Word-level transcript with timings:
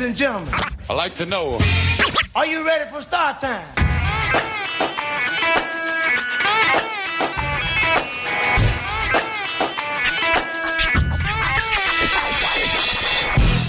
Ladies 0.00 0.12
and 0.12 0.18
gentlemen, 0.18 0.54
I 0.88 0.94
like 0.94 1.14
to 1.16 1.26
know. 1.26 1.58
are 2.34 2.46
you 2.46 2.64
ready 2.64 2.90
for 2.90 3.02
start 3.02 3.38
time? 3.38 3.79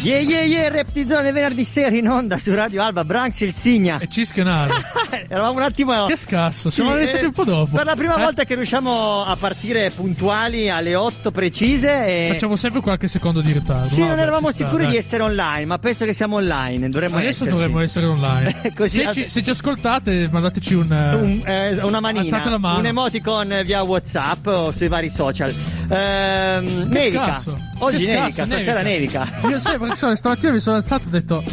Yeah 0.03 0.19
yeah 0.21 0.41
yeah, 0.45 0.67
Reptizone 0.69 1.31
venerdì 1.31 1.63
sera 1.63 1.95
in 1.95 2.07
onda 2.09 2.39
su 2.39 2.51
Radio 2.55 2.81
Alba, 2.81 3.05
Branx 3.05 3.41
il 3.41 3.53
Signa. 3.53 3.99
E 3.99 4.07
Cischionale. 4.07 4.73
Eravamo 5.29 5.57
un 5.57 5.61
attimo... 5.61 6.07
che 6.07 6.15
scasso, 6.17 6.71
siamo 6.71 6.91
Sì, 6.93 6.97
iniziati 6.97 7.23
eh, 7.23 7.27
un 7.27 7.33
po' 7.33 7.43
dopo. 7.43 7.75
Per 7.75 7.85
la 7.85 7.95
prima 7.95 8.15
Eh? 8.15 8.23
volta 8.23 8.43
che 8.43 8.55
riusciamo 8.55 9.23
a 9.23 9.35
partire 9.35 9.91
puntuali 9.91 10.69
alle 10.71 10.95
8 10.95 11.29
precise 11.29 12.05
e... 12.07 12.29
Facciamo 12.31 12.55
sempre 12.55 12.81
qualche 12.81 13.07
secondo 13.07 13.41
di 13.41 13.51
ritardo. 13.51 13.85
Sì, 13.85 13.99
Vabbè, 13.99 14.09
non 14.09 14.19
eravamo 14.19 14.47
ci 14.47 14.55
sta, 14.55 14.65
sicuri 14.65 14.83
dai. 14.85 14.91
di 14.93 14.97
essere 14.97 15.21
online, 15.21 15.65
ma 15.65 15.77
penso 15.77 16.05
che 16.05 16.13
siamo 16.13 16.37
online. 16.37 16.89
Dovremmo 16.89 17.17
Adesso 17.17 17.29
esserci. 17.43 17.53
dovremmo 17.53 17.79
essere 17.81 18.05
online. 18.07 18.59
Se, 18.91 19.13
ci, 19.13 19.29
se 19.29 19.43
ci 19.43 19.49
ascoltate, 19.51 20.27
mandateci 20.31 20.73
un. 20.73 20.91
eh, 20.91 21.15
Un- 21.15 21.43
eh, 21.45 21.79
una 21.83 21.99
manina, 21.99 22.43
la 22.49 22.57
mano. 22.57 22.79
un 22.79 22.85
emoticon 22.87 23.61
via 23.63 23.83
WhatsApp 23.83 24.47
o 24.47 24.71
sui 24.71 24.87
vari 24.87 25.09
social. 25.11 25.53
Ehm, 25.89 26.87
nevica. 26.89 27.25
scasso. 27.35 27.57
Oggi 27.79 28.05
nevica, 28.07 28.45
stasera 28.45 28.81
nevica. 28.81 29.27
Io 29.47 29.59
sai 29.59 29.77
sono, 29.95 30.15
stamattina 30.15 30.51
mi 30.51 30.59
sono 30.59 30.77
alzato 30.77 31.03
e 31.03 31.07
ho 31.07 31.11
detto: 31.11 31.43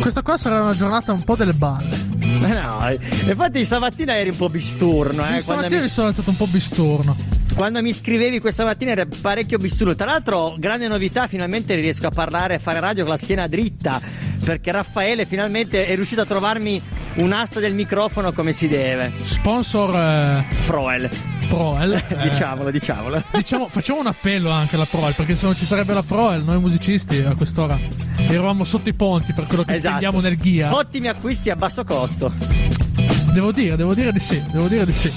Questa 0.00 0.22
qua 0.22 0.36
sarà 0.36 0.62
una 0.62 0.72
giornata 0.72 1.12
un 1.12 1.22
po' 1.22 1.36
delle 1.36 1.52
balle. 1.52 1.94
Eh 2.22 2.48
no, 2.48 2.88
eh, 2.88 2.98
infatti 3.28 3.64
stamattina 3.64 4.16
eri 4.16 4.30
un 4.30 4.36
po' 4.36 4.48
bisturno, 4.48 5.26
eh, 5.34 5.40
stamattina 5.40 5.76
mi 5.76 5.82
mi, 5.82 5.88
sono 5.88 6.08
alzato 6.08 6.30
un 6.30 6.36
po' 6.36 6.46
bistorno. 6.46 7.16
quando 7.54 7.80
mi 7.80 7.92
scrivevi 7.92 8.40
questa 8.40 8.64
mattina 8.64 8.92
eri 8.92 9.06
parecchio 9.20 9.58
bisturno. 9.58 9.94
Tra 9.94 10.06
l'altro, 10.06 10.54
grande 10.58 10.88
novità, 10.88 11.26
finalmente 11.28 11.74
riesco 11.74 12.06
a 12.06 12.10
parlare 12.10 12.54
e 12.54 12.58
fare 12.58 12.80
radio 12.80 13.04
con 13.04 13.12
la 13.12 13.18
schiena 13.18 13.46
dritta, 13.46 14.00
perché 14.46 14.70
Raffaele 14.70 15.26
finalmente 15.26 15.88
è 15.88 15.96
riuscito 15.96 16.20
a 16.20 16.24
trovarmi 16.24 16.80
un'asta 17.14 17.58
del 17.58 17.74
microfono 17.74 18.30
come 18.30 18.52
si 18.52 18.68
deve. 18.68 19.14
Sponsor 19.18 19.92
eh, 19.96 20.46
Proel, 20.66 21.10
Proel. 21.48 21.94
eh, 22.06 22.16
diciamolo, 22.28 22.70
diciamolo. 22.70 23.24
Diciamo, 23.32 23.66
facciamo 23.66 23.98
un 23.98 24.06
appello 24.06 24.50
anche 24.50 24.76
alla 24.76 24.86
Proel, 24.88 25.14
perché 25.14 25.34
se 25.34 25.46
non 25.46 25.56
ci 25.56 25.64
sarebbe 25.64 25.94
la 25.94 26.04
Proel, 26.04 26.44
noi 26.44 26.60
musicisti 26.60 27.18
a 27.22 27.34
quest'ora 27.34 27.76
eravamo 28.18 28.62
sotto 28.62 28.88
i 28.88 28.94
ponti 28.94 29.32
per 29.32 29.48
quello 29.48 29.64
che 29.64 29.72
Esatto. 29.72 29.96
spendiamo 29.96 30.20
nel 30.20 30.36
Ghia. 30.36 30.72
Ottimi 30.72 31.08
acquisti 31.08 31.50
a 31.50 31.56
basso 31.56 31.82
costo. 31.82 32.32
Devo 33.32 33.50
dire, 33.50 33.74
devo 33.74 33.94
dire 33.94 34.12
di 34.12 34.20
sì, 34.20 34.40
devo 34.52 34.68
dire 34.68 34.86
di 34.86 34.92
sì. 34.92 35.12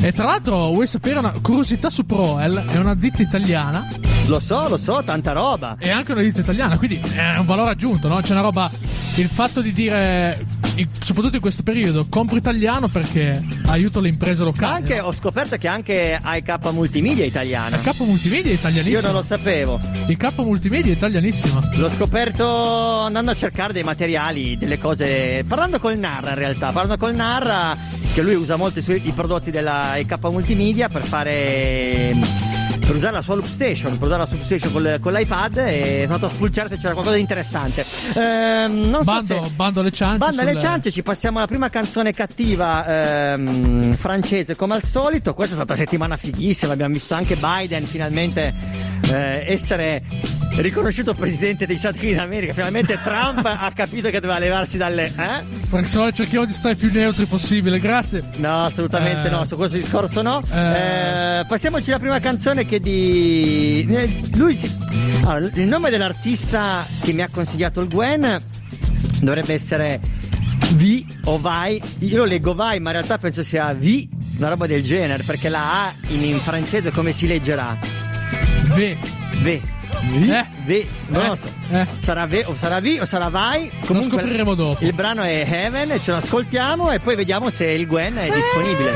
E 0.00 0.10
tra 0.12 0.24
l'altro, 0.24 0.70
vuoi 0.72 0.86
sapere 0.86 1.18
una 1.18 1.34
curiosità 1.42 1.90
su 1.90 2.06
Proel? 2.06 2.64
È 2.66 2.78
una 2.78 2.94
ditta 2.94 3.20
italiana 3.20 3.86
Lo 4.30 4.38
so, 4.38 4.68
lo 4.68 4.76
so, 4.76 5.02
tanta 5.04 5.32
roba. 5.32 5.74
è 5.76 5.90
anche 5.90 6.12
una 6.12 6.22
ditta 6.22 6.38
italiana, 6.38 6.78
quindi 6.78 7.00
è 7.16 7.36
un 7.36 7.46
valore 7.46 7.70
aggiunto, 7.70 8.06
no? 8.06 8.20
C'è 8.20 8.30
una 8.30 8.42
roba. 8.42 8.70
Il 9.16 9.26
fatto 9.26 9.60
di 9.60 9.72
dire, 9.72 10.46
soprattutto 11.00 11.34
in 11.34 11.40
questo 11.40 11.64
periodo, 11.64 12.06
compro 12.08 12.36
italiano 12.36 12.86
perché 12.86 13.44
aiuto 13.66 13.98
le 13.98 14.06
imprese 14.06 14.44
locali. 14.44 14.72
anche 14.72 14.98
no? 14.98 15.06
ho 15.08 15.12
scoperto 15.12 15.56
che 15.56 15.66
anche 15.66 16.16
AIK 16.22 16.70
Multimedia 16.70 17.24
è 17.24 17.26
italiana. 17.26 17.76
Capo 17.78 18.04
multimedia 18.04 18.52
è 18.52 18.54
italianissimo. 18.54 19.00
Io 19.00 19.04
non 19.04 19.14
lo 19.14 19.22
sapevo. 19.24 19.80
Il 20.06 20.16
capo 20.16 20.44
multimedia 20.44 20.92
è 20.92 20.96
italianissimo. 20.96 21.68
L'ho 21.74 21.90
scoperto 21.90 23.00
andando 23.00 23.32
a 23.32 23.34
cercare 23.34 23.72
dei 23.72 23.82
materiali, 23.82 24.56
delle 24.56 24.78
cose. 24.78 25.44
Parlando 25.44 25.80
col 25.80 25.98
Narra 25.98 26.28
in 26.28 26.36
realtà. 26.36 26.70
Parlando 26.70 27.04
col 27.04 27.16
Narra, 27.16 27.76
che 28.14 28.22
lui 28.22 28.34
usa 28.34 28.54
molto 28.54 28.78
i, 28.78 28.82
suoi- 28.82 29.02
i 29.04 29.10
prodotti 29.10 29.50
della 29.50 29.90
AIK 29.90 30.18
Multimedia 30.22 30.88
per 30.88 31.04
fare. 31.04 32.59
Per 32.90 32.98
usare 32.98 33.14
la 33.14 33.22
sua 33.22 33.34
loop 33.36 33.46
station, 33.46 33.92
per 33.98 34.06
usare 34.08 34.18
la 34.22 34.26
sua 34.26 34.34
loop 34.34 34.46
station 34.46 34.72
col- 34.72 34.98
con 35.00 35.12
l'iPad 35.12 35.58
e 35.58 36.00
sono 36.02 36.14
andato 36.14 36.26
a 36.26 36.30
spulciare 36.34 36.68
se 36.70 36.76
c'era 36.76 36.90
qualcosa 36.92 37.14
di 37.14 37.20
interessante. 37.20 37.86
Ehm, 38.16 38.88
non 38.90 39.04
so 39.04 39.12
Bando, 39.12 39.44
se- 39.44 39.50
bando 39.54 39.80
alle 39.80 39.92
ciance. 39.92 40.24
Alle 40.24 40.36
sulle- 40.38 40.58
ciance, 40.58 40.90
ci 40.90 41.02
passiamo 41.04 41.38
alla 41.38 41.46
prima 41.46 41.68
canzone 41.70 42.12
cattiva 42.12 43.32
ehm, 43.32 43.94
francese 43.94 44.56
come 44.56 44.74
al 44.74 44.82
solito. 44.82 45.34
Questa 45.34 45.54
è 45.54 45.56
stata 45.58 45.74
una 45.74 45.82
settimana 45.84 46.16
fighissima, 46.16 46.72
abbiamo 46.72 46.92
visto 46.92 47.14
anche 47.14 47.36
Biden 47.36 47.84
finalmente 47.84 48.52
eh, 49.12 49.44
essere 49.46 50.02
riconosciuto 50.56 51.14
presidente 51.14 51.66
degli 51.66 51.78
Stati 51.78 51.98
Uniti 52.00 52.14
d'America. 52.14 52.52
Finalmente 52.52 52.98
Trump 53.02 53.44
ha 53.44 53.70
capito 53.74 54.10
che 54.10 54.20
doveva 54.20 54.38
levarsi 54.38 54.76
dalle... 54.76 55.12
Eh? 55.16 55.58
No 55.70 56.12
cerchiamo 56.12 56.44
di 56.44 56.52
stare 56.52 56.74
più 56.74 56.90
neutri 56.92 57.26
possibile, 57.26 57.78
grazie. 57.78 58.22
No, 58.36 58.64
assolutamente 58.64 59.28
Eh. 59.28 59.30
no, 59.30 59.44
su 59.44 59.56
questo 59.56 59.76
discorso 59.76 60.22
no. 60.22 60.42
Eh. 60.52 61.40
Eh, 61.40 61.44
passiamoci 61.46 61.90
alla 61.90 61.98
prima 61.98 62.18
canzone 62.18 62.66
che 62.66 62.80
di... 62.80 63.86
Lui 64.34 64.54
si... 64.54 64.70
Allora, 65.24 65.50
il 65.54 65.66
nome 65.66 65.90
dell'artista 65.90 66.86
che 67.02 67.12
mi 67.12 67.22
ha 67.22 67.28
consigliato 67.30 67.80
il 67.80 67.88
Gwen 67.88 68.38
dovrebbe 69.20 69.54
essere 69.54 70.00
Vi 70.74 71.06
o 71.24 71.38
Vai. 71.38 71.80
Io 72.00 72.18
lo 72.18 72.24
leggo 72.24 72.54
Vai, 72.54 72.80
ma 72.80 72.90
in 72.90 72.96
realtà 72.96 73.18
penso 73.18 73.42
sia 73.42 73.72
Vi, 73.72 74.08
una 74.36 74.48
roba 74.48 74.66
del 74.66 74.82
genere, 74.82 75.22
perché 75.22 75.48
la 75.48 75.86
A 75.86 75.92
in, 76.08 76.24
in 76.24 76.38
francese 76.38 76.90
come 76.90 77.12
si 77.12 77.26
leggerà? 77.26 77.78
Ve. 78.74 78.98
Ve. 80.10 80.38
Eh? 80.38 80.46
Ve, 80.64 80.86
non 81.08 81.24
Eh? 81.24 81.28
lo 81.28 81.36
so. 81.36 81.48
Eh? 81.72 81.86
Sarà 82.02 82.26
Ve 82.26 82.44
o 82.46 82.54
sarà 82.54 82.80
Vi 82.80 82.98
o 83.00 83.04
sarà 83.04 83.28
Vai. 83.28 83.70
Lo 83.88 84.02
scopriremo 84.02 84.54
dopo. 84.54 84.84
Il 84.84 84.92
brano 84.94 85.22
è 85.22 85.44
Heaven 85.48 85.98
ce 86.00 86.10
lo 86.12 86.16
ascoltiamo 86.18 86.90
e 86.90 86.98
poi 87.00 87.16
vediamo 87.16 87.50
se 87.50 87.66
il 87.66 87.86
Gwen 87.86 88.16
è 88.16 88.30
disponibile. 88.30 88.92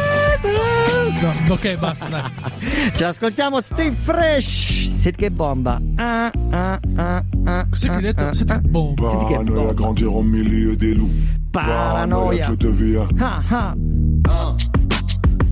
No, 1.20 1.32
ok, 1.54 1.74
basta. 1.76 2.30
Ce 2.94 3.04
l'ascoltiamo, 3.04 3.60
stay 3.60 3.92
fresh. 3.92 4.94
Senti 4.98 5.16
che 5.22 5.30
bomba. 5.30 5.80
Ah, 5.96 6.30
ah, 6.50 6.80
ah, 6.96 7.24
ah, 7.44 7.66
Cos'è 7.70 7.86
che 7.88 7.92
ah, 7.92 7.96
hai 7.96 8.02
detto? 8.02 8.24
ah, 8.26 8.32
Siete 8.32 8.52
ah. 8.54 8.60
bomba. 8.62 9.08
Senti 9.10 9.24
che 9.26 9.32
Paranoia, 9.34 9.54
bomba. 9.60 9.72
grandir 9.74 10.06
au 10.08 10.22
milieu 10.22 10.76
des 10.76 10.94
loups. 10.94 11.12
Paranoia. 11.50 12.46
tu 12.46 12.56
deviens. 12.56 13.06
Ah, 13.18 13.42
ah. 13.50 13.74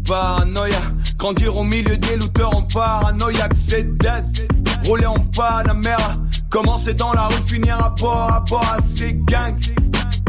Paranoïa, 0.07 0.81
grandir 1.17 1.57
au 1.57 1.63
milieu 1.63 1.97
des 1.97 2.17
looters 2.17 2.55
en 2.57 2.63
paranoïaque, 2.63 3.55
c'est 3.55 3.85
death. 3.99 4.47
Rouler 4.85 5.07
en 5.07 5.19
Panamera, 5.37 6.17
commencer 6.51 6.95
dans 6.95 7.13
la 7.13 7.29
rue, 7.29 7.43
finir 7.43 7.85
à 7.85 7.91
bord, 7.91 8.33
à 8.33 8.41
bord 8.41 8.73
à 8.73 8.81
ces 8.83 9.15
gangs. 9.15 9.75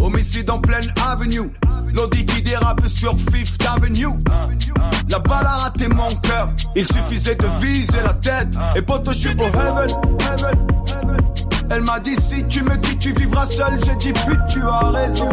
Homicide 0.01 0.49
en 0.49 0.59
pleine 0.59 0.93
avenue, 1.09 1.51
l'audi 1.93 2.25
qui 2.25 2.41
dérape 2.41 2.85
sur 2.87 3.15
Fifth 3.17 3.65
Avenue. 3.65 4.07
La 5.09 5.19
balle 5.19 5.45
a 5.45 5.57
raté 5.57 5.87
mon 5.87 6.09
cœur, 6.21 6.49
il 6.75 6.85
suffisait 6.85 7.35
de 7.35 7.47
viser 7.61 8.01
la 8.03 8.13
tête. 8.13 8.49
Et 8.75 8.81
poto, 8.81 9.11
je 9.11 9.17
suis 9.17 9.29
au 9.29 9.43
heaven, 9.43 9.89
heaven, 10.19 10.67
heaven. 10.87 11.17
Elle 11.71 11.81
m'a 11.81 11.99
dit 11.99 12.15
si 12.15 12.45
tu 12.47 12.63
me 12.63 12.75
quittes, 12.75 12.99
tu 12.99 13.13
vivras 13.13 13.45
seul. 13.45 13.79
J'ai 13.85 13.95
dit 13.95 14.13
pute, 14.13 14.39
tu 14.49 14.61
as 14.61 14.89
raison. 14.89 15.29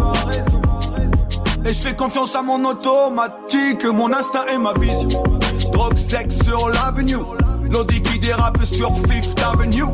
Et 1.64 1.72
je 1.72 1.78
fais 1.78 1.94
confiance 1.94 2.34
à 2.34 2.42
mon 2.42 2.64
automatique, 2.64 3.84
mon 3.84 4.12
instinct 4.12 4.46
et 4.52 4.58
ma 4.58 4.72
vision. 4.74 5.22
Drogue, 5.72 5.96
sexe 5.96 6.42
sur 6.42 6.68
l'avenue. 6.68 7.16
L'audi 7.70 8.02
qui 8.02 8.18
dérape 8.18 8.62
sur 8.64 8.92
Fifth 8.96 9.40
Avenue. 9.42 9.84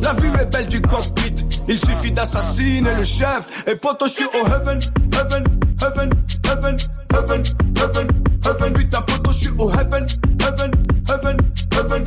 La 0.00 0.12
vue 0.14 0.30
est 0.40 0.46
belle 0.46 0.68
du 0.68 0.80
cockpit. 0.80 1.34
Il 1.68 1.78
suffit 1.78 2.12
d'assassiner 2.12 2.94
le 2.94 3.04
chef. 3.04 3.64
Et 3.66 3.74
poto, 3.74 4.06
je 4.06 4.12
suis 4.12 4.24
au 4.24 4.46
heaven, 4.46 4.78
heaven, 5.12 5.44
heaven, 5.82 6.10
heaven, 6.44 6.76
heaven, 7.12 7.42
heaven, 7.76 8.08
heaven. 8.44 8.72
Putain, 8.72 9.00
poto, 9.02 9.32
je 9.32 9.38
suis 9.38 9.50
au 9.58 9.70
heaven, 9.70 10.06
heaven, 10.40 10.70
heaven, 11.08 11.36
heaven. 11.72 12.04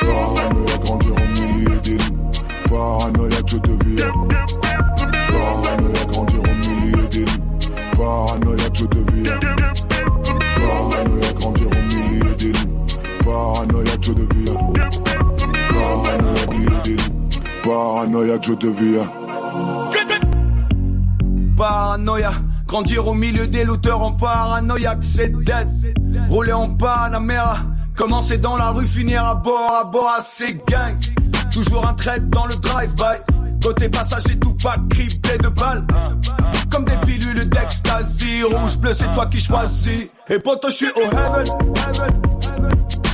Paranoïa, 0.00 0.78
grandir 0.82 1.12
au 1.12 1.40
milieu 1.40 1.76
des 1.80 1.98
loups. 1.98 2.30
Paranoïa, 2.68 3.36
je 3.46 3.56
deviens. 3.58 4.12
Paranoïa, 5.28 6.04
grandir 6.06 6.40
au 6.40 6.54
milieu 6.68 7.08
des 7.08 7.24
loups. 7.24 7.46
Paranoïa, 7.96 8.45
Paranoïa, 17.66 18.36
je 18.40 18.52
deviens. 18.52 19.10
Paranoïa, 21.56 22.30
grandir 22.64 23.08
au 23.08 23.14
milieu 23.14 23.48
des 23.48 23.64
looters 23.64 24.00
en 24.00 24.12
paranoïaque, 24.12 25.02
c'est 25.02 25.32
dead. 25.42 25.68
Rouler 26.28 26.52
en 26.52 26.68
Panamera, 26.68 27.58
commencer 27.96 28.38
dans 28.38 28.56
la 28.56 28.70
rue, 28.70 28.86
finir 28.86 29.26
à 29.26 29.34
bord, 29.34 29.78
à 29.80 29.84
bord 29.84 30.08
à 30.16 30.20
ces 30.22 30.54
gangs. 30.68 31.12
Toujours 31.52 31.84
un 31.88 31.94
trait 31.94 32.20
dans 32.20 32.46
le 32.46 32.54
drive-by. 32.54 33.34
Côté 33.60 33.88
passager, 33.88 34.38
tout 34.38 34.54
pas 34.62 34.76
criblé 34.88 35.38
de 35.42 35.48
balles. 35.48 35.84
Comme 36.70 36.84
des 36.84 36.98
pilules 36.98 37.48
d'ecstasy, 37.48 38.44
rouge, 38.44 38.78
bleu, 38.78 38.92
c'est 38.96 39.12
toi 39.12 39.26
qui 39.26 39.40
choisis. 39.40 40.08
Et 40.28 40.38
poto, 40.38 40.68
je 40.68 40.74
suis 40.74 40.90
au 40.90 41.00
heaven. 41.00 41.46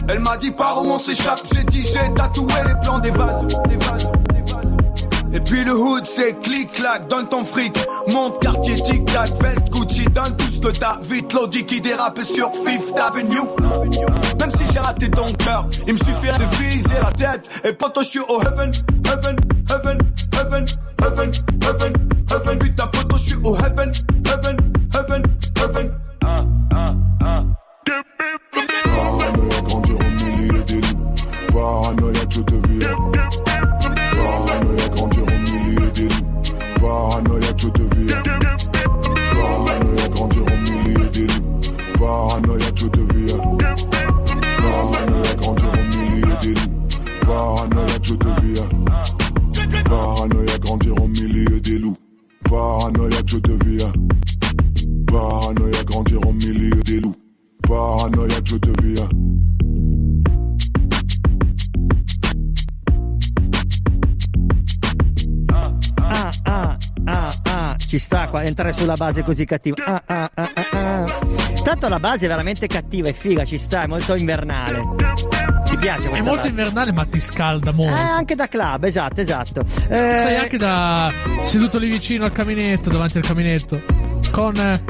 Elle 0.08 0.18
m'a 0.18 0.36
dit 0.36 0.50
par 0.50 0.82
où 0.82 0.90
on 0.90 0.98
s'échappe, 0.98 1.40
j'ai 1.54 1.64
dit 1.64 1.82
j'ai 1.82 2.12
tatoué 2.12 2.52
les 2.66 2.74
plans 2.82 2.98
des 2.98 3.10
vases, 3.10 3.46
des 3.68 3.76
vases. 3.76 4.08
Et 5.34 5.40
puis 5.40 5.64
le 5.64 5.74
hood 5.74 6.04
c'est 6.04 6.38
clic-clac, 6.40 7.08
donne 7.08 7.28
ton 7.28 7.44
fric, 7.44 7.74
monte 8.12 8.40
quartier 8.40 8.74
tic-tac, 8.74 9.30
veste 9.40 9.70
Gucci, 9.70 10.04
donne 10.04 10.36
tout 10.36 10.50
ce 10.52 10.60
que 10.60 10.78
t'as, 10.78 10.98
vite 11.00 11.32
l'audi 11.32 11.64
qui 11.64 11.80
dérape 11.80 12.20
sur 12.20 12.50
Fifth 12.52 12.98
Avenue. 12.98 13.40
Même 14.38 14.50
si 14.50 14.64
j'ai 14.72 14.78
raté 14.78 15.10
ton 15.10 15.26
cœur, 15.32 15.68
il 15.86 15.94
me 15.94 15.98
suffit 15.98 16.38
de 16.38 16.62
viser 16.62 16.94
la 17.02 17.10
tête, 17.12 17.48
et 17.64 17.72
pourtant 17.72 18.02
je 18.02 18.08
suis 18.08 18.20
au 18.20 18.40
heaven, 18.42 18.72
heaven, 19.06 19.36
heaven, 19.70 19.98
heaven, 20.32 20.66
heaven, 21.00 21.32
heaven, 21.62 21.92
heaven, 22.30 22.58
putain, 22.58 22.86
pourtant 22.88 23.16
je 23.16 23.22
suis 23.22 23.38
au 23.42 23.56
heaven, 23.56 23.92
heaven. 24.26 24.61
Qua 68.32 68.42
entrare 68.44 68.72
sulla 68.72 68.94
base 68.94 69.22
così 69.22 69.44
cattiva. 69.44 69.76
Ah, 69.84 70.02
ah, 70.06 70.30
ah, 70.34 70.50
ah, 70.54 70.64
ah. 70.70 71.04
Tanto 71.62 71.88
la 71.88 72.00
base 72.00 72.24
è 72.24 72.28
veramente 72.28 72.66
cattiva, 72.66 73.08
è 73.08 73.12
figa, 73.12 73.44
ci 73.44 73.58
sta, 73.58 73.82
è 73.82 73.86
molto 73.86 74.14
invernale. 74.14 74.82
Ti 75.64 75.76
piace 75.76 76.06
È 76.06 76.08
questa 76.08 76.28
molto 76.28 76.36
base? 76.36 76.48
invernale, 76.48 76.92
ma 76.92 77.04
ti 77.04 77.20
scalda 77.20 77.70
Eh, 77.70 77.74
molto. 77.74 77.92
anche 77.94 78.34
da 78.34 78.48
club, 78.48 78.84
esatto, 78.84 79.20
esatto. 79.20 79.60
Eh, 79.88 80.18
Sei 80.18 80.36
anche 80.36 80.56
da 80.56 81.12
seduto 81.42 81.76
lì 81.78 81.88
vicino 81.90 82.24
al 82.24 82.32
caminetto, 82.32 82.88
davanti 82.88 83.18
al 83.18 83.24
caminetto, 83.24 83.80
con 84.30 84.56
eh, 84.56 84.80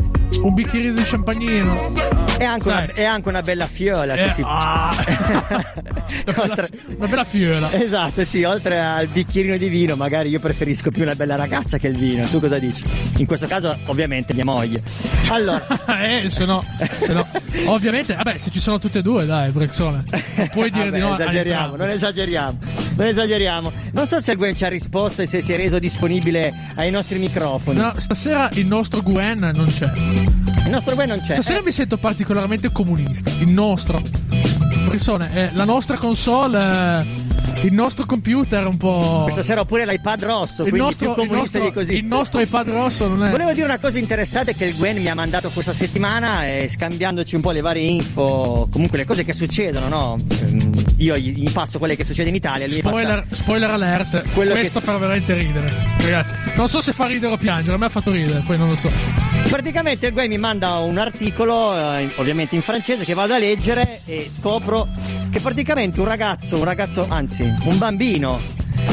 un 0.43 0.55
bicchierino 0.55 0.95
di 0.95 1.03
champagnino. 1.03 2.22
È, 2.39 2.45
anche 2.45 2.69
una, 2.69 2.87
è 2.93 3.05
anche 3.05 3.29
una 3.29 3.43
bella 3.43 3.67
fiola, 3.67 4.17
sì, 4.17 4.23
Eh, 4.23 4.31
sì. 4.33 4.43
ah. 4.45 4.91
una, 6.27 6.33
bella, 6.33 6.43
Oltre- 6.43 6.69
una 6.97 7.07
bella 7.09 7.25
fiola. 7.25 7.73
Esatto, 7.73 8.25
sì, 8.25 8.43
oltre 8.45 8.79
al 8.81 9.07
bicchierino 9.09 9.57
di 9.57 9.69
vino, 9.69 9.95
magari 9.97 10.29
io 10.31 10.41
preferisco 10.41 10.91
più 10.91 11.03
una 11.03 11.15
bella 11.15 11.37
ragazza 11.37 11.79
che 11.79 11.89
il 11.89 11.97
vino. 11.97 12.27
Tu 12.27 12.41
cosa 12.41 12.59
dici? 12.59 12.83
In 13.19 13.27
questo 13.27 13.47
caso, 13.47 13.79
ovviamente, 13.87 14.35
mia 14.35 14.45
moglie. 14.45 14.83
Allora, 15.31 15.65
eh, 16.03 16.29
se 16.31 16.45
no, 16.45 16.65
se 16.91 17.13
no. 17.13 17.27
Ovviamente, 17.67 18.15
vabbè, 18.15 18.39
se 18.39 18.51
ci 18.51 18.61
sono 18.61 18.79
tutte 18.79 18.99
e 18.99 19.03
due, 19.03 19.25
dai, 19.27 19.51
Brexone. 19.53 20.05
Puoi 20.51 20.71
dire 20.71 20.85
Vabbè, 20.91 20.97
di 20.97 21.01
no. 21.01 21.13
a 21.13 21.23
esageriamo, 21.23 21.77
non 21.77 21.89
esageriamo, 21.89 22.59
non 22.97 23.07
esageriamo. 23.07 23.73
Non 23.93 24.07
so 24.09 24.21
se 24.21 24.33
il 24.33 24.37
Gwen 24.39 24.57
ci 24.57 24.65
ha 24.65 24.69
risposto 24.69 25.23
e 25.23 25.27
se 25.27 25.41
si 25.41 25.53
è 25.53 25.57
reso 25.57 25.79
disponibile 25.79 26.73
ai 26.75 26.91
nostri 26.91 27.19
microfoni. 27.19 27.79
No, 27.79 27.93
stasera 27.99 28.49
il 28.55 28.67
nostro 28.67 29.01
Gwen 29.03 29.39
non 29.55 29.67
c'è. 29.67 29.91
Il 30.65 30.71
nostro 30.71 30.95
Gwen 30.95 31.09
non 31.09 31.19
c'è. 31.21 31.35
Stasera 31.35 31.59
Eh, 31.61 31.63
mi 31.63 31.73
sento 31.73 31.97
particolarmente 31.99 32.31
comunista. 32.73 33.31
Il 33.41 33.49
nostro. 33.49 34.01
Persone, 34.89 35.31
eh, 35.33 35.53
la 35.53 35.65
nostra 35.65 35.97
console, 35.97 37.05
eh, 37.61 37.67
il 37.67 37.73
nostro 37.73 38.05
computer 38.07 38.67
un 38.67 38.77
po'. 38.77 39.21
questa 39.25 39.43
sera 39.43 39.61
ho 39.61 39.65
pure 39.65 39.87
l'iPad 39.87 40.25
rosso, 40.25 40.65
il 40.65 40.75
nostro, 40.75 41.15
il, 41.23 41.31
nostro, 41.31 41.73
così. 41.73 41.97
il 41.97 42.05
nostro 42.05 42.41
iPad 42.41 42.69
rosso 42.71 43.09
non 43.09 43.25
è. 43.25 43.31
Volevo 43.31 43.53
dire 43.53 43.67
una 43.67 43.79
cosa 43.79 43.99
interessante 43.99 44.55
che 44.55 44.67
il 44.67 44.77
Gwen 44.77 44.99
mi 44.99 45.09
ha 45.09 45.15
mandato 45.15 45.51
questa 45.51 45.73
settimana 45.73 46.47
e 46.47 46.69
scambiandoci 46.69 47.35
un 47.35 47.41
po' 47.41 47.51
le 47.53 47.61
varie 47.61 47.87
info, 47.87 48.69
comunque 48.71 48.99
le 48.99 49.05
cose 49.05 49.25
che 49.25 49.33
succedono, 49.33 49.89
no? 49.89 50.17
Io 51.03 51.17
gli 51.19 51.51
passo 51.51 51.79
quelle 51.79 51.97
che 51.97 52.05
succedono 52.05 52.29
in 52.29 52.37
Italia, 52.37 52.67
lui 52.67 52.77
Spoiler, 52.77 53.25
spoiler 53.33 53.71
alert, 53.71 54.33
Quello 54.35 54.53
questo 54.53 54.79
che- 54.79 54.85
fa 54.87 54.99
veramente 54.99 55.35
ridere. 55.35 55.85
Ragazzi, 56.01 56.35
non 56.55 56.69
so 56.69 56.81
se 56.81 56.93
fa 56.93 57.07
ridere 57.07 57.33
o 57.33 57.37
piangere, 57.37 57.75
a 57.75 57.79
me 57.79 57.87
ha 57.87 57.89
fatto 57.89 58.13
ridere, 58.13 58.41
poi 58.47 58.57
non 58.57 58.69
lo 58.69 58.77
so. 58.77 58.89
Praticamente 59.49 60.07
il 60.07 60.13
Guai 60.13 60.29
mi 60.29 60.39
manda 60.39 60.77
un 60.79 60.97
articolo, 60.99 61.77
eh, 61.77 62.09
ovviamente 62.17 62.55
in 62.55 62.63
francese, 62.63 63.05
che 63.05 63.15
vado 63.15 63.35
a 63.35 63.39
leggere 63.39 64.03
e 64.05 64.31
scopro 64.33 64.87
che 65.31 65.41
praticamente 65.41 65.99
un 65.99 66.07
ragazzo, 66.07 66.57
un 66.59 66.65
ragazzo, 66.65 67.05
anzi, 67.09 67.43
un 67.43 67.79
bambino, 67.79 68.39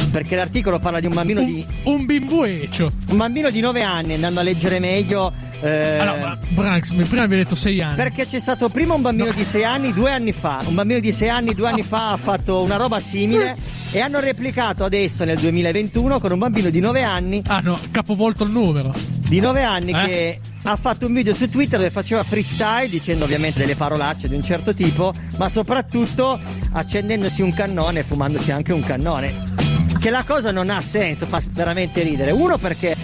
perché 0.09 0.35
l'articolo 0.35 0.79
parla 0.79 0.99
di 0.99 1.05
un 1.07 1.13
bambino 1.13 1.43
di, 1.43 1.65
Un, 1.83 1.93
un 1.99 2.05
bimbueccio. 2.05 2.91
un 3.09 3.17
bambino 3.17 3.49
di 3.49 3.59
9 3.59 3.81
anni, 3.83 4.13
andando 4.15 4.39
a 4.39 4.43
leggere 4.43 4.79
meglio. 4.79 5.31
eh, 5.61 5.97
Allora, 5.97 6.37
Branks, 6.49 6.93
prima 7.07 7.25
mi 7.27 7.33
hai 7.33 7.39
detto 7.43 7.55
6 7.55 7.81
anni. 7.81 7.95
perché 7.95 8.25
c'è 8.25 8.39
stato 8.39 8.69
prima 8.69 8.93
un 8.93 9.01
bambino 9.01 9.31
di 9.31 9.43
6 9.43 9.63
anni 9.63 9.93
due 9.93 10.11
anni 10.11 10.31
fa. 10.31 10.61
Un 10.65 10.75
bambino 10.75 10.99
di 10.99 11.11
6 11.11 11.29
anni 11.29 11.53
due 11.53 11.67
anni 11.69 11.83
fa 11.83 12.11
ha 12.11 12.17
fatto 12.17 12.61
una 12.61 12.75
roba 12.77 12.99
simile 12.99 13.55
e 13.91 13.99
hanno 13.99 14.19
replicato 14.19 14.83
adesso 14.83 15.23
nel 15.23 15.37
2021 15.39 16.19
con 16.19 16.31
un 16.31 16.39
bambino 16.39 16.69
di 16.69 16.79
9 16.79 17.01
anni 17.03 17.41
Ah 17.47 17.59
no, 17.59 17.77
capovolto 17.91 18.43
il 18.43 18.51
numero. 18.51 18.93
di 19.27 19.39
9 19.39 19.63
anni 19.63 19.91
Eh? 19.91 20.05
che 20.05 20.39
ha 20.63 20.75
fatto 20.75 21.05
un 21.07 21.13
video 21.13 21.33
su 21.33 21.49
Twitter 21.49 21.77
dove 21.79 21.89
faceva 21.89 22.21
freestyle 22.23 22.89
dicendo 22.89 23.23
ovviamente 23.25 23.59
delle 23.59 23.75
parolacce 23.75 24.27
di 24.27 24.35
un 24.35 24.43
certo 24.43 24.73
tipo, 24.73 25.13
ma 25.37 25.47
soprattutto 25.49 26.39
accendendosi 26.73 27.41
un 27.41 27.53
cannone 27.53 27.99
e 27.99 28.03
fumandosi 28.03 28.51
anche 28.51 28.73
un 28.73 28.81
cannone. 28.83 29.58
Che 29.99 30.09
la 30.09 30.23
cosa 30.23 30.51
non 30.51 30.69
ha 30.69 30.79
senso, 30.79 31.25
fa 31.25 31.41
veramente 31.51 32.03
ridere. 32.03 32.31
Uno 32.31 32.57
perché 32.57 32.95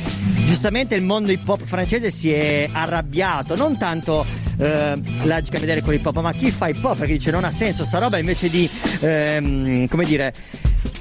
giustamente 0.45 0.95
il 0.95 1.03
mondo 1.03 1.31
hip 1.31 1.47
hop 1.47 1.61
francese 1.63 2.09
si 2.09 2.31
è 2.31 2.69
arrabbiato, 2.71 3.55
non 3.55 3.77
tanto 3.77 4.25
eh, 4.57 4.97
la 5.23 5.41
gente 5.41 5.57
a 5.57 5.59
vedere 5.59 5.81
con 5.81 5.93
hip 5.93 6.05
hop, 6.05 6.21
ma 6.21 6.31
chi 6.31 6.49
fa 6.51 6.69
hip 6.69 6.83
hop 6.83 6.97
perché 6.97 7.13
dice 7.13 7.31
non 7.31 7.43
ha 7.43 7.51
senso 7.51 7.83
sta 7.83 7.99
roba 7.99 8.17
invece 8.17 8.49
di 8.49 8.69
ehm, 9.01 9.87
come 9.87 10.05
dire 10.05 10.33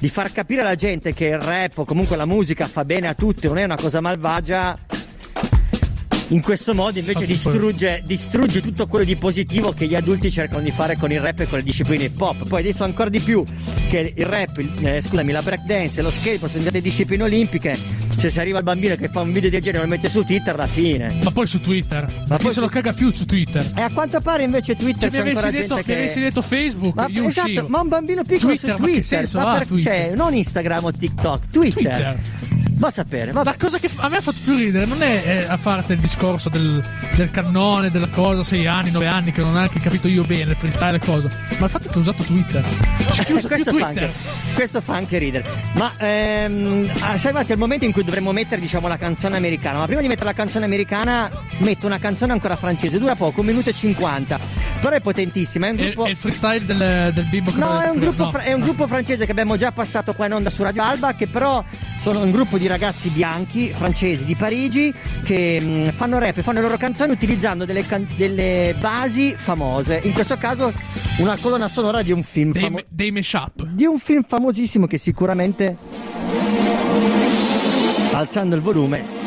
di 0.00 0.08
far 0.08 0.32
capire 0.32 0.62
alla 0.62 0.74
gente 0.74 1.14
che 1.14 1.26
il 1.26 1.38
rap 1.38 1.78
o 1.78 1.84
comunque 1.84 2.16
la 2.16 2.26
musica 2.26 2.66
fa 2.66 2.84
bene 2.84 3.06
a 3.06 3.14
tutti, 3.14 3.46
non 3.46 3.58
è 3.58 3.64
una 3.64 3.76
cosa 3.76 4.00
malvagia. 4.00 4.76
In 6.28 6.40
questo 6.40 6.74
modo 6.74 6.98
invece 6.98 7.26
distrugge, 7.26 8.02
distrugge 8.04 8.60
tutto 8.60 8.86
quello 8.86 9.04
di 9.04 9.14
positivo 9.14 9.72
che 9.72 9.86
gli 9.86 9.94
adulti 9.94 10.30
cercano 10.30 10.62
di 10.62 10.70
fare 10.72 10.96
con 10.96 11.12
il 11.12 11.20
rap 11.20 11.40
e 11.40 11.46
con 11.46 11.58
le 11.58 11.64
discipline 11.64 12.04
hip 12.04 12.20
hop. 12.20 12.48
Poi 12.48 12.60
adesso 12.60 12.82
ancora 12.82 13.10
di 13.10 13.20
più 13.20 13.44
che 13.94 14.12
il 14.16 14.26
rap, 14.26 14.58
il- 14.58 14.86
eh, 14.86 15.00
scusami, 15.00 15.30
la 15.32 15.42
breakdance 15.42 16.00
e 16.00 16.02
lo 16.02 16.10
skateboard 16.10 16.46
sono 16.52 16.58
diventate 16.58 16.80
discipline 16.80 17.22
olimpiche. 17.22 17.76
Se 18.16 18.30
si 18.30 18.40
arriva 18.40 18.58
al 18.58 18.64
bambino 18.64 18.96
che 18.96 19.08
fa 19.08 19.20
un 19.20 19.30
video 19.32 19.50
del 19.50 19.60
genere 19.60 19.82
e 19.84 19.86
lo 19.86 19.90
mette 19.92 20.08
su 20.08 20.24
Twitter, 20.24 20.56
la 20.56 20.66
fine. 20.66 21.18
Ma 21.22 21.30
poi 21.30 21.46
su 21.46 21.60
Twitter. 21.60 22.06
Ma 22.28 22.36
chi 22.36 22.42
poi 22.44 22.52
se 22.52 22.60
lo 22.60 22.66
su- 22.66 22.72
caga 22.72 22.92
più 22.92 23.12
su 23.12 23.24
Twitter? 23.26 23.64
E 23.76 23.80
a 23.82 23.90
quanto 23.92 24.20
pare 24.20 24.42
invece 24.44 24.74
Twitter 24.76 25.10
Cioè, 25.10 25.10
mi 25.10 25.16
c'è 25.16 25.20
avessi 25.20 25.36
ancora 25.44 25.50
detto, 25.50 25.74
gente 25.76 25.90
mi 25.90 25.96
che... 25.96 26.02
avessi 26.02 26.20
detto 26.20 26.42
Facebook, 26.42 26.94
Ma, 26.96 27.06
io 27.08 27.28
esatto, 27.28 27.48
uscivo. 27.48 27.68
ma 27.68 27.80
un 27.80 27.88
bambino 27.88 28.22
piccolo 28.22 28.52
Twitter, 28.56 28.58
su 28.60 28.66
ma 28.66 28.74
che 28.86 28.92
Twitter, 28.92 29.04
senso 29.04 29.38
ma 29.38 29.54
per- 29.54 29.66
Twitter? 29.66 29.92
cioè, 30.06 30.14
non 30.16 30.34
Instagram 30.34 30.84
o 30.84 30.92
TikTok, 30.92 31.50
Twitter. 31.50 31.82
Twitter. 31.82 32.20
Va 32.76 32.88
a 32.88 32.90
sapere, 32.90 33.30
vabbè. 33.30 33.50
La 33.50 33.56
cosa 33.56 33.78
che 33.78 33.88
a 33.96 34.08
me 34.08 34.16
ha 34.16 34.20
fatto 34.20 34.38
più 34.42 34.56
ridere 34.56 34.84
non 34.84 35.00
è 35.00 35.22
eh, 35.24 35.44
a 35.48 35.56
parte 35.56 35.92
il 35.92 36.00
discorso 36.00 36.48
del, 36.48 36.82
del 37.14 37.30
cannone, 37.30 37.88
della 37.88 38.08
cosa, 38.08 38.42
6 38.42 38.66
anni, 38.66 38.90
9 38.90 39.06
anni, 39.06 39.30
che 39.30 39.40
non 39.42 39.50
ho 39.50 39.52
neanche 39.58 39.78
capito 39.78 40.08
io 40.08 40.24
bene, 40.24 40.50
il 40.50 40.56
freestyle 40.56 40.96
e 40.96 40.98
cosa, 40.98 41.28
ma 41.58 41.66
il 41.66 41.70
fatto 41.70 41.88
che 41.88 41.96
ho 41.96 42.00
usato 42.00 42.24
Twitter. 42.24 42.64
Cioè, 43.12 43.24
che 43.26 43.32
usa 43.32 43.46
più 43.46 43.56
questo, 43.62 43.70
fa 43.92 44.00
anche, 44.00 44.12
questo 44.54 44.80
fa 44.80 44.94
anche 44.94 45.18
ridere. 45.18 45.44
Ma 45.74 45.92
ehm, 45.98 46.88
ah, 47.00 47.16
siamo 47.16 47.38
arrivati 47.38 47.52
al 47.52 47.58
momento 47.58 47.84
in 47.84 47.92
cui 47.92 48.04
dovremmo 48.04 48.32
mettere 48.32 48.60
diciamo 48.60 48.88
la 48.88 48.96
canzone 48.96 49.36
americana. 49.36 49.78
Ma 49.78 49.86
prima 49.86 50.00
di 50.00 50.08
mettere 50.08 50.26
la 50.26 50.32
canzone 50.32 50.64
americana, 50.64 51.30
metto 51.58 51.86
una 51.86 51.98
canzone 51.98 52.32
ancora 52.32 52.56
francese. 52.56 52.98
Dura 52.98 53.14
poco, 53.14 53.40
un 53.40 53.46
minuto 53.46 53.68
e 53.70 53.72
50. 53.72 54.38
Però 54.80 54.94
è 54.94 55.00
potentissima. 55.00 55.66
È 55.66 55.70
un 55.70 55.76
È, 55.78 55.82
gruppo. 55.84 56.04
è 56.06 56.10
il 56.10 56.16
freestyle 56.16 56.64
del, 56.64 57.12
del 57.14 57.24
bimbo 57.28 57.52
che 57.52 57.58
No, 57.58 57.80
è 57.80 57.88
un, 57.88 57.98
gruppo 57.98 58.24
no. 58.24 58.30
fra- 58.30 58.42
è 58.42 58.52
un 58.52 58.60
gruppo 58.60 58.86
francese 58.86 59.24
che 59.24 59.30
abbiamo 59.30 59.56
già 59.56 59.72
passato 59.72 60.12
qua 60.14 60.26
in 60.26 60.32
onda 60.34 60.50
su 60.50 60.62
Radio 60.62 60.82
Alba, 60.82 61.14
che 61.14 61.26
però 61.26 61.64
sono 61.98 62.20
un 62.22 62.30
gruppo 62.30 62.58
di 62.58 62.66
ragazzi 62.66 63.08
bianchi, 63.08 63.72
francesi 63.74 64.24
di 64.24 64.34
Parigi, 64.34 64.92
che 65.24 65.60
mh, 65.60 65.92
fanno 65.92 66.18
rap 66.18 66.36
e 66.38 66.42
fanno 66.42 66.58
le 66.60 66.66
loro 66.66 66.76
canzoni 66.76 67.12
utilizzando 67.12 67.64
delle, 67.64 67.84
can- 67.86 68.06
delle 68.16 68.74
basi 68.78 69.34
famose. 69.36 70.00
In 70.04 70.12
questo 70.12 70.36
caso 70.36 70.72
una 71.18 71.36
colonna 71.40 71.68
sonora 71.68 72.02
di 72.02 72.12
un 72.12 72.22
film 72.22 72.52
dei, 72.52 72.62
famo- 72.62 72.80
dei 72.88 73.10
mashup. 73.10 73.64
Di 73.74 73.84
un 73.86 73.98
film 73.98 74.22
famosissimo 74.26 74.86
che 74.86 74.98
sicuramente 74.98 75.76
alzando 78.12 78.54
il 78.54 78.62
volume 78.62 79.22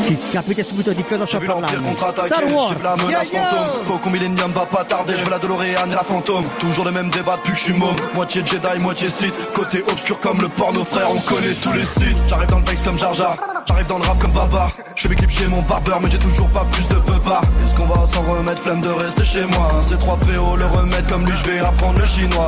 si 0.00 0.16
capite 0.30 0.62
subito 0.62 0.92
di 0.92 1.02
cosa 1.04 1.24
sto 1.24 1.38
J'ai 1.38 1.46
parlando. 1.46 1.96
Star 1.96 2.28
j'ai 2.28 2.52
Wars. 2.52 2.74
vu 2.74 2.82
la 2.82 2.96
menace 2.96 3.34
yo 3.34 3.40
fantôme. 3.42 3.84
Faut 3.84 3.98
qu'au 3.98 4.10
millénium 4.10 4.52
va 4.52 4.66
pas 4.66 4.84
tarder, 4.84 5.14
je 5.16 5.24
veux 5.24 5.30
la 5.30 5.38
DeLorean 5.38 5.90
et 5.90 5.94
la 5.94 6.02
fantôme. 6.04 6.44
Toujours 6.58 6.84
le 6.84 6.90
même 6.90 7.08
débat 7.08 7.36
depuis 7.36 7.52
que 7.52 7.58
je 7.58 7.64
suis 7.64 7.72
môme. 7.72 7.96
Moitié 8.14 8.42
Jedi, 8.44 8.78
moitié 8.80 9.08
Sith. 9.08 9.34
Côté 9.54 9.82
obscur 9.90 10.20
comme 10.20 10.40
le 10.42 10.48
porno 10.48 10.84
frère, 10.84 11.08
on 11.10 11.20
connaît 11.20 11.54
tous 11.62 11.72
les 11.72 11.84
sites. 11.86 12.18
J'arrive 12.28 12.48
dans 12.50 12.58
le 12.58 12.64
bass 12.64 12.84
comme 12.84 12.98
Jar 12.98 13.14
Jar. 13.14 13.36
J'arrive 13.66 13.86
dans 13.86 13.98
le 13.98 14.04
rap 14.04 14.18
comme 14.18 14.32
Babar 14.32 14.70
Je 14.96 15.02
fais 15.02 15.08
mes 15.10 15.16
clips 15.16 15.30
chez 15.30 15.46
mon 15.46 15.60
barbeur 15.62 16.00
mais 16.00 16.10
j'ai 16.10 16.18
toujours 16.18 16.46
pas 16.48 16.64
plus 16.70 16.84
de 16.88 16.94
peupard 16.94 17.42
Est-ce 17.62 17.74
qu'on 17.74 17.84
va 17.84 18.06
s'en 18.06 18.22
remettre, 18.22 18.62
flemme 18.62 18.80
de 18.80 18.88
rester 18.88 19.24
chez 19.24 19.44
moi? 19.44 19.68
C'est 19.86 19.98
3 19.98 20.16
PO, 20.16 20.56
le 20.56 20.64
remède 20.64 21.06
comme 21.06 21.26
lui 21.26 21.36
je 21.36 21.50
vais 21.50 21.58
apprendre 21.58 21.98
le 21.98 22.06
chinois. 22.06 22.46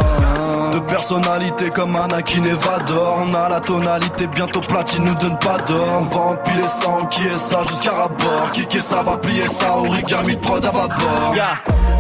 De 0.73 0.79
personnalité 0.81 1.69
comme 1.69 1.95
Anakin 1.95 2.45
et 2.45 2.53
Vador 2.53 3.27
On 3.27 3.35
a 3.35 3.51
la 3.51 3.61
tonalité, 3.61 4.27
bientôt 4.29 4.63
platine 4.63 5.05
nous 5.05 5.15
donne 5.17 5.39
pas 5.39 5.59
d'or. 5.59 6.01
On 6.01 6.05
va 6.05 6.21
empiler 6.21 6.69
ça, 6.69 6.89
qui 7.11 7.27
est 7.27 7.37
ça 7.37 7.61
jusqu'à 7.69 7.93
rabord 7.93 8.51
Qui 8.53 8.79
est 8.79 8.81
ça 8.81 9.03
va 9.03 9.19
plier 9.19 9.47
ça, 9.49 9.77
origami 9.77 10.35
de 10.35 10.41
prod 10.41 10.65
à 10.65 10.71
bâbord 10.71 11.35
Ya, 11.37 11.53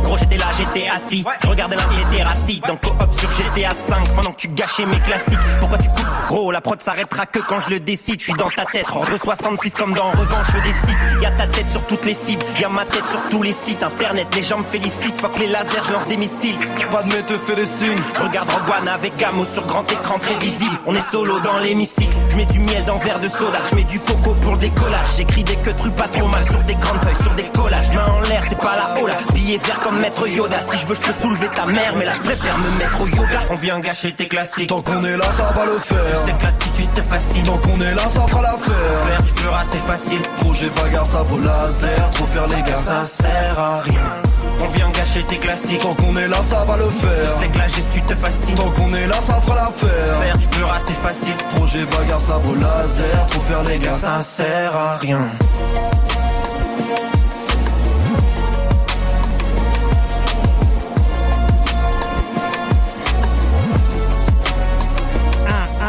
Gros 0.03 0.17
j'étais 0.17 0.39
là, 0.39 0.47
j'étais 0.57 0.89
assis. 0.89 1.25
Je 1.43 1.49
regardais 1.49 1.77
l'intéracie 1.77 2.63
Donc 2.67 2.81
hop 2.87 3.19
sur 3.19 3.29
GTA 3.29 3.75
5 3.75 4.15
Pendant 4.15 4.33
que 4.33 4.41
tu 4.41 4.49
gâchais 4.49 4.87
mes 4.87 5.01
classiques. 5.01 5.39
Pourquoi 5.61 5.77
tu 5.77 5.89
coupes? 5.89 6.07
Gros 6.29 6.51
la 6.53 6.63
prod 6.63 6.81
s'arrêtera 6.81 7.27
que 7.27 7.39
quand 7.41 7.61
je 7.61 7.71
le 7.71 7.81
décide. 7.81 8.19
Je 8.19 8.25
suis 8.25 8.33
dans 8.33 8.49
ta 8.49 8.65
tête 8.65 8.87
Ordre 8.95 9.17
66 9.23 9.71
comme 9.73 9.93
dans 9.93 10.11
Revanche 10.39 10.63
des 10.63 10.73
sites 10.73 11.23
Y'a 11.23 11.31
ta 11.31 11.47
tête 11.47 11.69
sur 11.69 11.85
toutes 11.87 12.05
les 12.05 12.15
cibles 12.15 12.45
Y'a 12.61 12.69
ma 12.69 12.85
tête 12.85 13.07
sur 13.11 13.21
tous 13.29 13.43
les 13.43 13.53
sites 13.53 13.83
Internet 13.83 14.29
les 14.37 14.43
gens 14.43 14.59
me 14.59 14.65
félicitent 14.65 15.19
Fuck 15.19 15.39
les 15.39 15.49
lasers 15.49 15.83
je 15.87 15.93
lance 15.93 16.05
des 16.07 16.17
missiles 16.17 16.57
Pas 16.93 17.03
de 17.03 17.11
te 17.23 17.33
fait 17.39 17.57
des 17.57 17.67
signes 17.67 17.99
je 18.15 18.23
regarde 18.23 18.49
Rogue 18.51 18.69
avec 18.89 19.17
Gamo 19.17 19.45
sur 19.45 19.67
grand 19.67 19.91
écran 19.91 20.19
très 20.19 20.35
visible. 20.37 20.77
On 20.87 20.95
est 20.95 21.11
solo 21.11 21.39
dans 21.41 21.59
l'hémicycle. 21.59 22.17
Je 22.31 22.37
mets 22.37 22.45
du 22.47 22.59
miel 22.61 22.85
dans 22.87 22.99
verre 22.99 23.19
de 23.19 23.29
soda. 23.29 23.59
Je 23.71 23.77
mets 23.77 23.85
du 23.85 23.99
coco 24.01 24.35
pour 24.41 24.53
le 24.53 24.59
décollage. 24.59 25.09
J'écris 25.17 25.45
des 25.45 25.57
que 25.57 25.71
trucs 25.71 25.95
pas 25.95 26.09
trop 26.09 26.29
mal 26.29 26.45
sur 26.45 26.59
des 26.65 26.75
grandes 26.75 26.99
feuilles, 27.01 27.23
sur 27.23 27.35
des 27.35 27.45
collages. 27.45 27.95
Main 27.95 28.07
en 28.07 28.21
l'air, 28.21 28.43
c'est 28.49 28.59
pas 28.59 28.77
la 28.77 29.03
hola. 29.03 29.15
Billet 29.35 29.59
vert 29.59 29.81
comme 29.81 29.99
maître 30.01 30.27
Yoda. 30.27 30.61
Si 30.61 30.79
je 30.79 30.87
veux, 30.87 30.95
je 30.95 31.01
peux 31.01 31.13
soulever 31.21 31.49
ta 31.49 31.67
mère. 31.67 31.95
Mais 31.97 32.05
là, 32.05 32.13
je 32.15 32.23
préfère 32.23 32.59
me 32.59 32.79
mettre 32.79 33.01
au 33.01 33.07
yoga. 33.07 33.41
On 33.51 33.57
vient 33.57 33.81
gâcher 33.81 34.13
tes 34.13 34.29
classiques. 34.29 34.69
Tant 34.69 34.83
qu'on 34.83 35.05
est 35.05 35.17
là 35.17 35.27
ça 35.33 35.53
va 35.55 35.65
le 35.67 35.79
faire 35.79 35.99
C'est 36.27 36.39
que 36.39 36.45
l'attitude 36.45 36.95
te 36.95 37.03
fascine. 37.03 37.45
Tant 37.45 37.59
qu'on 37.59 37.81
est 37.81 37.95
là 37.95 38.09
ça 38.09 38.27
fera 38.27 38.43
l'affaire 38.43 39.05
Faire, 39.07 39.25
tu 39.27 39.35
pleuras, 39.35 39.65
c'est 39.65 39.87
facile. 39.87 40.23
Projet 40.41 40.71
bagarre 40.71 41.07
sabre 41.07 41.39
laser 41.39 42.11
Trop 42.13 42.27
faire 42.27 42.49
les 42.49 42.63
gars 42.63 42.79
Ça 42.79 43.07
sert 43.07 43.59
à 43.59 43.81
rien. 43.81 44.23
On 44.61 44.69
vient 44.69 44.89
gâcher 44.91 45.23
tes 45.25 45.37
classiques. 45.37 45.81
Tant 45.81 45.95
qu'on 45.95 46.17
est 46.17 46.27
là, 46.27 46.43
ça 46.43 46.65
va 46.65 46.77
le 46.77 46.91
faire. 46.91 47.31
C'est 47.41 47.49
que 47.49 47.59
la 47.59 47.69
gestu 47.69 48.03
te 48.03 48.15
fascine. 48.15 48.55
Tant 48.55 48.71
qu'on 48.71 48.93
est 48.95 49.07
là, 49.07 49.21
ça 49.21 49.41
fera 49.41 49.55
l'affaire. 49.57 50.17
Faire 50.21 50.39
du 50.39 50.47
beurre 50.49 50.73
assez 50.73 50.95
facile. 50.95 51.37
Projet 51.57 51.85
bagarre, 51.87 52.21
sabre 52.21 52.55
laser, 52.55 53.29
faut 53.31 53.41
faire 53.41 53.63
les 53.65 53.79
gars. 53.79 53.95
Ça 53.95 54.21
sert 54.23 54.77
à 54.77 54.97
rien. 54.97 55.29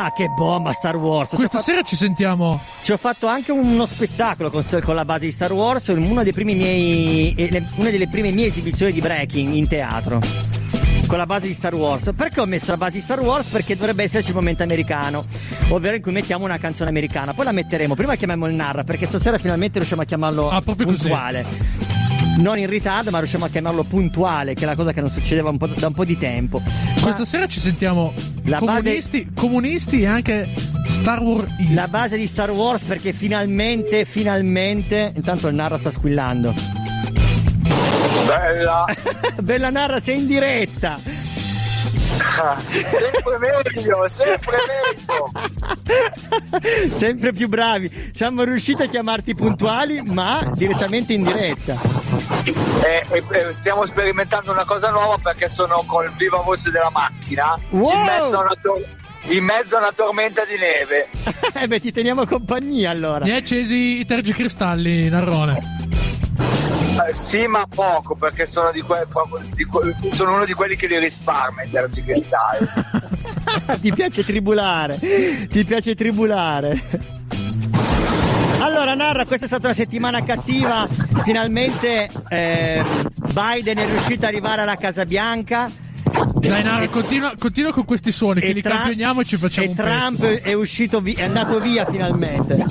Ah, 0.10 0.12
che 0.12 0.28
bomba 0.30 0.72
Star 0.74 0.96
Wars. 0.96 1.30
Ci 1.30 1.36
Questa 1.36 1.58
fatto- 1.60 1.70
sera 1.72 1.84
ci 1.84 1.96
sentiamo. 1.96 2.60
Ci 2.82 2.92
ho 2.92 2.98
fatto 2.98 3.28
anche 3.28 3.52
uno 3.52 3.86
spettacolo 3.86 4.50
con, 4.50 4.64
con 4.84 4.96
la 4.96 5.06
base 5.06 5.20
di 5.26 5.32
Star 5.32 5.52
Wars, 5.54 5.86
primi 6.34 6.56
miei, 6.56 7.34
eh, 7.36 7.64
una 7.76 7.90
delle 7.92 8.08
prime 8.08 8.32
mie 8.32 8.48
esibizioni 8.48 8.92
di 8.92 9.02
breaking 9.02 9.54
in 9.54 9.68
teatro. 9.68 10.20
Con 11.06 11.18
la 11.18 11.26
base 11.26 11.48
di 11.48 11.54
Star 11.54 11.74
Wars. 11.76 12.12
Perché 12.16 12.40
ho 12.40 12.46
messo 12.46 12.70
la 12.72 12.78
base 12.78 12.92
di 12.94 13.02
Star 13.02 13.20
Wars? 13.20 13.48
Perché 13.48 13.76
dovrebbe 13.76 14.04
esserci 14.04 14.30
il 14.30 14.36
momento 14.36 14.62
americano, 14.64 15.26
ovvero 15.70 15.96
in 15.96 16.02
cui 16.04 16.12
mettiamo 16.12 16.46
una 16.46 16.58
canzone 16.60 16.90
americana. 16.90 17.34
Poi 17.34 17.46
la 17.46 17.52
metteremo. 17.52 17.96
Prima 17.96 18.16
chiamiamo 18.16 18.46
il 18.48 18.54
Narra, 18.54 18.84
perché 18.84 19.08
stasera 19.08 19.38
finalmente 19.40 19.78
riusciamo 19.80 20.02
a 20.04 20.06
chiamarlo 20.06 20.50
Ah, 20.50 20.62
proprio 20.62 20.86
così. 20.88 21.08
Non 22.38 22.58
in 22.58 22.68
ritardo, 22.68 23.12
ma 23.12 23.18
riusciamo 23.20 23.46
a 23.46 23.50
chiamarlo 23.50 23.84
puntuale, 23.84 24.54
che 24.54 24.64
è 24.64 24.66
la 24.66 24.76
cosa 24.76 24.94
che 24.94 25.02
non 25.02 25.10
succedeva 25.10 25.50
un 25.50 25.58
po' 25.58 25.68
da 25.68 25.88
un 25.88 25.94
po' 25.94 26.06
di 26.06 26.18
tempo. 26.18 26.62
Ma- 26.64 27.02
Questa 27.02 27.26
sera 27.26 27.48
ci 27.48 27.60
sentiamo 27.60 28.14
La 28.46 28.60
base- 28.60 28.82
comunisti, 28.82 29.30
comunisti 29.34 30.02
e 30.02 30.06
anche 30.08 30.54
Star 30.86 31.22
Wars. 31.22 31.52
La 31.74 31.88
base 31.88 32.18
di 32.18 32.28
Star 32.28 32.52
Wars 32.52 32.84
perché 32.84 33.12
finalmente, 33.14 34.06
finalmente. 34.06 35.12
Intanto 35.16 35.48
il 35.50 35.56
Narra 35.56 35.78
sta 35.78 35.92
squillando. 35.92 36.54
Bella, 38.26 38.86
Bella 39.42 39.70
Narra, 39.70 40.00
sei 40.00 40.20
in 40.20 40.28
diretta. 40.28 41.00
Sempre 42.20 43.38
meglio, 43.40 44.08
sempre 44.08 44.58
meglio. 44.68 45.32
Sempre 46.96 47.34
più 47.34 47.48
bravi. 47.48 48.12
Siamo 48.14 48.44
riusciti 48.44 48.84
a 48.84 48.88
chiamarti 48.88 49.34
puntuali, 49.36 50.02
ma 50.04 50.52
direttamente 50.54 51.14
in 51.14 51.24
diretta. 51.24 51.78
E, 52.84 53.06
e- 53.10 53.24
e 53.30 53.54
stiamo 53.54 53.86
sperimentando 53.86 54.52
una 54.52 54.66
cosa 54.66 54.90
nuova 54.90 55.18
perché 55.22 55.48
sono 55.50 55.84
col 55.86 56.12
viva 56.18 56.38
voce 56.38 56.72
della 56.72 56.90
macchina 56.90 57.56
Wow! 57.70 57.92
in, 57.92 58.02
mezzo 58.04 58.38
a 58.38 58.42
una 58.42 58.56
tor- 58.62 58.86
in 59.28 59.44
mezzo 59.44 59.76
a 59.76 59.80
una 59.80 59.92
tormenta 59.96 60.44
di 60.46 60.58
neve. 60.58 61.08
eh 61.62 61.68
beh, 61.68 61.80
ti 61.80 61.92
teniamo 61.92 62.26
compagnia 62.26 62.90
allora. 62.92 63.26
Mi 63.26 63.32
hai 63.32 63.38
accesi 63.38 64.00
i 64.00 64.06
tergicristalli, 64.06 65.10
Narrone. 65.10 65.88
Sì, 67.14 67.48
ma 67.48 67.66
poco 67.68 68.16
perché 68.16 68.46
sono, 68.46 68.72
di 68.72 68.82
que- 68.82 69.06
di 69.56 69.64
que- 69.66 69.96
sono 70.12 70.34
uno 70.36 70.46
di 70.46 70.54
quelli 70.54 70.76
che 70.76 70.88
li 70.88 71.00
risparmia 71.00 71.64
in 71.64 71.72
termini 71.72 72.04
cristalli. 72.04 72.68
ti 73.82 73.92
piace 73.94 74.24
tribulare. 74.24 74.98
Ti 74.98 75.64
piace 75.66 75.96
tribulare. 75.96 77.18
Allora, 78.60 78.94
Narra, 78.94 79.26
questa 79.26 79.46
è 79.46 79.48
stata 79.48 79.68
una 79.68 79.76
settimana 79.76 80.24
cattiva. 80.24 80.88
Finalmente 81.24 82.10
eh, 82.28 82.84
Biden 83.34 83.78
è 83.78 83.86
riuscito 83.86 84.26
ad 84.26 84.32
arrivare 84.32 84.62
alla 84.62 84.76
Casa 84.76 85.06
Bianca. 85.06 85.70
Dai, 86.40 86.64
Nara, 86.64 86.88
continua, 86.88 87.34
continua 87.38 87.72
con 87.72 87.86
questi 87.86 88.12
suoni 88.12 88.40
che 88.42 88.52
li 88.54 88.62
Tra- 88.62 88.76
campioniamo 88.78 89.22
e 89.22 89.26
ci 89.26 89.38
facciamo 89.38 89.68
e 89.68 89.70
un 89.70 89.76
Trump 89.76 90.20
pezzo. 90.20 90.44
è 90.44 90.54
uscito 90.54 91.02
vi- 91.02 91.14
è 91.14 91.24
andato 91.24 91.60
via 91.60 91.86
finalmente. 91.86 92.58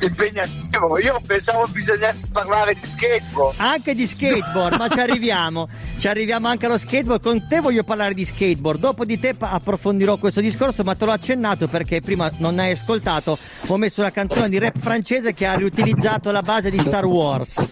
Impegnativo. 0.00 0.98
Io 0.98 1.20
pensavo 1.26 1.66
bisognasse 1.70 2.28
parlare 2.32 2.74
di 2.74 2.86
skateboard. 2.86 3.56
Anche 3.58 3.94
di 3.94 4.06
skateboard, 4.06 4.76
ma 4.76 4.88
ci 4.88 4.98
arriviamo. 5.00 5.68
Ci 5.96 6.08
arriviamo 6.08 6.48
anche 6.48 6.66
allo 6.66 6.78
skateboard. 6.78 7.22
Con 7.22 7.46
te 7.48 7.60
voglio 7.60 7.82
parlare 7.84 8.14
di 8.14 8.24
skateboard. 8.24 8.80
Dopo 8.80 9.04
di 9.04 9.18
te 9.18 9.34
approfondirò 9.38 10.16
questo 10.18 10.40
discorso, 10.40 10.82
ma 10.82 10.94
te 10.94 11.04
l'ho 11.04 11.12
accennato 11.12 11.66
perché 11.68 12.00
prima 12.00 12.30
non 12.38 12.58
hai 12.58 12.72
ascoltato. 12.72 13.38
Ho 13.68 13.76
messo 13.76 14.00
una 14.00 14.10
canzone 14.10 14.48
di 14.48 14.58
rap 14.58 14.78
francese 14.78 15.32
che 15.34 15.46
ha 15.46 15.54
riutilizzato 15.54 16.30
la 16.30 16.42
base 16.42 16.70
di 16.70 16.78
Star 16.80 17.04
Wars. 17.04 17.62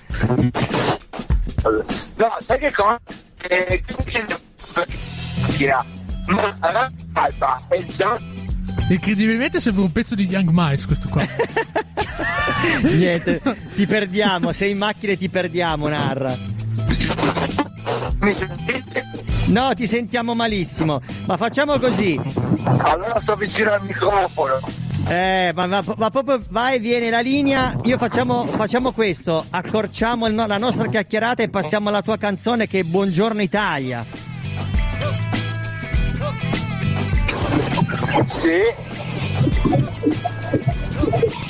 No, 1.63 2.37
sai 2.41 2.59
che 2.59 2.73
cosa? 2.73 3.01
Eh, 3.49 3.83
macchina. 5.61 5.85
Ma 6.27 6.91
Alba 7.13 7.61
è 7.69 7.85
già 7.87 8.17
Incredibilmente 8.89 9.61
sembra 9.61 9.83
un 9.83 9.93
pezzo 9.93 10.15
di 10.15 10.27
Young 10.27 10.51
Mice 10.53 10.87
questo 10.87 11.09
qua. 11.09 11.27
Niente, 12.83 13.41
ti 13.75 13.87
perdiamo. 13.87 14.53
Sei 14.53 14.73
in 14.73 14.79
macchina 14.79 15.13
e 15.13 15.19
ti 15.19 15.29
perdiamo, 15.29 15.89
Narra. 15.89 16.37
mi 18.21 18.33
sentite? 18.33 19.05
No, 19.47 19.75
ti 19.75 19.87
sentiamo 19.87 20.35
malissimo. 20.35 21.01
Ma 21.27 21.37
facciamo 21.37 21.79
così. 21.79 22.21
Allora 22.79 23.19
sto 23.21 23.37
vicino 23.37 23.73
al 23.73 23.83
microfono. 23.85 24.61
Eh, 25.09 25.53
ma, 25.55 25.67
ma- 25.67 25.83
ma 25.97 26.11
proprio 26.11 26.41
vai 26.51 26.77
e 26.77 26.79
viene 26.79 27.11
la 27.11 27.21
linea. 27.21 27.77
Io 27.85 27.99
facciamo, 27.99 28.47
facciamo 28.47 28.93
questo: 28.93 29.45
accorciamo 29.49 30.27
il 30.27 30.35
la 30.35 30.59
nostra 30.59 30.87
chiacchierata 30.89 31.43
e 31.43 31.49
passiamo 31.49 31.89
alla 31.89 32.03
tua 32.03 32.17
canzone 32.17 32.67
che 32.67 32.81
è 32.81 32.83
Buongiorno 32.83 33.41
Italia. 33.41 34.05
Sì. 38.25 38.61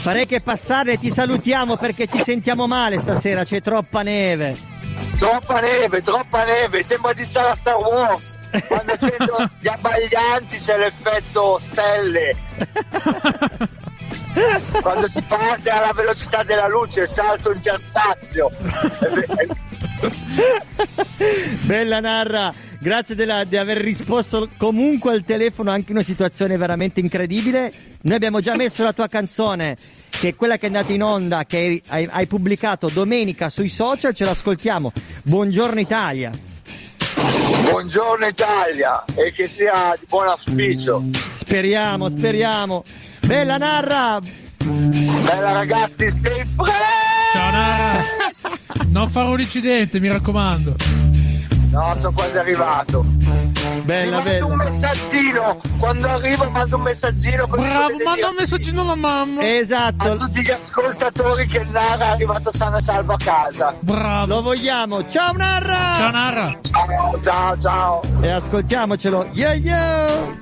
Farei 0.00 0.26
che 0.26 0.40
passare, 0.40 0.99
ti 0.99 1.11
salutiamo 1.11 1.76
perché 1.76 2.07
ci 2.07 2.23
sentiamo 2.23 2.66
male 2.66 2.99
stasera, 3.00 3.45
c'è 3.45 3.61
troppa 3.61 4.02
neve. 4.02 4.79
Troppa 5.20 5.60
neve, 5.60 6.00
troppa 6.00 6.44
neve, 6.44 6.82
sembra 6.82 7.12
di 7.12 7.26
stare 7.26 7.50
a 7.50 7.54
Star 7.54 7.76
Wars. 7.76 8.38
Quando 8.66 8.92
accendo 8.92 9.50
gli 9.60 9.68
abbaglianti 9.68 10.56
c'è 10.58 10.78
l'effetto 10.78 11.58
stelle. 11.58 12.34
Quando 14.80 15.06
si 15.08 15.20
parte 15.20 15.68
alla 15.68 15.92
velocità 15.92 16.42
della 16.42 16.68
luce, 16.68 17.06
salto 17.06 17.52
interspazio. 17.52 18.48
Bella 21.66 22.00
Narra, 22.00 22.50
grazie 22.80 23.14
della- 23.14 23.44
di 23.44 23.56
aver 23.56 23.76
risposto 23.76 24.49
comunque 24.56 25.12
al 25.12 25.25
telefono 25.25 25.70
anche 25.70 25.90
in 25.90 25.96
una 25.96 26.04
situazione 26.04 26.56
veramente 26.56 27.00
incredibile. 27.00 27.72
Noi 28.02 28.16
abbiamo 28.16 28.40
già 28.40 28.56
messo 28.56 28.82
la 28.82 28.92
tua 28.92 29.06
canzone, 29.06 29.76
che 30.08 30.28
è 30.28 30.34
quella 30.34 30.56
che 30.56 30.64
è 30.64 30.66
andata 30.66 30.92
in 30.92 31.02
onda, 31.02 31.44
che 31.44 31.82
hai, 31.87 32.08
hai 32.10 32.26
pubblicato 32.26 32.88
domenica 32.88 33.50
sui 33.50 33.68
social, 33.68 34.14
ce 34.14 34.25
l'ascoltiamo. 34.25 34.92
Buongiorno 35.25 35.78
Italia. 35.78 36.30
Buongiorno 37.62 38.26
Italia 38.26 39.04
e 39.14 39.32
che 39.32 39.46
sia 39.46 39.94
di 39.99 40.06
buon 40.08 40.28
auspicio. 40.28 41.04
Speriamo, 41.34 42.08
speriamo. 42.08 42.84
Bella 43.26 43.58
Narra, 43.58 44.18
Bella 44.62 45.52
ragazzi, 45.52 46.08
stay 46.08 46.44
fresh! 46.56 47.32
Ciao 47.32 47.50
Nara! 47.50 48.02
Non 48.87 49.08
fare 49.08 49.28
un 49.28 49.40
incidente, 49.40 50.00
mi 50.00 50.08
raccomando. 50.08 50.75
No, 51.70 51.94
sono 51.96 52.12
quasi 52.12 52.36
arrivato. 52.38 53.04
Ti 53.18 53.80
bella, 53.84 54.22
mando 54.22 54.46
un 54.46 54.56
bella. 54.56 54.70
messaggino. 54.70 55.60
Quando 55.78 56.08
arrivo 56.08 56.50
mando 56.50 56.76
un 56.76 56.82
messaggino 56.82 57.46
Bravo, 57.46 57.96
manda 58.04 58.28
un 58.28 58.34
messaggino 58.36 58.80
alla 58.82 58.94
mamma. 58.96 59.40
a 59.40 59.44
Esatto, 59.44 60.16
tutti 60.16 60.42
gli 60.42 60.50
ascoltatori 60.50 61.46
che 61.46 61.64
Nara 61.70 62.06
è 62.06 62.08
arrivato 62.08 62.50
sano 62.52 62.76
e 62.76 62.80
salvo 62.80 63.12
a 63.14 63.16
casa. 63.16 63.74
Bravo. 63.80 64.26
lo 64.26 64.42
vogliamo. 64.42 65.08
Ciao 65.08 65.32
Narra! 65.32 65.94
Ciao 65.96 66.10
Nara. 66.10 66.58
Ciao, 66.62 67.20
ciao, 67.22 67.58
ciao. 67.60 68.00
E 68.20 68.28
ascoltiamocelo. 68.30 69.28
Yo 69.32 69.52
yo! 69.52 70.38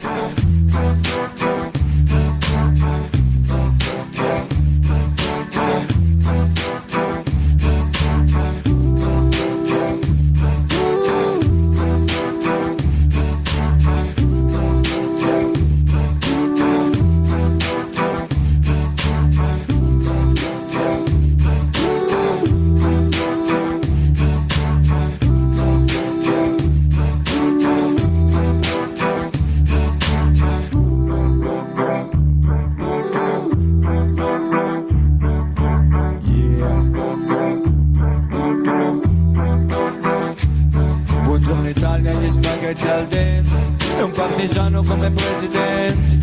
Un 44.39 44.45
partigiano 44.45 44.85
come 44.85 45.11
presidente 45.11 46.19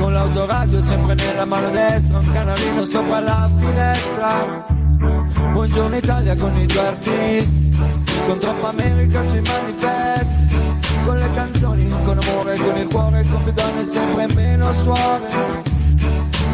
Con 0.00 0.12
l'autoradio 0.12 0.82
sempre 0.82 1.14
nella 1.14 1.44
mano 1.44 1.70
destra 1.70 2.18
Un 2.18 2.32
canalino 2.32 2.84
sopra 2.84 3.20
la 3.20 3.48
finestra 3.56 4.66
Buongiorno 5.52 5.96
Italia 5.96 6.34
con 6.34 6.56
i 6.58 6.66
tuoi 6.66 6.86
artisti, 6.86 7.78
con 8.26 8.38
troppa 8.38 8.70
America 8.70 9.22
sui 9.28 9.42
manifesti, 9.42 10.56
con 11.04 11.16
le 11.16 11.30
canzoni, 11.34 11.88
con 12.04 12.18
amore, 12.18 12.56
con 12.56 12.76
il 12.78 12.88
cuore, 12.88 13.24
con 13.30 13.42
più 13.42 13.52
donne 13.52 13.84
sempre 13.84 14.34
meno 14.34 14.72
suore. 14.72 15.28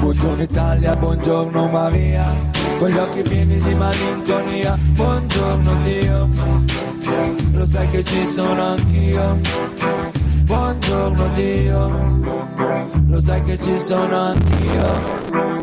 Buongiorno 0.00 0.42
Italia, 0.42 0.96
buongiorno 0.96 1.68
Maria, 1.68 2.26
con 2.78 2.88
gli 2.88 2.98
occhi 2.98 3.22
pieni 3.22 3.58
di 3.60 3.74
malinconia. 3.74 4.76
Buongiorno 4.76 5.72
Dio, 5.84 6.28
lo 7.52 7.66
sai 7.66 7.88
che 7.90 8.04
ci 8.04 8.26
sono 8.26 8.62
anch'io. 8.62 9.97
Buongiorno 10.48 11.28
Dio, 11.34 12.20
lo 13.06 13.20
sai 13.20 13.42
che 13.42 13.58
ci 13.58 13.78
sono 13.78 14.16
anch'io. 14.16 15.57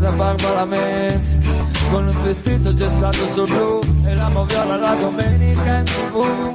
Crema 0.00 0.54
da 0.54 0.64
mente, 0.64 1.20
con 1.90 2.08
un 2.08 2.22
vestito 2.22 2.74
gessato 2.74 3.26
sul 3.32 3.46
blu 3.46 3.80
e 4.04 4.14
la 4.14 4.28
moviola 4.28 4.76
la 4.76 4.94
domenica 4.94 5.78
in 5.78 5.84
tv. 5.84 6.54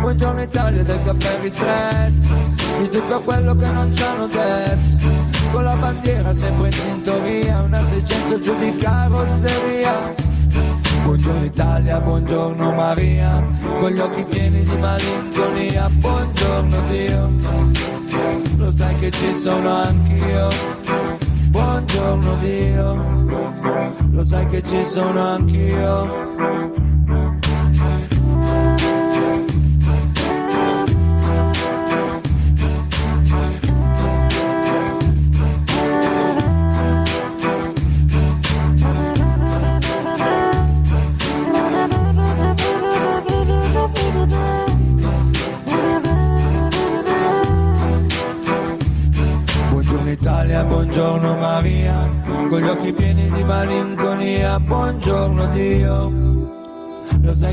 Buongiorno 0.00 0.42
Italia 0.42 0.82
del 0.82 0.98
caffè 1.04 1.38
ristretto, 1.40 2.34
di 2.80 2.88
tutto 2.90 3.20
quello 3.20 3.54
che 3.56 3.66
non 3.66 3.94
ci 3.94 4.02
hanno 4.02 4.26
detto, 4.26 5.08
con 5.52 5.64
la 5.64 5.74
bandiera 5.76 6.32
sempre 6.32 6.68
in 6.68 6.74
tintoria, 6.74 7.62
una 7.62 7.80
600 7.86 8.40
giù 8.40 8.58
di 8.58 8.76
carrozzeria. 8.76 10.14
Buongiorno 11.04 11.44
Italia, 11.44 11.98
buongiorno 12.00 12.72
Maria, 12.72 13.48
con 13.80 13.90
gli 13.90 13.98
occhi 13.98 14.24
pieni 14.24 14.62
di 14.62 14.76
malinconia, 14.76 15.88
buongiorno 15.90 16.76
Dio, 16.90 17.30
lo 18.56 18.70
sai 18.70 18.96
che 18.96 19.10
ci 19.10 19.34
sono 19.34 19.74
anch'io. 19.74 20.71
Buongiorno 21.94 22.36
Dio, 22.36 23.04
lo 24.12 24.22
sai 24.24 24.46
che 24.46 24.62
ci 24.62 24.82
sono 24.82 25.20
anch'io. 25.20 26.21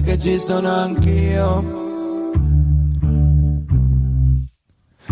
Che 0.10 0.20
ci 0.20 0.40
sono 0.40 0.68
anch'io. 0.68 1.64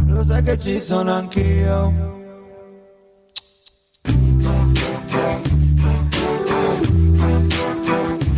Lo 0.08 0.24
sai 0.24 0.42
che 0.42 0.58
ci 0.58 0.80
sono 0.80 1.12
anch'io. 1.12 1.94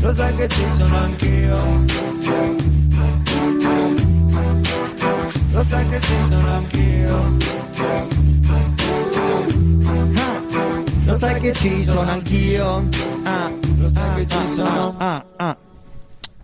Lo 0.02 0.12
sai 0.12 0.36
che 0.36 0.50
ci 0.50 0.70
sono 0.72 0.98
anch'io. 0.98 1.58
Lo 5.54 5.64
sai 5.64 5.88
che 5.88 6.02
ci 6.02 6.20
sono 6.28 6.50
anch'io. 6.50 7.38
Lo 11.06 11.18
sai 11.18 11.40
che 11.40 11.54
ci 11.54 11.84
sono 11.86 12.12
anch'io. 12.12 13.19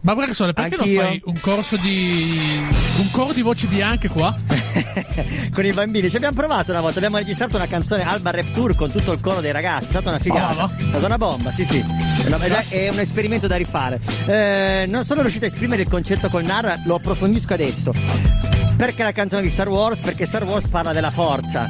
Ma 0.05 0.13
Braxole, 0.13 0.53
perché 0.53 0.75
Anch'io. 0.75 1.01
non 1.01 1.07
fai 1.09 1.21
un 1.25 1.39
corso 1.39 1.77
di. 1.77 2.63
un 2.99 3.09
coro 3.09 3.33
di 3.33 3.41
voci 3.41 3.65
bianche 3.65 4.07
qua? 4.07 4.35
con 5.51 5.65
i 5.65 5.71
bambini. 5.71 6.11
Ci 6.11 6.15
abbiamo 6.17 6.35
provato 6.35 6.69
una 6.69 6.79
volta, 6.81 6.97
abbiamo 6.97 7.17
registrato 7.17 7.55
una 7.55 7.65
canzone 7.65 8.03
Alba 8.03 8.29
Rap 8.29 8.51
Tour 8.53 8.75
con 8.75 8.91
tutto 8.91 9.11
il 9.13 9.19
coro 9.19 9.41
dei 9.41 9.51
ragazzi, 9.51 9.85
è 9.85 9.89
stata 9.89 10.09
una 10.09 10.19
figata. 10.19 10.53
Brava. 10.53 10.75
È 10.77 10.83
stata 10.83 11.05
una 11.07 11.17
bomba, 11.17 11.51
sì 11.51 11.65
sì. 11.65 11.79
È, 12.23 12.27
una- 12.27 12.37
è- 12.45 12.67
è 12.69 12.89
un 12.89 12.99
esperimento 12.99 13.47
da 13.47 13.55
rifare. 13.55 13.99
Eh, 14.27 14.85
non 14.87 15.05
sono 15.05 15.21
riuscito 15.21 15.45
a 15.45 15.47
esprimere 15.47 15.81
il 15.81 15.89
concetto 15.89 16.29
col 16.29 16.43
Narra, 16.43 16.79
lo 16.85 16.95
approfondisco 16.95 17.53
adesso. 17.55 17.91
Perché 18.77 19.01
la 19.01 19.11
canzone 19.11 19.41
di 19.41 19.49
Star 19.49 19.69
Wars? 19.69 19.99
Perché 20.01 20.27
Star 20.27 20.43
Wars 20.43 20.67
parla 20.67 20.93
della 20.93 21.09
forza. 21.11 21.67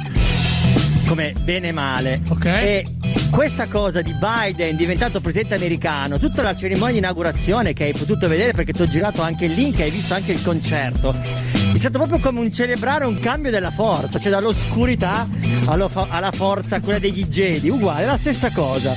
Come 1.06 1.32
bene 1.42 1.68
e 1.68 1.72
male. 1.72 2.20
Ok. 2.28 2.44
E 2.44 2.84
questa 3.30 3.66
cosa 3.68 4.02
di 4.02 4.14
Biden 4.14 4.76
diventato 4.76 5.20
presidente 5.20 5.54
americano, 5.54 6.18
tutta 6.18 6.42
la 6.42 6.54
cerimonia 6.54 6.92
di 6.92 6.98
inaugurazione 6.98 7.72
che 7.72 7.84
hai 7.84 7.92
potuto 7.92 8.28
vedere 8.28 8.52
perché 8.52 8.72
ti 8.72 8.82
ho 8.82 8.86
girato 8.86 9.22
anche 9.22 9.46
il 9.46 9.52
link 9.52 9.78
e 9.78 9.84
hai 9.84 9.90
visto 9.90 10.14
anche 10.14 10.32
il 10.32 10.42
concerto, 10.42 11.12
è 11.12 11.78
stato 11.78 11.98
proprio 11.98 12.18
come 12.18 12.40
un 12.40 12.52
celebrare 12.52 13.04
un 13.04 13.18
cambio 13.18 13.50
della 13.50 13.70
forza, 13.70 14.18
cioè 14.18 14.30
dall'oscurità 14.30 15.28
alla 15.66 16.30
forza, 16.32 16.80
quella 16.80 16.98
degli 16.98 17.26
Jedi, 17.26 17.68
uguale, 17.68 18.06
la 18.06 18.16
stessa 18.16 18.50
cosa. 18.50 18.92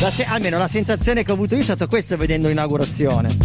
La 0.00 0.10
se- 0.10 0.24
almeno 0.24 0.58
la 0.58 0.68
sensazione 0.68 1.22
che 1.22 1.30
ho 1.30 1.34
avuto 1.34 1.54
io 1.54 1.60
è 1.60 1.64
stata 1.64 1.86
questa 1.86 2.16
vedendo 2.16 2.48
l'inaugurazione. 2.48 3.36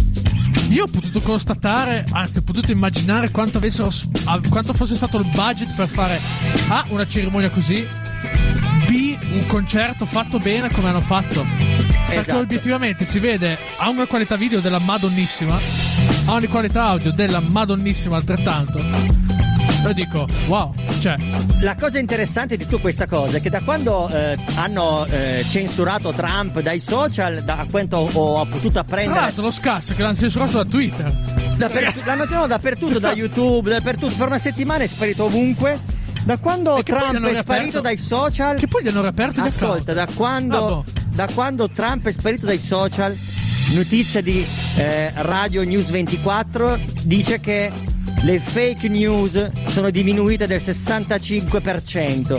Io 0.70 0.84
ho 0.84 0.88
potuto 0.90 1.20
constatare, 1.20 2.04
anzi, 2.12 2.38
ho 2.38 2.42
potuto 2.42 2.70
immaginare 2.70 3.30
quanto, 3.30 3.58
avessero, 3.58 3.90
ah, 4.24 4.40
quanto 4.48 4.72
fosse 4.72 4.94
stato 4.94 5.18
il 5.18 5.28
budget 5.32 5.74
per 5.74 5.88
fare 5.88 6.18
A. 6.68 6.84
una 6.90 7.06
cerimonia 7.06 7.50
così, 7.50 7.86
B. 8.86 9.18
un 9.32 9.46
concerto 9.46 10.06
fatto 10.06 10.38
bene 10.38 10.70
come 10.70 10.88
hanno 10.88 11.00
fatto. 11.00 11.44
Perché 12.06 12.20
Esatto. 12.22 12.38
obiettivamente 12.40 13.04
si 13.04 13.20
vede, 13.20 13.56
ha 13.76 13.88
una 13.88 14.06
qualità 14.06 14.36
video 14.36 14.60
della 14.60 14.80
madonnissima, 14.80 15.56
ha 16.26 16.34
una 16.34 16.48
qualità 16.48 16.84
audio 16.84 17.12
della 17.12 17.40
madonnissima 17.40 18.16
altrettanto. 18.16 18.78
Io 19.82 19.92
dico, 19.94 20.26
wow, 20.46 20.74
cioè, 21.00 21.14
La 21.60 21.74
cosa 21.76 21.98
interessante 21.98 22.56
di 22.58 22.66
tutta 22.66 22.82
questa 22.82 23.06
cosa 23.06 23.38
è 23.38 23.40
che 23.40 23.48
da 23.48 23.62
quando 23.62 24.08
eh, 24.08 24.36
hanno 24.56 25.06
eh, 25.06 25.44
censurato 25.48 26.12
Trump 26.12 26.60
dai 26.60 26.80
social, 26.80 27.42
da 27.42 27.66
quanto 27.70 27.96
ho, 27.96 28.38
ho 28.40 28.44
potuto 28.46 28.72
tra 28.72 28.80
apprendere 28.80 29.20
l'altro 29.20 29.42
lo 29.44 29.50
scasso 29.50 29.94
che 29.94 30.02
l'hanno 30.02 30.16
censurato 30.16 30.58
da 30.58 30.64
Twitter. 30.64 31.10
Dappertutto, 31.56 32.04
l'hanno 32.06 32.26
tenuto 32.26 32.46
dappertutto, 32.46 32.98
da 32.98 33.12
YouTube, 33.16 33.70
dappertutto. 33.70 34.14
Per 34.16 34.26
una 34.26 34.38
settimana 34.38 34.84
è 34.84 34.86
sparito 34.86 35.24
ovunque. 35.24 35.78
Da 36.24 36.38
quando 36.38 36.76
E 36.76 36.82
Trump 36.82 37.26
è 37.26 37.34
sparito 37.36 37.80
dai 37.80 37.96
social. 37.96 38.56
Che 38.56 38.68
poi 38.68 38.82
gli 38.84 38.88
hanno 38.88 39.00
riaperto 39.02 39.40
gli 39.42 39.46
Ascolta, 39.46 39.92
da 39.92 40.06
quando, 40.14 40.56
Ah, 40.56 40.60
boh. 40.60 40.84
da 41.12 41.28
quando 41.32 41.68
Trump 41.70 42.06
è 42.06 42.12
sparito 42.12 42.46
dai 42.46 42.58
social, 42.60 43.16
notizia 43.74 44.20
di 44.20 44.44
eh, 44.76 45.12
Radio 45.16 45.64
News 45.64 45.88
24 45.90 46.78
dice 47.04 47.40
che 47.40 47.70
le 48.22 48.38
fake 48.38 48.88
news 48.88 49.50
sono 49.66 49.90
diminuite 49.90 50.46
del 50.46 50.60
65%. 50.60 52.38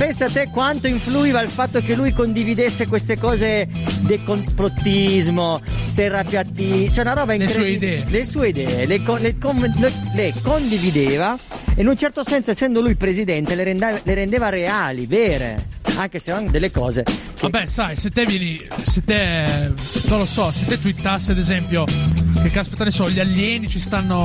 Pensa 0.00 0.24
a 0.24 0.30
te 0.30 0.48
quanto 0.50 0.86
influiva 0.86 1.42
il 1.42 1.50
fatto 1.50 1.78
che 1.82 1.94
lui 1.94 2.14
condividesse 2.14 2.86
queste 2.86 3.18
cose 3.18 3.68
del 4.00 4.24
complottismo, 4.24 5.60
terrapiattismo, 5.94 6.90
cioè 6.90 7.02
una 7.02 7.12
roba 7.12 7.34
Le 7.36 7.46
sue 7.46 7.68
incredibile. 7.72 7.96
idee. 7.98 8.10
Le 8.10 8.24
sue 8.24 8.48
idee, 8.48 8.86
le, 8.86 9.02
con- 9.02 9.20
le 9.20 9.36
le- 10.14 10.32
condivideva 10.42 11.36
e 11.74 11.82
in 11.82 11.86
un 11.86 11.96
certo 11.96 12.22
senso, 12.26 12.50
essendo 12.50 12.80
lui 12.80 12.94
presidente, 12.94 13.54
le 13.54 13.62
rendeva, 13.62 13.98
le 14.02 14.14
rendeva 14.14 14.48
reali, 14.48 15.04
vere, 15.04 15.66
anche 15.96 16.18
se 16.18 16.30
erano 16.30 16.50
delle 16.50 16.70
cose. 16.70 17.02
che- 17.02 17.12
Vabbè, 17.42 17.66
sai, 17.66 17.94
se 17.96 18.08
te 18.08 18.24
vieni. 18.24 18.58
Se 18.82 19.04
te. 19.04 19.44
Non 20.08 20.20
lo 20.20 20.26
so, 20.26 20.50
se 20.50 20.64
te 20.64 20.80
twittassi 20.80 21.30
ad 21.32 21.38
esempio. 21.38 21.84
Che 22.42 22.48
caspita 22.50 22.84
ne 22.84 22.90
so, 22.90 23.08
gli 23.08 23.20
alieni 23.20 23.68
ci 23.68 23.78
stanno. 23.78 24.24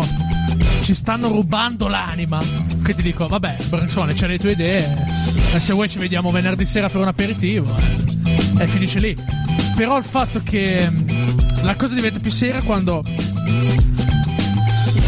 Ci 0.81 0.93
stanno 0.93 1.27
rubando 1.29 1.87
l'anima. 1.87 2.39
Che 2.83 2.93
ti 2.93 3.01
dico, 3.01 3.27
vabbè, 3.27 3.57
Bransone, 3.69 4.13
c'hai 4.13 4.29
le 4.29 4.37
tue 4.39 4.51
idee. 4.51 5.05
eh, 5.53 5.59
Se 5.59 5.73
vuoi 5.73 5.89
ci 5.89 5.97
vediamo 5.97 6.29
venerdì 6.29 6.65
sera 6.65 6.87
per 6.87 7.01
un 7.01 7.07
aperitivo. 7.07 7.75
eh, 7.77 8.63
E 8.63 8.67
finisce 8.67 8.99
lì. 8.99 9.17
Però 9.75 9.97
il 9.97 10.03
fatto 10.03 10.41
che. 10.43 10.89
mh, 10.89 11.63
La 11.63 11.75
cosa 11.75 11.93
diventa 11.95 12.19
più 12.19 12.31
seria 12.31 12.61
quando. 12.61 13.03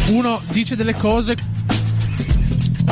Uno 0.10 0.41
dice 0.52 0.76
delle 0.76 0.96
cose 0.96 1.36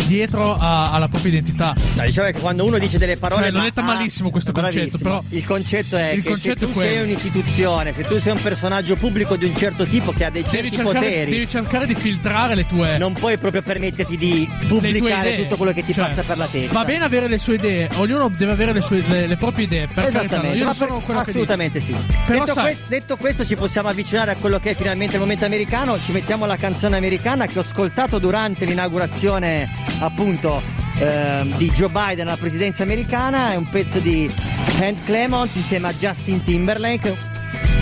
dietro 0.05 0.53
a- 0.53 0.91
alla 0.91 1.07
propria 1.07 1.31
identità. 1.31 1.73
No, 1.95 2.03
diciamo 2.03 2.31
che 2.31 2.39
quando 2.39 2.63
uno 2.65 2.77
dice 2.77 2.97
delle 2.97 3.17
parole. 3.17 3.43
Cioè, 3.43 3.51
l'ho 3.51 3.57
ma- 3.59 3.63
detta 3.63 3.81
malissimo 3.81 4.29
questo 4.31 4.51
concetto, 4.51 4.75
bravissimo. 4.97 5.03
però- 5.09 5.23
Il 5.29 5.45
concetto 5.45 5.97
è 5.97 6.11
Il 6.11 6.23
che 6.23 6.29
concetto 6.29 6.67
se 6.67 6.73
tu 6.73 6.79
sei 6.79 7.01
un'istituzione, 7.03 7.93
se 7.93 8.03
tu 8.03 8.19
sei 8.19 8.31
un 8.33 8.41
personaggio 8.41 8.95
pubblico 8.95 9.35
di 9.35 9.45
un 9.45 9.55
certo 9.55 9.83
tipo 9.85 10.11
che 10.11 10.25
ha 10.25 10.29
dei 10.29 10.43
Devi 10.43 10.55
certi 10.69 10.75
cercare, 10.75 10.93
poteri. 10.99 11.31
devi 11.31 11.47
cercare 11.49 11.85
di 11.87 11.95
filtrare 11.95 12.55
le 12.55 12.65
tue. 12.65 12.97
Non 12.97 13.13
puoi 13.13 13.37
proprio 13.37 13.61
permetterti 13.61 14.17
di 14.17 14.47
pubblicare 14.67 15.37
tutto 15.37 15.55
quello 15.57 15.73
che 15.73 15.83
ti 15.83 15.93
Cioè, 15.93 16.07
passa 16.07 16.21
per 16.23 16.37
la 16.37 16.47
testa. 16.47 16.73
Va 16.79 16.85
bene 16.85 17.05
avere 17.05 17.27
le 17.27 17.37
sue 17.37 17.55
idee, 17.55 17.89
ognuno 17.95 18.29
deve 18.35 18.51
avere 18.53 18.73
le, 18.73 18.81
sue, 18.81 19.01
le, 19.07 19.27
le 19.27 19.37
proprie 19.37 19.65
idee. 19.65 19.87
Per 19.87 19.95
carità, 19.95 20.19
Esattamente, 20.25 20.53
io 20.57 20.59
ma 20.59 20.65
non 20.65 20.73
sono 20.73 20.99
quello 20.99 21.19
che 21.21 21.25
dice. 21.31 21.37
assolutamente 21.43 21.79
sì. 21.79 21.95
Detto, 22.27 22.53
sai- 22.53 22.75
que- 22.75 22.83
detto 22.87 23.15
questo, 23.17 23.45
ci 23.45 23.55
possiamo 23.55 23.89
avvicinare 23.89 24.31
a 24.31 24.35
quello 24.35 24.59
che 24.59 24.71
è 24.71 24.75
finalmente 24.75 25.15
il 25.15 25.21
momento 25.21 25.45
americano. 25.45 25.97
Ci 25.99 26.11
mettiamo 26.11 26.45
la 26.45 26.55
canzone 26.55 26.95
americana 26.97 27.45
che 27.45 27.57
ho 27.59 27.61
ascoltato 27.61 28.19
durante 28.19 28.65
l'inaugurazione, 28.65 29.69
appunto, 29.99 30.61
ehm, 30.97 31.55
di 31.57 31.69
Joe 31.71 31.89
Biden 31.89 32.27
alla 32.27 32.37
presidenza 32.37 32.83
americana. 32.83 33.51
È 33.51 33.55
un 33.55 33.69
pezzo 33.69 33.99
di 33.99 34.31
Hank 34.79 35.03
Clemont 35.05 35.55
insieme 35.55 35.87
a 35.89 35.93
Justin 35.93 36.43
Timberlake. 36.43 37.17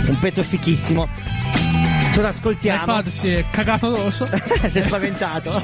Un 0.06 0.18
pezzo 0.18 0.42
fichissimo. 0.42 1.08
Ce 2.12 2.20
l'ascoltiamo. 2.20 2.80
L'iPad 2.80 3.08
si 3.08 3.32
è 3.32 3.44
cagato 3.50 3.86
addosso. 3.86 4.24
si 4.68 4.78
è 4.78 4.82
spaventato. 4.82 5.60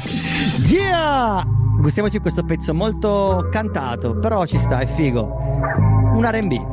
yeah! 0.68 1.44
Gustiamoci 1.78 2.18
questo 2.20 2.44
pezzo 2.44 2.72
molto 2.72 3.48
cantato, 3.50 4.16
però 4.18 4.46
ci 4.46 4.58
sta, 4.58 4.78
è 4.78 4.86
figo. 4.86 5.22
Un 6.14 6.24
RB. 6.24 6.72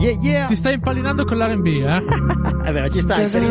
Yeah, 0.00 0.18
yeah! 0.20 0.46
Ti 0.46 0.56
stai 0.56 0.74
impallinando 0.74 1.24
con 1.24 1.36
l'R&B, 1.36 1.66
eh? 1.66 2.02
È 2.66 2.72
vero, 2.72 2.88
ci 2.88 3.00
sta, 3.00 3.16
è 3.16 3.28
quello. 3.30 3.46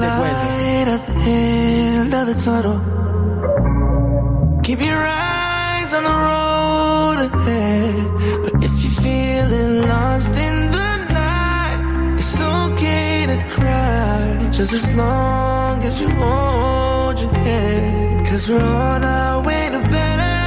Keep 4.63 4.82
your 4.82 5.04
eyes 5.04 5.91
on 5.95 6.04
the 6.04 6.17
road 6.28 7.17
ahead. 7.28 8.43
But 8.43 8.63
if 8.63 8.84
you're 8.84 8.97
feeling 9.02 9.88
lost 9.89 10.34
in 10.34 10.69
the 10.69 10.89
night, 11.12 12.15
it's 12.19 12.39
okay 12.39 13.26
to 13.26 13.38
cry. 13.56 14.50
Just 14.52 14.74
as 14.74 14.93
long 14.93 15.82
as 15.84 16.00
you 16.00 16.10
hold 16.10 17.19
your 17.19 17.34
head. 17.34 18.28
Cause 18.28 18.47
we're 18.47 18.62
on 18.62 19.04
our 19.04 19.43
way 19.43 19.69
to 19.71 19.80
better. 19.80 20.38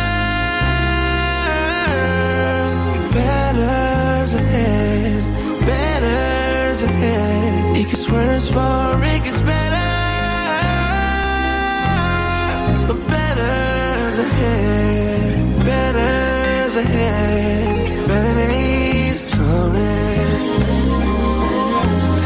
Better's 3.14 4.34
ahead. 4.34 5.66
Better's 5.66 6.82
ahead. 6.84 7.76
It 7.76 7.88
gets 7.88 8.08
worse 8.08 8.48
for 8.48 9.00
it 9.02 9.24
gets 9.24 9.40
better. 9.42 9.73
Better's 14.16 14.32
ahead. 14.32 15.66
Better's 15.66 16.76
ahead. 16.76 18.08
Better 18.08 18.34
days 18.34 19.22
coming. 19.32 20.28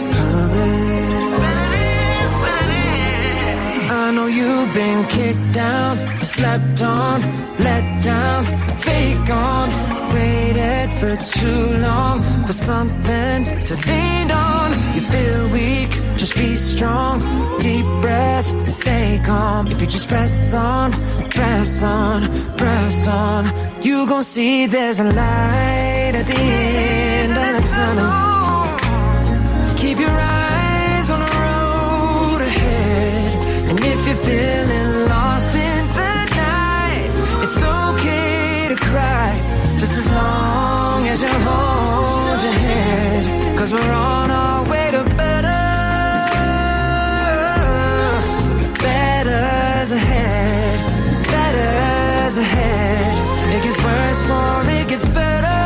you've 4.26 4.72
been 4.74 5.06
kicked 5.08 5.52
down, 5.52 5.96
slept 6.22 6.82
on, 6.82 7.20
let 7.58 7.87
down, 8.08 8.42
fake 8.86 9.30
on, 9.52 9.66
waited 10.14 10.88
for 11.00 11.14
too 11.36 11.64
long 11.88 12.16
for 12.46 12.54
something 12.70 13.38
to 13.68 13.74
lean 13.88 14.28
on. 14.30 14.68
You 14.94 15.02
feel 15.14 15.42
weak, 15.58 15.90
just 16.22 16.34
be 16.42 16.56
strong. 16.56 17.16
Deep 17.60 17.88
breath, 18.04 18.48
stay 18.80 19.20
calm. 19.30 19.66
If 19.72 19.78
you 19.82 19.88
just 19.96 20.08
press 20.08 20.54
on, 20.54 20.92
press 21.36 21.82
on, 21.82 22.18
press 22.56 23.06
on, 23.06 23.42
you 23.82 24.06
gon' 24.06 24.24
see 24.34 24.66
there's 24.66 25.00
a 25.00 25.08
light 25.22 26.14
at 26.20 26.26
the 26.32 26.42
end 27.20 27.32
of 27.44 27.50
the 27.56 27.64
tunnel. 27.76 28.12
Keep 29.82 29.98
your 30.06 30.18
eyes 30.46 31.06
on 31.14 31.20
the 31.26 31.32
road 31.44 32.40
ahead. 32.50 33.40
And 33.68 33.78
if 33.92 34.00
you're 34.06 34.22
feeling 34.28 34.77
it's 37.48 37.62
okay 37.62 38.68
to 38.68 38.76
cry. 38.76 39.30
Just 39.78 39.96
as 39.96 40.06
long 40.10 41.08
as 41.08 41.22
you 41.22 41.32
hold 41.48 42.40
your 42.46 42.56
head. 42.66 43.58
Cause 43.58 43.72
we're 43.72 43.92
on 43.92 44.30
our 44.30 44.60
way 44.70 44.86
to 44.96 45.02
better. 45.20 45.64
Better's 48.84 49.90
ahead. 50.00 50.78
Better's 51.32 52.36
ahead. 52.44 53.12
It 53.54 53.62
gets 53.62 53.80
worse 53.82 54.22
for 54.28 54.70
it 54.78 54.88
gets 54.92 55.08
better. 55.08 55.58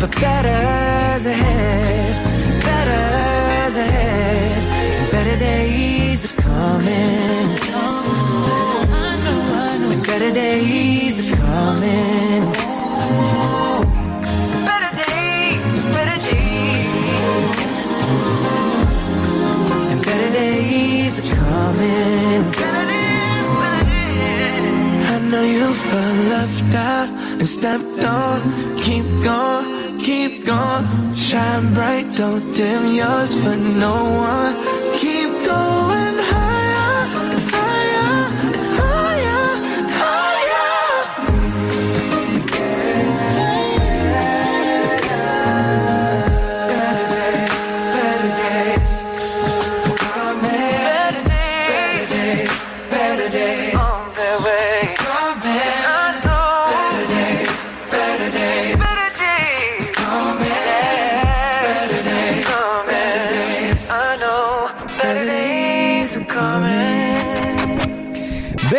But 0.00 0.12
better's 0.22 1.26
ahead, 1.26 2.14
better's 2.64 3.76
ahead, 3.76 5.10
better 5.10 5.36
days 5.36 6.24
are 6.24 6.36
coming. 6.40 7.57
Better 10.28 10.40
days 10.40 11.20
are 11.20 11.36
coming. 11.36 12.44
Better 14.68 14.92
days, 15.02 15.70
better 15.96 16.18
days. 16.28 17.22
And 19.90 20.04
better 20.04 20.30
days 20.34 21.18
are 21.20 21.34
coming. 21.34 22.44
I 25.12 25.18
know 25.30 25.44
you 25.44 25.72
felt 25.72 26.16
left 26.34 26.74
out 26.74 27.08
and 27.40 27.46
stepped 27.46 28.04
on. 28.04 28.42
Keep 28.82 29.06
going, 29.24 29.98
keep 29.98 30.44
going. 30.44 30.84
Shine 31.14 31.72
bright, 31.72 32.14
don't 32.16 32.52
dim 32.54 32.86
yours 32.94 33.34
for 33.40 33.56
no 33.56 33.96
one. 34.04 34.77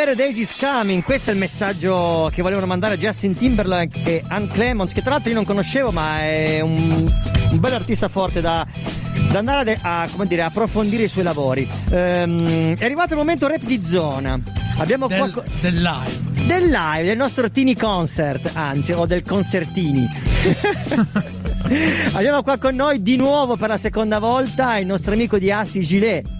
Better 0.10 0.26
Days 0.26 0.40
is 0.40 0.58
coming, 0.58 1.04
questo 1.04 1.30
è 1.30 1.34
il 1.34 1.40
messaggio 1.40 2.32
che 2.34 2.42
volevano 2.42 2.66
mandare 2.66 2.98
Justin 2.98 3.38
Timberlake 3.38 4.02
e 4.04 4.24
Ann 4.28 4.48
Clemons, 4.48 4.92
che 4.92 5.02
tra 5.02 5.12
l'altro 5.12 5.30
io 5.30 5.36
non 5.36 5.46
conoscevo, 5.46 5.92
ma 5.92 6.22
è 6.22 6.62
un, 6.62 7.08
un 7.52 7.60
bel 7.60 7.74
artista 7.74 8.08
forte 8.08 8.42
da, 8.42 8.66
da 9.32 9.38
andare 9.38 9.78
a, 9.80 10.02
a, 10.02 10.10
come 10.10 10.26
dire, 10.26 10.42
approfondire 10.42 11.04
i 11.04 11.08
suoi 11.10 11.24
lavori. 11.24 11.70
Ehm, 11.92 12.76
è 12.76 12.86
arrivato 12.86 13.12
il 13.14 13.20
momento 13.20 13.48
rap 13.48 13.62
di 13.62 13.84
zona. 13.86 14.40
Abbiamo 14.78 15.06
Del, 15.06 15.32
qua 15.32 15.44
del 15.62 15.76
live. 15.76 16.46
del 16.48 16.70
live, 16.70 17.04
del 17.04 17.18
nostro 17.18 17.52
Tini 17.52 17.76
Concert, 17.76 18.50
anzi, 18.56 18.94
o 18.94 19.06
del 19.06 19.22
concertini. 19.22 20.10
Abbiamo 22.14 22.42
qua 22.42 22.58
con 22.58 22.74
noi 22.74 23.04
di 23.04 23.16
nuovo 23.16 23.58
per 23.58 23.70
la 23.70 23.78
seconda 23.78 24.18
volta 24.18 24.76
il 24.78 24.88
nostro 24.88 25.14
amico 25.14 25.38
di 25.38 25.52
Asti 25.52 25.82
Gilet. 25.82 26.39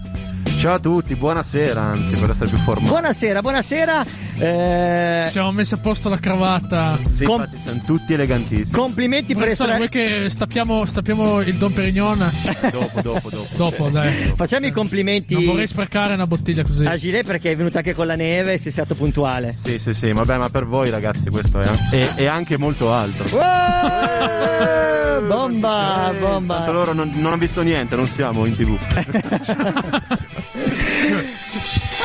Ciao 0.60 0.74
a 0.74 0.78
tutti, 0.78 1.16
buonasera, 1.16 1.80
anzi, 1.80 2.12
per 2.16 2.32
essere 2.32 2.44
più 2.50 2.58
formale. 2.58 2.90
Buonasera, 2.90 3.40
buonasera. 3.40 4.04
Eh, 4.38 5.20
Ci 5.24 5.30
siamo 5.30 5.52
messi 5.52 5.72
a 5.72 5.78
posto 5.78 6.10
la 6.10 6.18
cravatta. 6.18 6.98
Sì, 7.14 7.24
com- 7.24 7.40
infatti, 7.40 7.58
siamo 7.62 7.80
tutti 7.86 8.12
elegantissimi. 8.12 8.70
complimenti 8.70 9.32
per 9.32 9.44
Professore, 9.44 9.72
essere. 9.84 9.88
vuoi 9.88 10.20
che 10.22 10.28
stappiamo, 10.28 10.84
stappiamo 10.84 11.40
il 11.40 11.56
Don 11.56 11.72
Perignon? 11.72 12.18
dopo, 12.70 13.00
dopo, 13.00 13.30
dopo. 13.30 13.46
Dopo, 13.56 13.88
dai. 13.88 14.34
Facciamo 14.36 14.66
i 14.66 14.70
complimenti 14.70 15.32
Non 15.32 15.46
vorrei 15.46 15.66
sprecare 15.66 16.12
una 16.12 16.26
bottiglia 16.26 16.62
così. 16.62 16.84
a 16.84 16.94
Gilet 16.94 17.24
perché 17.24 17.52
è 17.52 17.56
venuto 17.56 17.78
anche 17.78 17.94
con 17.94 18.06
la 18.06 18.14
neve 18.14 18.52
e 18.52 18.58
sei 18.58 18.70
stato 18.70 18.94
puntuale. 18.94 19.54
Sì, 19.56 19.78
sì, 19.78 19.94
sì, 19.94 20.12
vabbè, 20.12 20.36
ma 20.36 20.50
per 20.50 20.66
voi 20.66 20.90
ragazzi 20.90 21.30
questo 21.30 21.58
è, 21.60 21.70
è, 21.90 22.14
è 22.16 22.26
anche 22.26 22.58
molto 22.58 22.92
altro. 22.92 23.24
Wow! 23.34 25.26
bomba, 25.26 26.12
bomba. 26.18 26.56
Tanto 26.56 26.72
loro 26.72 26.92
non, 26.92 27.10
non 27.14 27.26
hanno 27.26 27.38
visto 27.38 27.62
niente, 27.62 27.96
non 27.96 28.06
siamo 28.06 28.44
in 28.44 28.54
tv. 28.54 28.76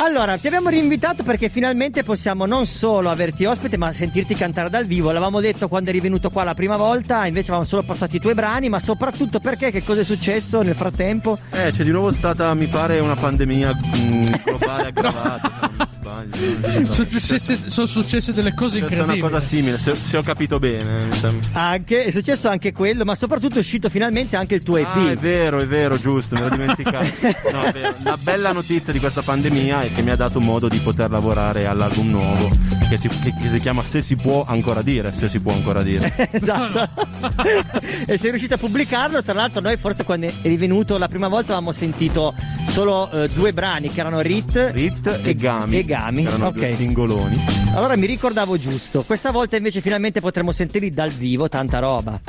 Allora, 0.04 0.38
ti 0.38 0.48
abbiamo 0.48 0.70
rinvitato 0.70 1.24
perché 1.24 1.50
finalmente 1.50 2.04
possiamo 2.04 2.46
non 2.46 2.66
solo 2.66 3.10
averti 3.10 3.46
ospite, 3.46 3.78
ma 3.78 3.94
sentirti 3.94 4.36
cantare 4.36 4.70
dal 4.70 4.86
vivo. 4.86 5.08
L'avevamo 5.08 5.40
detto 5.40 5.68
quando 5.68 5.90
eri 5.90 6.00
venuto 6.00 6.30
qua 6.30 6.44
la 6.44 6.54
prima 6.54 6.76
volta, 6.76 7.26
invece 7.26 7.48
avevamo 7.48 7.66
solo 7.66 7.84
passato 7.84 8.16
i 8.16 8.20
tuoi 8.20 8.34
brani, 8.34 8.70
ma 8.70 8.80
soprattutto 8.80 9.40
perché 9.40 9.72
che 9.72 9.84
cosa 9.84 10.02
è 10.02 10.04
successo 10.04 10.62
nel 10.62 10.76
frattempo? 10.76 11.40
Eh, 11.52 11.72
c'è 11.72 11.84
di 11.84 11.92
nuovo 11.92 12.12
stata, 12.12 12.54
mi 12.54 12.68
pare, 12.68 13.00
una 13.00 13.16
pandemia 13.16 13.74
mm, 13.74 14.24
globale 14.44 14.88
aggravata. 14.90 15.94
Sono 17.68 17.88
successe, 17.88 18.32
delle 18.32 18.54
cose 18.54 18.80
Questa 18.80 18.96
è 18.96 19.00
incredibili. 19.00 19.20
una 19.20 19.30
cosa 19.30 19.42
simile, 19.42 19.78
se, 19.80 19.96
se 19.96 20.18
ho 20.18 20.22
capito 20.22 20.60
bene. 20.60 21.08
Anche, 21.54 22.06
è 22.06 22.12
successo 22.12 22.48
anche 22.50 22.72
quello, 22.72 23.04
ma 23.04 23.16
soprattutto 23.16 23.56
è 23.56 23.60
uscito 23.60 23.90
finalmente 23.90 24.36
anche 24.36 24.56
il 24.56 24.64
tuo 24.64 24.78
EP. 24.78 24.86
Ah, 24.86 25.12
è 25.12 25.16
vero, 25.18 25.60
è 25.60 25.68
vero, 25.68 25.98
giusto, 26.00 26.36
me 26.36 26.42
l'ho 26.42 26.50
dimenticato. 26.50 26.94
No, 27.52 27.64
è 27.64 27.72
vero. 27.72 27.96
La 28.04 28.18
bella 28.18 28.52
notizia 28.52 28.92
di 28.92 29.00
questa 29.00 29.22
pandemia 29.22 29.82
è 29.82 29.94
che 29.94 30.02
mi 30.02 30.10
ha 30.12 30.16
dato 30.16 30.40
modo 30.40 30.68
di 30.68 30.78
poter 30.80 31.10
lavorare 31.10 31.66
all'album 31.68 32.10
nuovo, 32.10 32.50
che 32.90 32.98
si, 32.98 33.08
che- 33.08 33.34
che 33.40 33.50
si 33.50 33.60
chiama 33.60 33.84
Se 33.84 34.02
si 34.02 34.16
può 34.16 34.46
ancora 34.48 34.82
dire, 34.82 35.14
se 35.14 35.28
si 35.30 35.40
può 35.40 35.54
ancora 35.54 35.82
dire. 35.84 36.14
esatto. 36.32 36.90
e 38.06 38.18
sei 38.18 38.30
riuscito 38.30 38.56
a 38.56 38.58
pubblicarlo. 38.58 39.22
Tra 39.24 39.34
l'altro, 39.34 39.62
noi 39.62 39.78
forse 39.78 40.04
quando 40.04 40.28
eri 40.42 40.58
venuto 40.58 40.98
la 40.98 41.08
prima 41.08 41.28
volta 41.28 41.54
avevamo 41.54 41.72
sentito 41.72 42.34
solo 42.68 43.10
eh, 43.12 43.30
due 43.30 43.54
brani 43.54 43.90
che 43.90 44.00
erano 44.00 44.20
Rit, 44.22 44.72
Rit 44.74 45.20
e 45.24 45.36
Gami. 45.36 45.78
E 45.78 45.84
Gami, 45.86 46.05
Erano 46.14 46.48
ok. 46.48 46.76
singoloni. 46.76 47.44
Allora 47.74 47.96
mi 47.96 48.06
ricordavo 48.06 48.58
giusto. 48.58 49.04
Questa 49.04 49.32
volta 49.32 49.58
invece 49.58 49.82
finalmente 49.82 50.22
potremo 50.22 50.52
sentirli 50.52 50.92
dal 50.92 51.10
vivo, 51.10 51.50
tanta 51.50 51.80
roba. 51.80 52.20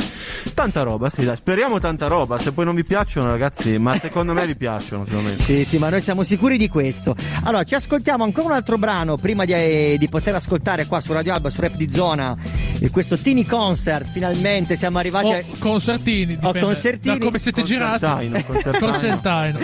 Tanta 0.54 0.82
roba, 0.82 1.10
sì, 1.10 1.24
dai, 1.24 1.36
speriamo 1.36 1.78
tanta 1.78 2.06
roba. 2.06 2.38
Se 2.38 2.52
poi 2.52 2.64
non 2.64 2.74
vi 2.74 2.84
piacciono, 2.84 3.28
ragazzi, 3.28 3.76
ma 3.78 3.98
secondo 3.98 4.32
me 4.32 4.46
vi 4.46 4.56
piacciono, 4.56 5.04
sicuramente. 5.04 5.42
Sì, 5.42 5.64
sì, 5.64 5.78
ma 5.78 5.88
noi 5.90 6.00
siamo 6.00 6.22
sicuri 6.22 6.56
di 6.56 6.68
questo. 6.68 7.14
Allora, 7.44 7.64
ci 7.64 7.74
ascoltiamo 7.74 8.24
ancora 8.24 8.46
un 8.46 8.52
altro 8.52 8.78
brano 8.78 9.16
prima 9.16 9.44
di, 9.44 9.52
eh, 9.52 9.96
di 9.98 10.08
poter 10.08 10.34
ascoltare 10.34 10.86
qua 10.86 11.00
su 11.00 11.12
Radio 11.12 11.34
Alba, 11.34 11.50
su 11.50 11.60
Rap 11.60 11.74
di 11.74 11.88
Zona, 11.90 12.34
eh, 12.80 12.90
questo 12.90 13.16
Tini 13.18 13.44
Concert. 13.44 14.06
Finalmente 14.10 14.76
siamo 14.76 14.98
arrivati 14.98 15.30
a... 15.32 15.38
O 15.38 15.44
concertini, 15.58 16.38
O 16.42 16.52
concertini. 16.52 17.18
da 17.18 17.24
come 17.24 17.38
siete 17.38 17.62
girati. 17.62 18.30
Concertino, 18.46 18.88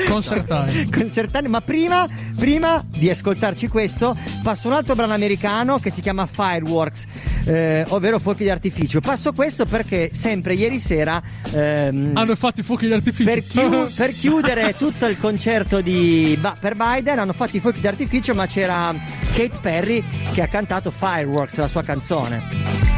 concertino. 0.09 0.91
Concertino. 0.91 1.49
Ma 1.53 1.61
prima, 1.61 2.07
prima 2.37 2.85
di 2.87 3.09
ascoltarci 3.11 3.69
questo, 3.69 4.02
passo 4.43 4.69
un 4.69 4.75
altro 4.75 4.95
brano 4.95 5.13
americano 5.15 5.79
che 5.79 5.91
si 5.91 6.01
chiama 6.03 6.27
Fireworks, 6.27 7.05
eh, 7.45 7.85
ovvero 7.89 8.19
fuochi 8.19 8.43
di 8.43 8.51
artificio. 8.51 9.01
Passo 9.01 9.33
questo 9.33 9.65
perché 9.65 10.11
sempre 10.13 10.55
ieri 10.55 10.81
sera. 10.81 11.23
ehm, 11.53 12.11
Hanno 12.15 12.35
fatto 12.35 12.61
i 12.61 12.63
fuochi 12.63 12.89
d'artificio. 12.89 13.31
per, 13.31 13.45
chiu- 13.47 13.93
per 13.95 14.13
chiudere 14.13 14.75
tutto 14.77 15.07
il 15.07 15.19
concerto 15.19 15.81
di 15.81 16.37
Ba- 16.41 16.57
per 16.59 16.75
Biden 16.75 17.19
hanno 17.19 17.33
fatto 17.33 17.57
i 17.57 17.61
fuochi 17.61 17.81
d'artificio, 17.81 18.35
ma 18.35 18.47
c'era 18.47 18.93
Kate 19.35 19.59
Perry 19.61 20.03
che 20.33 20.43
ha 20.43 20.49
cantato 20.49 20.91
Fireworks, 20.91 21.57
la 21.57 21.69
sua 21.69 21.83
canzone. 21.83 22.92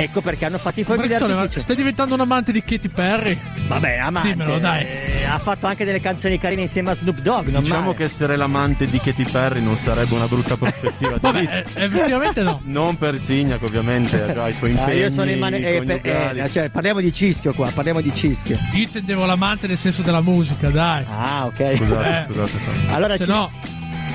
Ecco 0.00 0.20
perché 0.20 0.44
hanno 0.44 0.58
fatto 0.58 0.80
i 0.80 0.84
fuochi 0.84 1.08
d'artificio. 1.08 1.58
stai 1.58 1.76
diventando 1.76 2.14
un 2.14 2.20
amante 2.20 2.52
di 2.52 2.62
Katy 2.62 2.88
Perry? 2.88 3.38
Vabbè, 3.66 3.96
amante, 3.98 4.28
Dimmelo, 4.30 4.58
dai. 4.58 4.82
eh, 4.82 5.24
ha 5.28 5.38
fatto 5.38 5.66
anche 5.66 5.84
delle 5.84 6.00
canzoni 6.00 6.38
carine 6.38 6.62
insieme 6.62 6.90
a 6.92 6.94
Snoop 6.94 7.18
Dogg. 7.20 7.48
Non 7.48 7.62
Diciamo 7.62 7.86
male. 7.86 7.94
che 7.96 8.04
essere 8.04 8.36
l'amante 8.36 8.86
di 8.86 8.98
Katy 9.00 9.24
Perry 9.30 9.60
non 9.62 9.76
sarebbe 9.76 10.14
una 10.14 10.26
brutta 10.26 10.56
prospettiva 10.56 11.16
Vabbè, 11.20 11.64
eh, 11.74 11.82
effettivamente 11.84 12.42
no. 12.42 12.60
Non 12.66 12.96
per 12.96 13.18
Signac, 13.18 13.62
ovviamente, 13.62 14.22
ha 14.22 14.32
già 14.32 14.48
i 14.48 14.54
suoi 14.54 14.70
Ah, 14.70 14.78
impegni 14.80 14.98
io 15.00 15.10
sono 15.10 15.30
in 15.30 15.38
mane- 15.38 15.58
eh, 15.58 15.82
per- 15.82 16.00
coniugali. 16.00 16.40
eh, 16.40 16.50
cioè, 16.50 16.68
parliamo 16.70 17.00
di 17.00 17.12
cischio 17.12 17.52
qua, 17.52 17.70
parliamo 17.70 18.00
di 18.00 18.12
cischio. 18.14 18.56
Io 18.72 18.82
intendevo 18.82 19.24
l'amante 19.26 19.66
nel 19.66 19.78
senso 19.78 20.02
della 20.02 20.20
musica, 20.20 20.70
dai. 20.70 21.04
Ah, 21.08 21.46
ok. 21.46 21.76
Scusate, 21.76 22.08
Eh. 22.08 22.32
scusate. 22.32 22.58
Allora, 22.94 23.16
Se 23.16 23.24
ci, 23.24 23.30
no, 23.30 23.50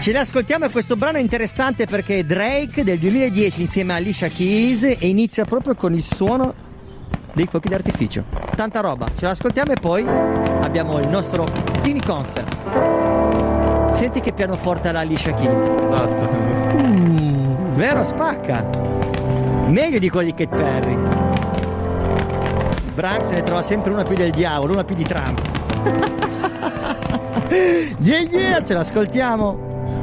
ce 0.03 0.11
ne 0.11 0.17
ascoltiamo 0.19 0.65
e 0.65 0.69
questo 0.69 0.97
brano 0.97 1.17
è 1.17 1.21
interessante 1.21 1.85
perché 1.85 2.25
Drake 2.25 2.83
del 2.83 2.99
2010 2.99 3.61
insieme 3.61 3.93
a 3.93 3.95
Alicia 3.95 4.27
Keys 4.27 4.83
e 4.83 4.97
inizia 5.07 5.45
proprio 5.45 5.75
con 5.75 5.93
il 5.93 6.03
suono 6.03 6.53
dei 7.31 7.47
fuochi 7.47 7.69
d'artificio. 7.69 8.25
Tanta 8.53 8.81
roba, 8.81 9.05
ce 9.17 9.23
l'ascoltiamo 9.27 9.71
e 9.71 9.75
poi 9.79 10.05
abbiamo 10.05 10.99
il 10.99 11.07
nostro 11.07 11.47
Tini 11.81 12.01
Concert. 12.01 12.53
Senti 13.91 14.19
che 14.19 14.33
pianoforte 14.33 14.89
ha 14.89 14.91
la 14.91 14.99
Alicia 14.99 15.33
Keys. 15.35 15.69
Esatto. 15.81 16.29
Mm, 16.81 17.75
vero 17.75 18.03
spacca. 18.03 18.61
Meglio 19.67 19.99
di 19.99 20.09
quelli 20.09 20.33
di 20.33 20.45
Kate 20.45 20.53
Perry. 20.53 20.97
Branks 22.93 23.29
ne 23.29 23.43
trova 23.43 23.61
sempre 23.61 23.93
una 23.93 24.03
più 24.03 24.17
del 24.17 24.31
diavolo, 24.31 24.73
una 24.73 24.83
più 24.83 24.95
di 24.95 25.05
Trump. 25.05 25.39
yeah 27.99 28.19
yeah, 28.19 28.61
ce 28.61 28.73
l'ascoltiamo. 28.73 29.71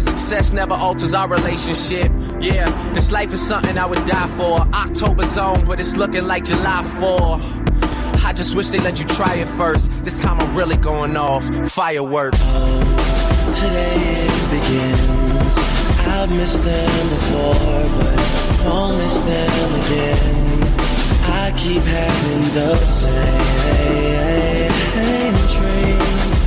success 0.00 0.52
never 0.52 0.74
alters 0.74 1.14
our 1.14 1.28
relationship. 1.28 2.10
Yeah, 2.40 2.92
this 2.92 3.10
life 3.10 3.32
is 3.32 3.46
something 3.46 3.78
I 3.78 3.86
would 3.86 4.04
die 4.06 4.28
for. 4.28 4.60
October's 4.74 5.36
on, 5.36 5.64
but 5.64 5.80
it's 5.80 5.96
looking 5.96 6.24
like 6.26 6.44
July 6.44 6.82
4. 7.00 7.58
I 8.26 8.32
just 8.32 8.54
wish 8.54 8.68
they 8.68 8.78
let 8.78 8.98
you 8.98 9.06
try 9.06 9.34
it 9.36 9.48
first. 9.48 9.90
This 10.04 10.22
time 10.22 10.40
I'm 10.40 10.54
really 10.54 10.76
going 10.76 11.16
off. 11.16 11.44
Fireworks. 11.70 12.42
Today 13.58 14.26
it 14.28 14.50
begins. 14.50 15.56
I've 16.06 16.30
missed 16.30 16.62
them 16.62 17.08
before, 17.08 17.54
but 17.98 18.64
won't 18.66 18.98
miss 18.98 19.16
them 19.18 19.74
again. 19.84 20.62
I 21.30 21.54
keep 21.56 21.82
having 21.82 22.54
the 22.54 22.76
same 22.86 24.47
dream, 25.56 26.00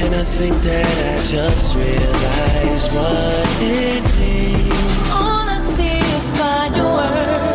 and 0.04 0.16
I 0.16 0.24
think 0.24 0.56
that 0.62 0.86
I 0.86 1.24
just 1.26 1.76
realized 1.76 2.92
what 2.94 3.62
it 3.62 4.04
means. 4.20 5.12
All 5.12 5.48
I 5.50 5.60
see 5.60 6.00
is 6.18 6.32
fireworks. 6.38 7.51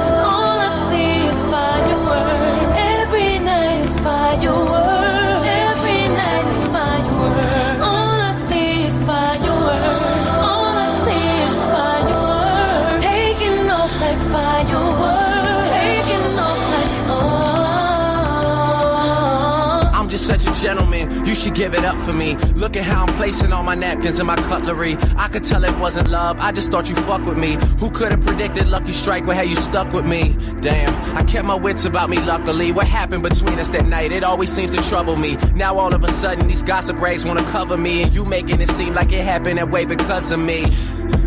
You 21.26 21.34
should 21.34 21.54
give 21.54 21.74
it 21.74 21.84
up 21.84 21.98
for 22.00 22.12
me. 22.12 22.36
Look 22.54 22.76
at 22.76 22.84
how 22.84 23.04
I'm 23.04 23.14
placing 23.14 23.52
all 23.52 23.62
my 23.62 23.74
napkins 23.74 24.18
and 24.18 24.26
my 24.26 24.36
cutlery. 24.36 24.96
I 25.16 25.28
could 25.28 25.44
tell 25.44 25.64
it 25.64 25.76
wasn't 25.78 26.08
love, 26.08 26.38
I 26.40 26.52
just 26.52 26.70
thought 26.70 26.88
you 26.88 26.94
fuck 26.94 27.24
with 27.26 27.36
me. 27.36 27.58
Who 27.80 27.90
could 27.90 28.12
have 28.12 28.24
predicted 28.24 28.68
Lucky 28.68 28.92
Strike 28.92 29.26
would 29.26 29.36
have 29.36 29.46
you 29.46 29.56
stuck 29.56 29.92
with 29.92 30.06
me? 30.06 30.36
Damn, 30.60 30.94
I 31.16 31.22
kept 31.22 31.46
my 31.46 31.56
wits 31.56 31.84
about 31.84 32.08
me 32.10 32.18
luckily. 32.20 32.72
What 32.72 32.86
happened 32.86 33.22
between 33.22 33.58
us 33.58 33.68
that 33.70 33.86
night? 33.86 34.12
It 34.12 34.24
always 34.24 34.52
seems 34.52 34.74
to 34.76 34.82
trouble 34.82 35.16
me. 35.16 35.36
Now 35.54 35.76
all 35.76 35.92
of 35.92 36.04
a 36.04 36.12
sudden 36.12 36.46
these 36.46 36.62
gossip 36.62 37.00
rags 37.00 37.24
wanna 37.24 37.44
cover 37.44 37.76
me, 37.76 38.02
and 38.02 38.12
you 38.12 38.24
making 38.24 38.60
it 38.60 38.68
seem 38.68 38.94
like 38.94 39.12
it 39.12 39.24
happened 39.24 39.58
that 39.58 39.70
way 39.70 39.84
because 39.84 40.30
of 40.30 40.38
me. 40.38 40.72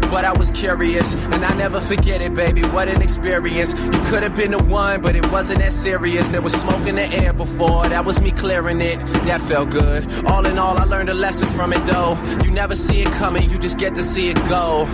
But 0.10 0.26
I 0.26 0.34
was 0.34 0.52
curious, 0.52 1.14
and 1.14 1.46
I 1.46 1.54
never 1.56 1.80
forget 1.80 2.22
it, 2.22 2.34
baby. 2.34 2.64
What 2.64 2.88
an 2.88 3.02
experience. 3.02 3.74
You 3.74 4.02
could 4.10 4.24
have 4.24 4.36
been 4.36 4.52
the 4.52 4.64
one, 4.64 5.02
but 5.02 5.16
it 5.16 5.26
wasn't 5.32 5.60
that 5.60 5.72
serious. 5.72 6.30
There 6.30 6.42
was 6.42 6.54
smoke 6.54 6.88
in 6.88 6.96
the 6.96 7.08
air 7.14 7.32
before, 7.32 7.88
that 7.88 8.06
was 8.06 8.20
me 8.20 8.32
clearing 8.32 8.82
it. 8.82 8.98
That 9.26 9.42
felt 9.42 9.70
good. 9.70 10.04
All 10.26 10.46
in 10.46 10.58
all, 10.58 10.78
I 10.78 10.86
learned 10.86 11.10
a 11.10 11.14
lesson 11.14 11.48
from 11.50 11.74
it, 11.74 11.86
though. 11.86 12.20
You 12.44 12.52
never 12.52 12.76
see 12.76 13.02
it 13.02 13.12
coming, 13.14 13.50
you 13.52 13.60
just 13.60 13.78
get 13.78 13.96
to 13.96 14.04
see 14.04 14.30
it 14.30 14.38
go. 14.50 14.88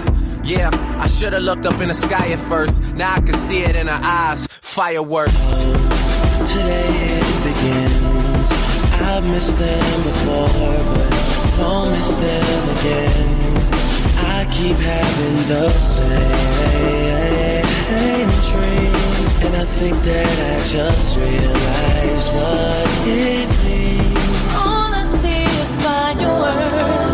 Yeah, 0.44 0.70
I 1.00 1.08
should 1.08 1.34
have 1.34 1.44
looked 1.44 1.66
up 1.66 1.82
in 1.82 1.88
the 1.88 1.94
sky 1.94 2.32
at 2.32 2.40
first. 2.40 2.84
Now 2.94 3.16
I 3.16 3.22
can 3.22 3.34
see 3.34 3.60
it 3.64 3.76
in 3.76 3.88
her 3.88 4.00
eyes. 4.04 4.48
Fireworks. 4.62 5.62
Today 6.52 7.20
it 7.20 7.44
begins. 7.44 8.52
I've 9.02 9.26
missed 9.28 9.56
them 9.58 10.04
before, 10.04 10.50
but 10.94 11.58
won't 11.58 11.92
miss 11.92 12.12
them 12.12 12.78
again. 12.78 13.46
I 14.46 14.48
keep 14.52 14.78
having 14.78 15.48
the 15.48 15.72
same 15.80 16.06
dream, 18.52 18.94
and 19.44 19.56
I 19.56 19.66
think 19.66 19.96
that 20.04 20.40
I 20.54 20.68
just 20.68 21.18
realized 21.18 22.32
what 22.32 22.88
it 23.08 23.50
means. 23.66 24.56
All 24.56 24.94
I 24.94 25.04
see 25.04 25.46
is 25.64 25.76
fireworks. 25.78 27.05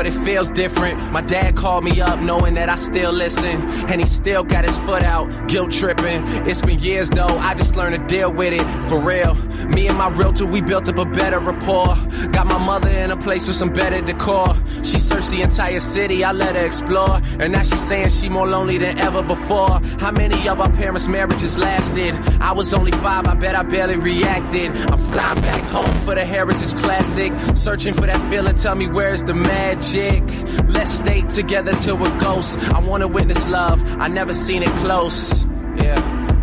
But 0.00 0.06
it 0.06 0.18
feels 0.24 0.50
different. 0.50 1.12
My 1.12 1.20
dad 1.20 1.56
called 1.56 1.84
me 1.84 2.00
up 2.00 2.20
knowing 2.20 2.54
that 2.54 2.70
I 2.70 2.76
still 2.76 3.12
listen, 3.12 3.60
and 3.90 4.00
he 4.00 4.06
still 4.06 4.42
got 4.42 4.64
his 4.64 4.78
foot 4.78 5.02
out, 5.02 5.28
guilt 5.46 5.72
tripping. 5.72 6.22
It's 6.46 6.62
been 6.62 6.78
years 6.78 7.10
though, 7.10 7.26
I 7.26 7.52
just 7.52 7.76
learned 7.76 7.96
to 7.96 8.06
deal 8.16 8.32
with 8.32 8.54
it 8.54 8.64
for 8.88 8.98
real. 8.98 9.36
Me 9.70 9.86
and 9.86 9.96
my 9.96 10.08
realtor, 10.10 10.46
we 10.46 10.60
built 10.60 10.88
up 10.88 10.98
a 10.98 11.04
better 11.04 11.38
rapport. 11.38 11.94
Got 12.32 12.46
my 12.46 12.58
mother 12.58 12.88
in 12.88 13.10
a 13.10 13.16
place 13.16 13.46
with 13.46 13.56
some 13.56 13.72
better 13.72 14.00
decor. 14.00 14.54
She 14.82 14.98
searched 14.98 15.30
the 15.30 15.42
entire 15.42 15.80
city, 15.80 16.24
I 16.24 16.32
let 16.32 16.56
her 16.56 16.66
explore, 16.66 17.20
and 17.38 17.52
now 17.52 17.62
she's 17.62 17.80
saying 17.80 18.08
she 18.10 18.28
more 18.28 18.46
lonely 18.46 18.78
than 18.78 18.98
ever 18.98 19.22
before. 19.22 19.80
How 20.00 20.10
many 20.10 20.48
of 20.48 20.60
our 20.60 20.70
parents' 20.70 21.08
marriages 21.08 21.56
lasted? 21.56 22.14
I 22.40 22.52
was 22.52 22.74
only 22.74 22.92
five, 22.92 23.26
I 23.26 23.34
bet 23.34 23.54
I 23.54 23.62
barely 23.62 23.96
reacted. 23.96 24.76
I'm 24.76 24.98
flying 24.98 25.40
back 25.42 25.62
home 25.70 25.94
for 26.04 26.14
the 26.14 26.24
Heritage 26.24 26.74
Classic, 26.74 27.32
searching 27.54 27.94
for 27.94 28.06
that 28.06 28.20
feeling. 28.30 28.54
Tell 28.56 28.74
me 28.74 28.88
where's 28.88 29.22
the 29.22 29.34
magic? 29.34 30.22
Let's 30.68 30.92
stay 30.92 31.22
together 31.22 31.76
till 31.76 31.96
we're 31.96 32.18
ghosts. 32.18 32.56
I 32.68 32.84
wanna 32.86 33.06
witness 33.06 33.48
love, 33.48 33.82
I 34.00 34.08
never 34.08 34.34
seen 34.34 34.62
it 34.62 34.74
close. 34.76 35.46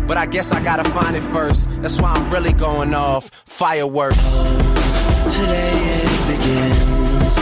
Yeah, 0.08 0.14
but 0.14 0.16
I 0.16 0.26
guess 0.26 0.52
I 0.52 0.60
gotta 0.62 0.88
find 0.90 1.16
it 1.16 1.22
first. 1.22 1.68
That's 1.82 2.00
why 2.00 2.12
I'm 2.12 2.30
really 2.30 2.52
going 2.52 2.94
off 2.94 3.30
fireworks. 3.44 4.38
Today 5.36 5.72
it 6.02 6.26
begins. 6.26 7.34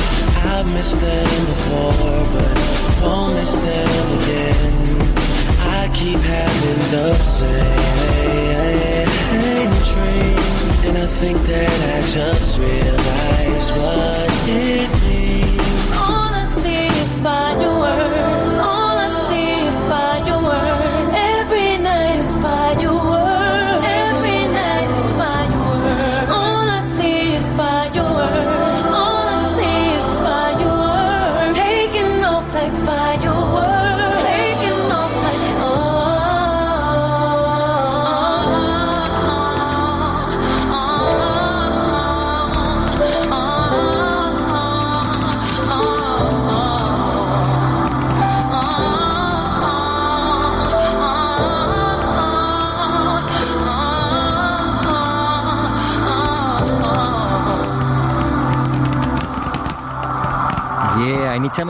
I've 0.45 0.67
missed 0.73 0.99
them 0.99 1.47
before, 1.47 2.27
but 2.35 2.55
won't 3.03 3.35
miss 3.35 3.55
them 3.55 4.23
again. 4.23 4.73
I 5.59 5.89
keep 5.95 6.21
having 6.21 6.91
the 6.91 7.15
same 7.39 8.57
dream, 9.93 10.39
and 10.87 10.99
I 10.99 11.07
think 11.07 11.39
that 11.47 11.81
I 11.95 12.07
just 12.07 12.59
realized 12.59 13.71
what 13.77 14.31
it 14.49 14.91
means. 15.05 15.61
All 15.97 16.35
I 16.35 16.45
see 16.45 16.87
is 17.03 17.19
fireworks. 17.19 18.36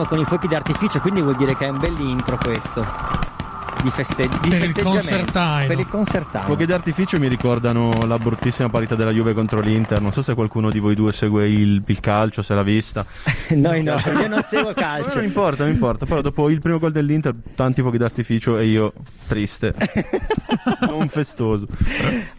Con 0.07 0.19
i 0.19 0.25
fuochi 0.25 0.47
d'artificio, 0.47 0.99
quindi 0.99 1.21
vuol 1.21 1.35
dire 1.35 1.55
che 1.55 1.65
è 1.65 1.69
un 1.69 1.79
bell'intro 1.79 2.37
questo. 2.37 3.16
Di, 3.83 3.89
feste- 3.91 4.27
di 4.41 4.49
Per 4.49 4.61
il 4.61 4.69
festeggiamento. 4.69 5.39
Per 5.67 5.79
il 5.79 5.87
concertino. 5.87 6.43
Fuochi 6.43 6.65
d'artificio 6.65 7.19
mi 7.19 7.27
ricordano 7.27 7.91
la 8.05 8.17
bruttissima 8.17 8.69
partita 8.69 8.95
della 8.95 9.11
Juve 9.11 9.33
contro 9.33 9.59
l'Inter. 9.61 10.01
Non 10.01 10.11
so 10.11 10.21
se 10.21 10.33
qualcuno 10.33 10.69
di 10.69 10.79
voi 10.79 10.95
due 10.95 11.13
segue 11.13 11.47
il, 11.47 11.81
il 11.85 11.99
calcio, 11.99 12.41
se 12.41 12.53
l'ha 12.53 12.63
vista. 12.63 13.05
Noi 13.49 13.83
no, 13.83 13.95
io 14.19 14.27
non 14.27 14.41
seguo 14.41 14.69
Ma 14.75 14.81
calcio. 14.81 15.15
non 15.15 15.25
importa, 15.25 15.63
non 15.63 15.73
importa. 15.73 16.05
Però 16.05 16.21
dopo 16.21 16.49
il 16.49 16.59
primo 16.59 16.79
gol 16.79 16.91
dell'Inter, 16.91 17.33
tanti 17.55 17.81
fuochi 17.81 17.97
d'artificio 17.97 18.57
e 18.57 18.65
io 18.65 18.93
triste. 19.27 19.73
non 20.81 21.07
festoso. 21.07 21.67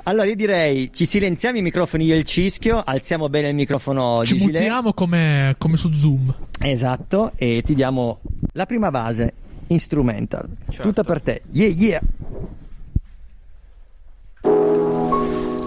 Allora 0.05 0.27
io 0.27 0.37
direi 0.37 0.91
ci 0.93 1.07
silenziamo 1.07 1.59
i 1.59 1.63
microfoni 1.63 2.05
io 2.05 2.15
e 2.15 2.19
il 2.19 2.25
cischio, 2.25 2.83
alziamo 2.85 3.29
bene 3.29 3.49
il 3.49 3.55
microfono 3.55 4.25
Ci 4.25 4.37
mutiamo 4.39 4.93
come, 4.93 5.55
come 5.59 5.77
su 5.77 5.93
Zoom. 5.93 6.35
Esatto, 6.61 7.33
e 7.37 7.63
ti 7.65 7.75
diamo 7.75 8.21
la 8.53 8.67
prima 8.67 8.91
base 8.91 9.33
instrumental. 9.69 10.49
Tutta 10.71 11.03
per 11.03 11.23
te. 11.23 11.43
Yeah, 11.51 11.75
yeah. 11.75 12.01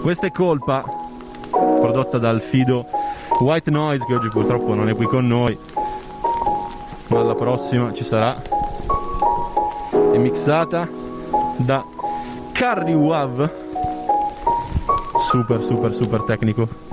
Questa 0.01 0.27
è 0.27 0.31
colpa 0.31 0.83
prodotta 1.49 2.17
dal 2.17 2.41
fido 2.41 2.87
White 3.39 3.71
Noise 3.71 4.05
che 4.05 4.15
oggi 4.15 4.29
purtroppo 4.29 4.73
non 4.73 4.89
è 4.89 4.95
qui 4.95 5.05
con 5.05 5.27
noi. 5.27 5.57
Ma 7.07 7.19
alla 7.19 7.35
prossima 7.35 7.91
ci 7.93 8.03
sarà. 8.03 8.41
È 9.91 10.17
mixata 10.17 10.87
da 11.57 11.85
Carry 12.51 12.93
Wav. 12.93 13.49
Super 15.19 15.61
super 15.61 15.93
super 15.93 16.23
tecnico. 16.23 16.90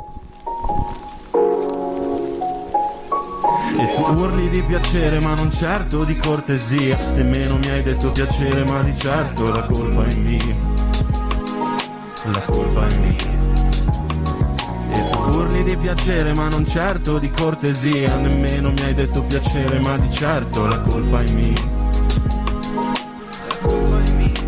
E 3.81 3.95
tu 3.95 4.03
urli 4.03 4.49
di 4.51 4.61
piacere 4.63 5.21
ma 5.21 5.35
non 5.35 5.53
certo 5.53 6.03
di 6.03 6.17
cortesia. 6.17 6.99
Nemmeno 7.15 7.59
mi 7.59 7.69
hai 7.71 7.81
detto 7.81 8.11
piacere 8.11 8.65
ma 8.65 8.83
di 8.83 8.93
certo 8.99 9.53
la 9.53 9.63
colpa 9.63 10.05
è 10.05 10.15
mia. 10.15 10.57
La 12.33 12.41
colpa 12.41 12.89
è 12.89 12.97
mia. 12.97 13.17
E 14.91 15.11
tu 15.11 15.19
urli 15.19 15.63
di 15.63 15.77
piacere 15.77 16.33
ma 16.33 16.49
non 16.49 16.67
certo 16.67 17.19
di 17.19 17.31
cortesia. 17.31 18.17
Nemmeno 18.17 18.73
mi 18.73 18.81
hai 18.81 18.95
detto 18.95 19.23
piacere 19.23 19.79
ma 19.79 19.97
di 19.97 20.11
certo 20.11 20.67
la 20.67 20.81
colpa 20.81 21.23
è 21.23 21.31
mia. 21.31 21.63
La 23.47 23.57
colpa 23.61 24.03
è 24.03 24.11
mia 24.11 24.48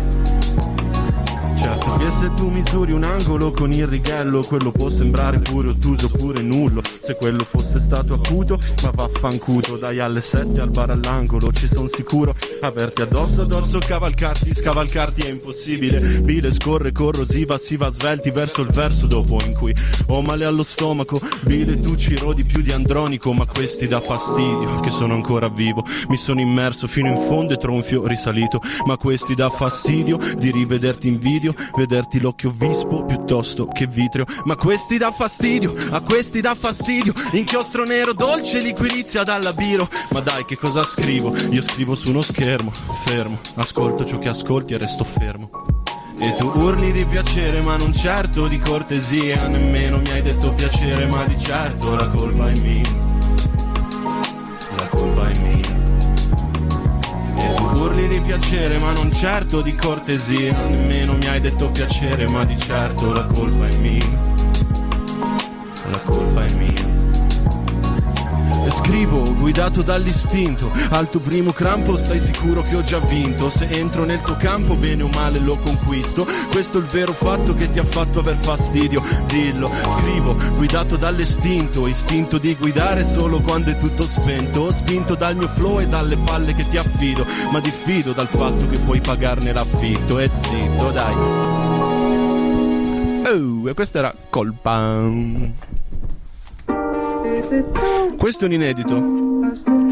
Che 2.01 2.09
se 2.09 2.33
tu 2.33 2.49
misuri 2.49 2.93
un 2.93 3.03
angolo 3.03 3.51
con 3.51 3.71
il 3.71 3.85
righello 3.85 4.41
Quello 4.41 4.71
può 4.71 4.89
sembrare 4.89 5.37
pure 5.37 5.69
ottuso 5.69 6.07
oppure 6.07 6.41
nullo. 6.41 6.81
Se 7.03 7.13
quello 7.13 7.43
fosse 7.47 7.79
stato 7.79 8.15
acuto 8.15 8.57
Ma 8.81 8.89
vaffancuto 8.89 9.77
Dai 9.77 9.99
alle 9.99 10.21
sette 10.21 10.61
al 10.61 10.71
bar 10.71 10.89
all'angolo 10.89 11.53
Ci 11.53 11.67
son 11.67 11.87
sicuro. 11.89 12.33
Averti 12.61 13.03
addosso 13.03 13.43
addosso 13.43 13.77
Cavalcarti 13.77 14.51
Scavalcarti 14.51 15.21
è 15.21 15.29
impossibile. 15.29 15.99
Bile 16.21 16.51
scorre 16.53 16.91
corrosiva 16.91 17.59
Si 17.59 17.75
va 17.77 17.91
svelti 17.91 18.31
verso 18.31 18.61
il 18.61 18.69
verso 18.69 19.05
dopo 19.05 19.37
in 19.45 19.53
cui 19.53 19.75
Ho 20.07 20.23
male 20.23 20.45
allo 20.45 20.63
stomaco. 20.63 21.21
Bile 21.41 21.79
tu 21.81 21.95
ci 21.95 22.17
rodi 22.17 22.43
più 22.43 22.63
di 22.63 22.71
andronico 22.71 23.31
Ma 23.31 23.45
questi 23.45 23.87
dà 23.87 24.01
fastidio 24.01 24.79
Che 24.79 24.89
sono 24.89 25.13
ancora 25.13 25.49
vivo. 25.49 25.85
Mi 26.07 26.17
sono 26.17 26.41
immerso 26.41 26.87
fino 26.87 27.09
in 27.09 27.19
fondo 27.19 27.53
e 27.53 27.57
tronfio 27.57 28.07
risalito 28.07 28.59
Ma 28.87 28.97
questi 28.97 29.35
dà 29.35 29.51
fastidio 29.51 30.17
Di 30.35 30.49
rivederti 30.49 31.07
in 31.07 31.19
video 31.19 31.53
Vederti 31.91 32.21
l'occhio 32.21 32.53
vispo 32.55 33.03
piuttosto 33.03 33.65
che 33.65 33.85
vitreo 33.85 34.23
Ma 34.45 34.55
questi 34.55 34.97
dà 34.97 35.11
fastidio 35.11 35.73
A 35.91 35.99
questi 35.99 36.39
dà 36.39 36.55
fastidio. 36.55 37.11
Inchiostro 37.33 37.83
nero 37.83 38.13
dolce 38.13 38.59
liquirizia 38.59 39.23
dalla 39.23 39.51
biro. 39.51 39.89
Ma 40.11 40.21
dai 40.21 40.45
che 40.45 40.55
cosa 40.55 40.85
scrivo? 40.85 41.35
Io 41.49 41.61
scrivo 41.61 41.95
su 41.95 42.09
uno 42.09 42.21
schermo 42.21 42.71
Fermo. 43.03 43.39
Ascolto 43.55 44.05
ciò 44.05 44.19
che 44.19 44.29
ascolti 44.29 44.73
e 44.73 44.77
resto 44.77 45.03
fermo. 45.03 45.49
E 46.17 46.33
tu 46.35 46.45
urli 46.45 46.93
di 46.93 47.03
piacere 47.03 47.59
ma 47.61 47.75
non 47.75 47.91
certo 47.91 48.47
di 48.47 48.57
cortesia. 48.57 49.47
Nemmeno 49.47 49.99
mi 49.99 50.11
hai 50.11 50.21
detto 50.21 50.53
piacere 50.53 51.07
ma 51.07 51.25
di 51.25 51.37
certo 51.37 51.93
la 51.93 52.07
colpa 52.07 52.49
è 52.49 52.57
mia. 52.57 52.89
La 54.77 54.87
colpa 54.87 55.29
è 55.29 55.37
mia 55.39 55.80
urli 57.75 58.07
di 58.07 58.21
piacere 58.21 58.77
ma 58.79 58.91
non 58.91 59.11
certo 59.11 59.61
di 59.61 59.75
cortesia. 59.75 60.53
Nemmeno 60.67 61.13
mi 61.13 61.27
hai 61.27 61.39
detto 61.39 61.69
piacere 61.71 62.27
ma 62.27 62.45
di 62.45 62.57
certo 62.57 63.11
la 63.13 63.25
colpa 63.25 63.67
è 63.67 63.75
mia. 63.77 64.29
La 65.89 65.99
colpa 65.99 66.43
è 66.43 66.51
mia 66.51 66.80
scrivo, 68.71 69.33
guidato 69.35 69.81
dall'istinto. 69.81 70.71
Al 70.89 71.09
tuo 71.09 71.19
primo 71.19 71.51
crampo 71.51 71.97
stai 71.97 72.19
sicuro 72.19 72.61
che 72.61 72.75
ho 72.75 72.81
già 72.81 72.99
vinto. 72.99 73.49
Se 73.49 73.67
entro 73.69 74.05
nel 74.05 74.21
tuo 74.21 74.35
campo 74.37 74.75
bene 74.75 75.03
o 75.03 75.09
male 75.13 75.39
lo 75.39 75.57
conquisto. 75.57 76.25
Questo 76.51 76.77
è 76.77 76.81
il 76.81 76.87
vero 76.87 77.13
fatto 77.13 77.53
che 77.53 77.69
ti 77.69 77.79
ha 77.79 77.85
fatto 77.85 78.19
aver 78.19 78.37
fastidio. 78.37 79.03
Dillo, 79.25 79.71
scrivo, 79.89 80.35
guidato 80.55 80.95
dall'istinto. 80.95 81.87
Istinto 81.87 82.37
di 82.37 82.55
guidare 82.55 83.05
solo 83.05 83.41
quando 83.41 83.71
è 83.71 83.77
tutto 83.77 84.03
spento. 84.03 84.71
Spinto 84.71 85.15
dal 85.15 85.35
mio 85.35 85.47
flow 85.47 85.79
e 85.79 85.87
dalle 85.87 86.17
palle 86.17 86.53
che 86.55 86.67
ti 86.69 86.77
affido. 86.77 87.25
Ma 87.51 87.59
diffido 87.59 88.13
dal 88.13 88.27
fatto 88.27 88.67
che 88.67 88.77
puoi 88.79 89.01
pagarne 89.01 89.53
l'affitto. 89.53 90.19
E 90.19 90.29
zitto, 90.41 90.91
dai. 90.91 91.15
Oh, 93.23 93.69
e 93.69 93.73
questa 93.73 93.99
era 93.99 94.15
colpa 94.29 95.09
questo 98.17 98.45
è 98.45 98.47
un 98.47 98.53
inedito, 98.53 99.01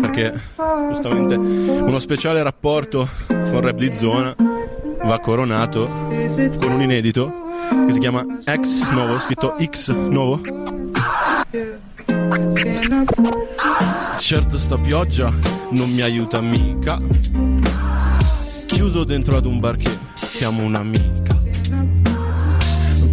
perché 0.02 0.40
giustamente 0.90 1.36
uno 1.36 2.00
speciale 2.00 2.42
rapporto 2.44 3.08
con 3.28 3.62
Rap 3.62 3.78
di 3.78 3.94
Zona 3.94 4.36
va 5.04 5.20
coronato 5.20 5.86
con 5.86 6.72
un 6.72 6.82
inedito 6.82 7.48
che 7.86 7.92
si 7.92 8.00
chiama 8.00 8.26
X 8.44 8.90
Novo, 8.92 9.20
scritto 9.20 9.56
X 9.60 9.94
Novo. 9.94 10.42
Certo 14.18 14.58
sta 14.58 14.78
pioggia 14.78 15.34
non 15.72 15.92
mi 15.92 16.02
aiuta 16.02 16.42
mica. 16.42 17.00
Chiuso 18.66 19.04
dentro 19.04 19.38
ad 19.38 19.46
un 19.46 19.60
bar 19.60 19.78
che 19.78 19.98
chiamo 20.20 20.64
un'amica. 20.64 21.38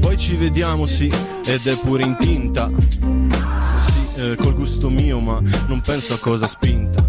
Poi 0.00 0.16
ci 0.16 0.36
vediamo, 0.36 0.86
sì, 0.86 1.10
ed 1.44 1.66
è 1.66 1.76
pure 1.78 2.02
in 2.02 2.16
tinta. 2.18 2.70
Eh, 4.16 4.34
col 4.36 4.54
gusto 4.54 4.88
mio, 4.88 5.20
ma 5.20 5.42
non 5.66 5.82
penso 5.82 6.14
a 6.14 6.18
cosa 6.18 6.46
spinta. 6.46 7.04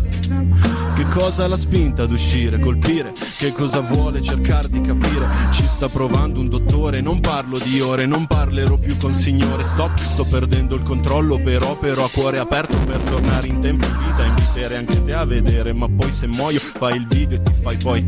Che 0.95 1.05
cosa 1.09 1.47
l'ha 1.47 1.57
spinta 1.57 2.03
ad 2.03 2.11
uscire, 2.11 2.59
colpire? 2.59 3.13
Che 3.37 3.53
cosa 3.53 3.79
vuole 3.79 4.21
cercare 4.21 4.67
di 4.67 4.81
capire? 4.81 5.25
Ci 5.51 5.63
sta 5.63 5.87
provando 5.87 6.39
un 6.39 6.49
dottore, 6.49 7.01
non 7.01 7.21
parlo 7.21 7.59
di 7.59 7.79
ore, 7.79 8.05
non 8.05 8.27
parlerò 8.27 8.77
più 8.77 8.97
con 8.97 9.13
signore. 9.13 9.63
Stop, 9.63 9.95
sto 9.97 10.25
perdendo 10.25 10.75
il 10.75 10.83
controllo, 10.83 11.39
però, 11.39 11.77
però 11.77 12.05
a 12.05 12.09
cuore 12.09 12.39
aperto 12.39 12.77
per 12.79 12.97
tornare 12.97 13.47
in 13.47 13.61
tempo 13.61 13.85
in 13.85 13.97
vita. 14.05 14.25
Inviterei 14.25 14.77
anche 14.77 15.01
te 15.03 15.13
a 15.13 15.23
vedere, 15.23 15.71
ma 15.71 15.87
poi 15.87 16.11
se 16.11 16.27
muoio 16.27 16.59
fai 16.59 16.97
il 16.97 17.07
video 17.07 17.37
e 17.37 17.43
ti 17.43 17.51
fai 17.61 17.77
poi 17.77 18.05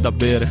da 0.00 0.10
bere. 0.10 0.50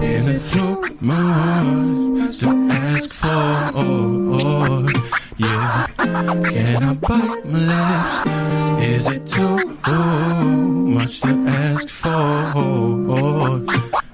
Is 0.00 0.28
it 0.28 0.48
too 0.50 0.80
much 1.00 2.38
to 2.38 2.48
ask 2.70 3.12
for? 3.12 5.18
Yeah. 5.40 5.86
Can 5.96 6.82
I 6.82 6.92
bite 6.92 7.44
my 7.46 7.60
lips? 7.60 8.84
Is 8.84 9.08
it 9.08 9.26
too 9.26 9.56
much 9.88 11.20
to 11.20 11.28
ask 11.48 11.88
for? 11.88 13.62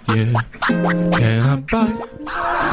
Yeah. 0.07 0.41
Can 1.19 1.43
I 1.43 1.57
bite? 1.57 2.15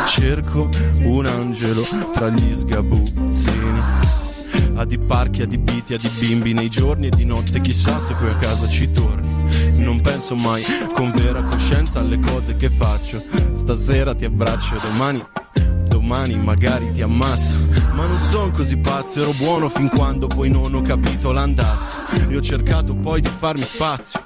Cerco 0.06 0.70
un 1.04 1.26
angelo 1.26 1.82
tra 2.14 2.30
gli 2.30 2.56
sgabuzzini. 2.56 3.82
A 4.76 4.86
di 4.86 5.00
parchi, 5.00 5.42
a 5.42 5.48
di 5.48 5.58
biti, 5.58 5.96
a 5.96 5.98
di 5.98 6.10
bimbi 6.20 6.54
nei 6.54 6.70
giorni 6.70 7.08
e 7.08 7.10
di 7.10 7.26
notte, 7.26 7.60
chissà 7.60 8.00
se 8.02 8.14
poi 8.14 8.30
a 8.30 8.36
casa 8.36 8.68
ci 8.68 8.92
torni. 8.92 9.82
Non 9.84 10.00
penso 10.02 10.36
mai 10.36 10.64
con 10.94 11.12
vera 11.12 11.42
coscienza 11.42 12.02
alle 12.02 12.20
cose 12.20 12.56
che 12.56 12.70
faccio. 12.70 13.20
Stasera 13.54 14.14
ti 14.14 14.26
abbraccio 14.26 14.76
e 14.76 14.80
domani 14.80 15.26
domani 16.04 16.36
magari 16.36 16.92
ti 16.92 17.02
ammazzo. 17.02 17.70
Ma 17.94 18.06
non 18.06 18.20
sono 18.20 18.52
così 18.52 18.76
pazzo, 18.78 19.22
ero 19.22 19.32
buono 19.38 19.70
fin 19.70 19.88
quando 19.88 20.28
poi 20.28 20.50
non 20.50 20.74
ho 20.74 20.82
capito 20.82 21.32
l'andazzo. 21.32 21.96
E 22.30 22.36
ho 22.36 22.42
cercato 22.42 22.94
poi 22.94 23.22
di 23.22 23.30
farmi 23.30 23.64
spazio. 23.64 24.22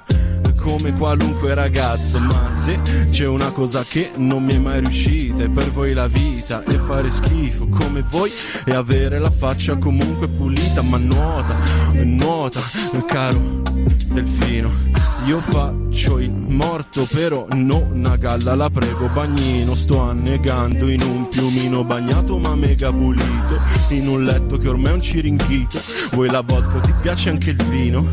Come 0.56 0.92
qualunque 0.94 1.54
ragazzo, 1.54 2.18
ma 2.18 2.50
se 2.62 2.80
c'è 3.10 3.26
una 3.26 3.52
cosa 3.52 3.84
che 3.84 4.10
non 4.16 4.42
mi 4.42 4.54
è 4.54 4.58
mai 4.58 4.80
riuscita, 4.80 5.44
è 5.44 5.48
per 5.48 5.70
voi 5.70 5.92
la 5.92 6.08
vita 6.08 6.64
e 6.64 6.78
fare 6.78 7.10
schifo 7.10 7.68
come 7.68 8.04
voi 8.10 8.30
e 8.66 8.74
avere 8.74 9.20
la 9.20 9.30
faccia 9.30 9.76
comunque 9.76 10.26
pulita, 10.28 10.82
ma 10.82 10.98
nuota, 10.98 11.54
nuota, 12.02 12.60
caro 13.06 13.62
delfino. 14.08 14.97
Io 15.26 15.40
faccio 15.40 16.18
il 16.18 16.30
morto, 16.30 17.06
però 17.10 17.46
no, 17.52 17.88
una 17.92 18.16
galla 18.16 18.54
la 18.54 18.70
prego, 18.70 19.08
bagnino. 19.08 19.74
Sto 19.74 20.00
annegando 20.00 20.88
in 20.88 21.02
un 21.02 21.28
piumino 21.28 21.84
bagnato 21.84 22.38
ma 22.38 22.54
mega 22.54 22.90
pulito. 22.90 23.60
In 23.90 24.08
un 24.08 24.24
letto 24.24 24.56
che 24.56 24.68
ormai 24.68 24.92
è 24.92 24.94
un 24.94 25.02
cirinchito. 25.02 25.80
Vuoi 26.12 26.30
la 26.30 26.40
vodka, 26.40 26.80
ti 26.80 26.92
piace 27.00 27.30
anche 27.30 27.50
il 27.50 27.62
vino? 27.64 28.10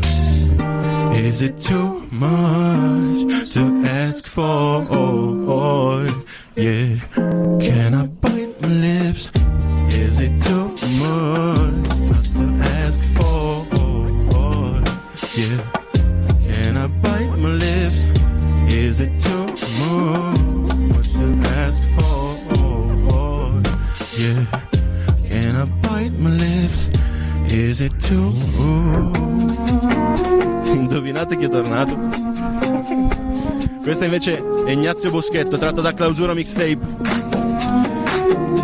Is 1.12 1.40
it 1.40 1.56
too 1.66 2.06
much 2.10 3.52
to 3.52 3.80
ask 3.84 4.26
for? 4.26 6.04
Yeah. 6.54 6.96
Can 7.58 7.94
I 7.94 8.06
bite 8.20 8.60
my 8.60 8.68
lips? 8.68 9.30
Is 9.90 10.18
it 10.20 10.42
too 10.42 10.55
Is 27.76 27.82
it 27.82 28.08
too 28.08 28.32
Indovinate 30.72 31.36
chi 31.36 31.44
è 31.44 31.48
tornato? 31.50 31.94
Questa 33.82 34.06
invece 34.06 34.42
è 34.64 34.70
Ignazio 34.70 35.10
Boschetto, 35.10 35.58
tratto 35.58 35.82
da 35.82 35.92
Clausura 35.92 36.32
Mixtape. 36.32 36.78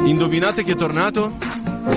Indovinate 0.06 0.64
chi 0.64 0.70
è 0.70 0.76
tornato? 0.76 1.32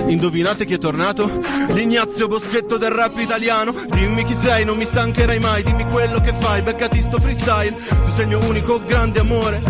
Indovinate 0.08 0.66
chi 0.66 0.74
è 0.74 0.78
tornato? 0.78 1.40
L'Ignazio 1.68 2.28
Boschetto 2.28 2.76
del 2.76 2.90
rap 2.90 3.18
italiano 3.18 3.72
Dimmi 3.88 4.22
chi 4.24 4.34
sei, 4.34 4.66
non 4.66 4.76
mi 4.76 4.84
stancherai 4.84 5.38
mai 5.38 5.62
Dimmi 5.62 5.86
quello 5.86 6.20
che 6.20 6.34
fai, 6.38 6.60
beccati 6.60 7.00
sto 7.00 7.18
freestyle 7.18 7.74
Tu 7.74 8.10
sei 8.10 8.22
il 8.22 8.28
mio 8.28 8.46
unico 8.46 8.80
grande 8.84 9.20
amore 9.20 9.62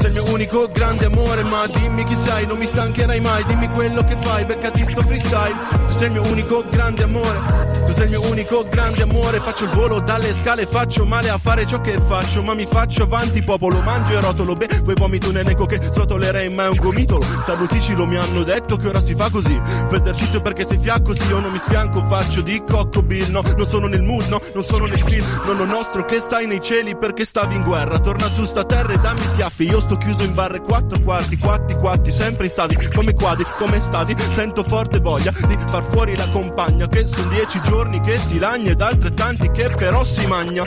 sei 0.00 0.10
il 0.10 0.22
mio 0.22 0.32
unico 0.32 0.68
grande 0.72 1.04
amore 1.04 1.42
Ma 1.42 1.66
dimmi 1.66 2.04
chi 2.04 2.16
sei, 2.16 2.46
non 2.46 2.58
mi 2.58 2.66
stancherai 2.66 3.20
mai. 3.20 3.44
Dimmi 3.44 3.68
quello 3.68 4.02
che 4.02 4.16
fai, 4.20 4.44
beccati 4.44 4.86
sto 4.90 5.02
freestyle. 5.02 5.54
Tu 5.88 5.92
sei 5.94 6.06
il 6.06 6.12
mio 6.12 6.22
unico 6.30 6.64
grande 6.70 7.02
amore 7.02 7.68
tu 7.90 7.96
sei 7.96 8.04
il 8.04 8.18
mio 8.18 8.30
unico 8.30 8.64
grande 8.68 9.02
amore. 9.02 9.40
Faccio 9.40 9.64
il 9.64 9.70
volo 9.70 10.00
dalle 10.00 10.32
scale 10.34 10.66
Faccio 10.66 11.04
male 11.04 11.28
a 11.28 11.38
fare 11.38 11.66
ciò 11.66 11.80
che 11.80 11.98
faccio 11.98 12.42
Ma 12.42 12.54
mi 12.54 12.66
faccio 12.66 13.02
avanti 13.02 13.42
popolo 13.42 13.80
Mangio 13.80 14.16
e 14.16 14.20
rotolo. 14.20 14.54
Beh, 14.54 14.82
poi 14.84 14.94
vomito 14.94 15.28
un 15.28 15.38
elenco 15.38 15.66
che 15.66 15.80
srotolerei 15.90 16.52
Ma 16.52 16.66
è 16.66 16.68
un 16.68 16.76
gomitolo 16.76 17.22
Starnuticilo 17.22 18.06
mi 18.06 18.16
hanno 18.16 18.44
detto 18.44 18.76
che 18.76 18.88
ora 18.88 19.00
si 19.00 19.14
fa 19.14 19.28
così. 19.30 19.60
Fai 19.64 20.00
esercizio 20.00 20.40
perché 20.40 20.64
sei 20.64 20.78
fiacco 20.78 21.14
Sì 21.14 21.28
io 21.28 21.40
non 21.40 21.50
mi 21.50 21.58
sfianco 21.58 22.04
Faccio 22.06 22.42
di 22.42 22.62
cocco 22.64 23.02
Bill. 23.02 23.30
No, 23.30 23.42
non 23.56 23.66
sono 23.66 23.88
nel 23.88 24.02
mood 24.02 24.26
No, 24.28 24.40
non 24.54 24.62
sono 24.62 24.86
nel 24.86 25.00
film. 25.00 25.26
Nonno 25.44 25.64
nostro 25.64 26.04
che 26.04 26.20
stai 26.20 26.46
nei 26.46 26.60
cieli 26.60 26.96
Perché 26.96 27.24
stavi 27.24 27.56
in 27.56 27.62
guerra. 27.62 27.98
Torna 27.98 28.28
su 28.28 28.44
sta 28.44 28.64
terra 28.64 28.92
e 28.92 28.98
dammi 28.98 29.20
schiaffi. 29.20 29.64
Io 29.64 29.80
sto 29.80 29.89
chiuso 29.96 30.22
in 30.24 30.34
barre 30.34 30.60
Quattro 30.60 31.00
quarti 31.00 31.36
Quatti 31.36 31.74
quatti 31.74 32.10
Sempre 32.10 32.46
in 32.46 32.50
stasi 32.50 32.76
Come 32.94 33.14
quadri 33.14 33.44
Come 33.58 33.80
stasi 33.80 34.14
Sento 34.32 34.62
forte 34.62 34.98
voglia 34.98 35.32
Di 35.46 35.56
far 35.66 35.82
fuori 35.90 36.16
la 36.16 36.28
compagna 36.30 36.88
Che 36.88 37.06
sono 37.06 37.28
dieci 37.30 37.60
giorni 37.62 38.00
che 38.00 38.18
si 38.18 38.38
lagna 38.38 38.70
ed 38.70 38.80
altrettanti 38.80 39.50
che 39.50 39.68
però 39.76 40.04
si 40.04 40.26
magna. 40.26 40.64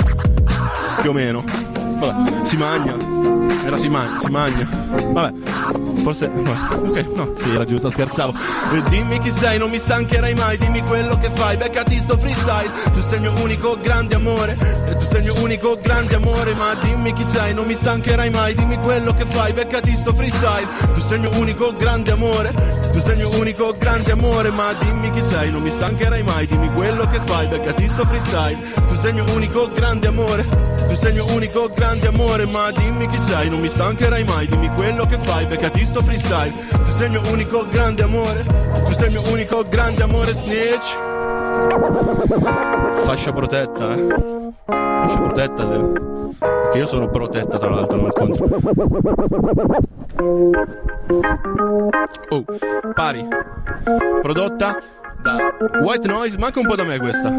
Più 1.01 1.09
o 1.09 1.13
meno. 1.13 1.43
Vabbè, 1.43 2.45
si 2.45 2.57
magna. 2.57 3.42
Era 3.65 3.77
si 3.77 3.87
magna, 3.89 4.19
si 4.19 4.29
magna. 4.29 4.67
Vabbè, 5.11 5.33
forse. 6.01 6.25
Ok, 6.25 7.05
no, 7.15 7.33
sì, 7.37 7.53
era 7.53 7.65
giusto, 7.65 7.89
scherzavo. 7.89 8.33
E 8.73 8.83
dimmi 8.89 9.19
chi 9.19 9.31
sei, 9.31 9.57
non 9.57 9.69
mi 9.69 9.79
stancherai 9.79 10.33
mai, 10.33 10.57
dimmi 10.57 10.81
quello 10.81 11.17
che 11.17 11.29
fai, 11.29 11.55
beccati 11.57 11.99
sto 12.01 12.17
freestyle. 12.17 12.69
Tu 12.93 13.01
sei 13.01 13.15
il 13.15 13.21
mio 13.21 13.33
unico 13.41 13.77
grande 13.81 14.15
amore. 14.15 14.57
E 14.87 14.97
tu 14.97 15.05
sei 15.05 15.25
il 15.25 15.31
mio 15.31 15.43
unico 15.43 15.79
grande 15.81 16.15
amore, 16.15 16.53
ma 16.53 16.73
dimmi 16.81 17.13
chi 17.13 17.23
sei, 17.23 17.53
non 17.53 17.65
mi 17.65 17.75
stancherai 17.75 18.29
mai, 18.29 18.53
dimmi 18.53 18.77
quello 18.77 19.13
che 19.13 19.25
fai, 19.25 19.53
beccati 19.53 19.95
sto 19.95 20.13
freestyle. 20.13 20.67
Tu 20.93 20.99
sei 20.99 21.19
il 21.19 21.29
mio 21.29 21.39
unico 21.39 21.73
grande 21.77 22.11
amore. 22.11 22.82
Tu 22.93 22.99
sei 22.99 23.13
il 23.13 23.27
mio 23.27 23.39
unico 23.39 23.75
grande 23.77 24.11
amore, 24.11 24.51
ma 24.51 24.71
dimmi 24.79 25.09
chi 25.09 25.21
sei, 25.23 25.51
non 25.51 25.63
mi 25.63 25.71
stancherai 25.71 26.21
mai, 26.21 26.45
dimmi 26.45 26.71
quello 26.73 27.07
che 27.07 27.19
fai, 27.21 27.47
beccati 27.47 27.89
sto 27.89 28.05
freestyle. 28.05 28.57
Tu 28.87 28.95
sei 28.95 29.09
il 29.09 29.15
mio 29.15 29.33
unico 29.33 29.67
grande 29.73 30.07
amore. 30.07 30.45
Tu 30.87 30.95
sei 30.95 31.09
il 31.09 31.15
mio 31.15 31.33
unico 31.33 31.69
grande 31.73 32.07
amore, 32.07 32.45
ma 32.45 32.71
dimmi 32.71 33.07
chi 33.07 33.17
sei, 33.17 33.49
non 33.49 33.61
mi 33.61 33.67
stancherai 33.67 34.23
mai, 34.25 34.47
dimmi 34.47 34.69
quello 34.75 35.05
che 35.07 35.17
fai, 35.17 35.45
beccati 35.45 35.85
sto 35.85 36.03
freestyle. 36.03 36.53
Tu 36.69 36.91
sei 36.97 37.05
il 37.05 37.11
mio 37.19 37.31
unico 37.31 37.65
grande 37.71 38.03
amore. 38.03 38.45
Tu 38.85 38.91
sei 38.91 39.11
il 39.11 39.19
mio 39.19 39.31
unico 39.31 39.65
grande 39.67 40.03
amore, 40.03 40.31
snitch. 40.31 40.95
Fascia 43.05 43.31
protetta, 43.31 43.95
eh. 43.95 44.51
Fascia 44.65 45.17
protetta, 45.17 45.65
se. 45.65 46.11
Perché 46.37 46.77
io 46.77 46.87
sono 46.87 47.09
protetta, 47.09 47.57
tra 47.57 47.69
l'altro, 47.71 47.97
non 47.97 48.11
contro. 48.11 48.45
Oh, 52.29 52.45
pari. 52.93 53.27
Prodotta 54.21 54.79
da 55.21 55.37
White 55.81 56.07
Noise, 56.07 56.37
manca 56.37 56.59
un 56.59 56.67
po' 56.67 56.75
da 56.75 56.83
me 56.83 56.99
questa. 56.99 57.33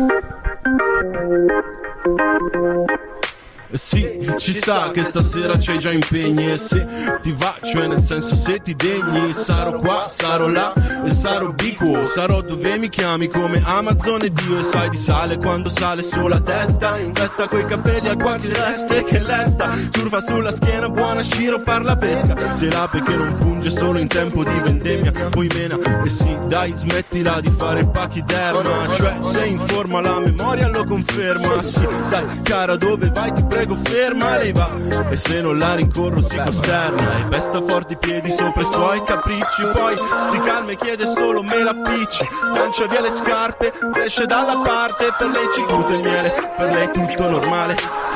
Sì, 3.74 4.32
ci 4.38 4.54
sta 4.54 4.92
che 4.92 5.02
stasera 5.02 5.56
c'hai 5.58 5.80
già 5.80 5.90
impegni 5.90 6.52
e 6.52 6.58
se 6.58 6.86
ti 7.22 7.34
va, 7.36 7.56
cioè 7.60 7.88
nel 7.88 8.02
senso 8.02 8.36
se 8.36 8.62
ti 8.62 8.72
degni 8.76 9.32
Sarò 9.32 9.78
qua, 9.78 10.06
sarò 10.08 10.46
là. 10.46 10.72
E 11.04 11.10
sarò 11.10 11.50
bicuo 11.50 12.06
Sarò 12.06 12.40
dove 12.40 12.78
mi 12.78 12.88
chiami 12.88 13.26
come 13.26 13.62
Amazon 13.64 14.22
e 14.22 14.32
Dio. 14.32 14.60
E 14.60 14.62
sai 14.62 14.90
di 14.90 14.96
sale 14.96 15.38
quando 15.38 15.68
sale 15.68 16.04
sulla 16.04 16.40
testa. 16.40 16.98
In 16.98 17.12
testa 17.12 17.48
coi 17.48 17.64
capelli 17.66 18.08
a 18.08 18.16
qualche 18.16 18.52
reste 18.52 19.02
che 19.02 19.18
lesta. 19.18 19.72
Surfa 19.90 20.20
sulla 20.20 20.52
schiena, 20.52 20.88
buona 20.88 21.22
sciro 21.22 21.60
parla 21.60 21.96
pesca. 21.96 22.56
Se 22.56 22.70
l'ape 22.70 23.02
che 23.02 23.16
non 23.16 23.36
punge 23.38 23.70
solo 23.70 23.98
in 23.98 24.06
tempo 24.06 24.44
di 24.44 24.60
vendemmia. 24.62 25.10
Poi 25.30 25.48
mena 25.52 25.76
e 26.04 26.08
sì, 26.08 26.36
dai 26.46 26.72
smettila 26.76 27.40
di 27.40 27.50
fare 27.50 27.86
pachiderma 27.86 28.92
Cioè 28.94 29.16
se 29.22 29.46
in 29.46 29.58
forma 29.58 30.00
la 30.00 30.20
memoria 30.20 30.68
lo 30.68 30.84
conferma 30.84 31.62
Sì, 31.62 31.86
dai 32.10 32.42
cara 32.42 32.76
dove 32.76 33.10
vai 33.10 33.32
ti 33.32 33.42
prego 33.44 33.63
prego 33.64 33.76
ferma, 33.82 34.36
lei 34.36 34.52
va. 34.52 34.70
E 35.08 35.16
se 35.16 35.40
non 35.40 35.58
la 35.58 35.74
rincorro 35.74 36.20
si 36.20 36.36
costerna. 36.36 37.18
E 37.18 37.24
pesta 37.28 37.62
forti 37.62 37.94
i 37.94 37.96
piedi 37.96 38.30
sopra 38.30 38.62
i 38.62 38.66
suoi 38.66 39.02
capricci. 39.02 39.64
Poi 39.72 39.96
si 40.30 40.38
calma 40.40 40.72
e 40.72 40.76
chiede 40.76 41.06
solo 41.06 41.42
me 41.42 41.62
la 41.62 41.74
picci? 41.74 42.26
Lancia 42.52 42.86
via 42.86 43.00
le 43.00 43.10
scarpe, 43.10 43.72
esce 44.04 44.26
dalla 44.26 44.58
parte. 44.58 45.12
Per 45.16 45.28
lei 45.28 45.46
ci 45.52 45.64
chiude 45.64 45.94
il 45.94 46.02
miele, 46.02 46.52
per 46.56 46.72
lei 46.72 46.90
tutto 46.90 47.28
normale 47.28 48.13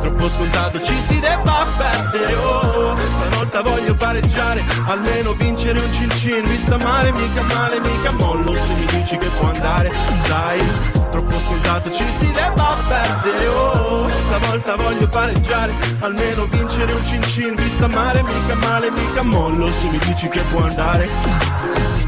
Troppo 0.00 0.28
scontato 0.30 0.82
ci 0.82 0.94
si 1.06 1.18
debba 1.18 1.66
perdere. 1.76 2.34
Oh, 2.34 2.96
stavolta 2.98 3.62
voglio 3.62 3.94
pareggiare 3.94 4.62
Almeno 4.86 5.32
vincere 5.34 5.78
un 5.78 5.92
cin 5.92 6.10
cin 6.10 6.44
Vista 6.46 6.78
male, 6.78 7.12
mica 7.12 7.42
male, 7.42 7.80
mica 7.80 8.10
mollo. 8.12 8.54
Se 8.54 8.72
mi 8.78 8.86
dici 8.86 9.16
che 9.18 9.28
può 9.38 9.48
andare 9.48 9.90
Sai, 10.24 10.62
troppo 11.10 11.38
scontato 11.38 11.90
ci 11.92 12.04
si 12.18 12.30
debba 12.30 12.76
perdere. 12.88 13.46
Oh, 13.48 14.08
stavolta 14.08 14.76
voglio 14.76 15.08
pareggiare 15.08 15.72
Almeno 16.00 16.46
vincere 16.46 16.92
un 16.92 17.04
cin 17.06 17.22
cin 17.22 17.54
Vista 17.54 17.86
male, 17.88 18.22
mica 18.22 18.54
male, 18.54 18.90
mica 18.90 19.22
mollo. 19.22 19.68
Se 19.68 19.86
mi 19.90 19.98
dici 19.98 20.28
che 20.28 20.40
può 20.50 20.62
andare 20.62 21.99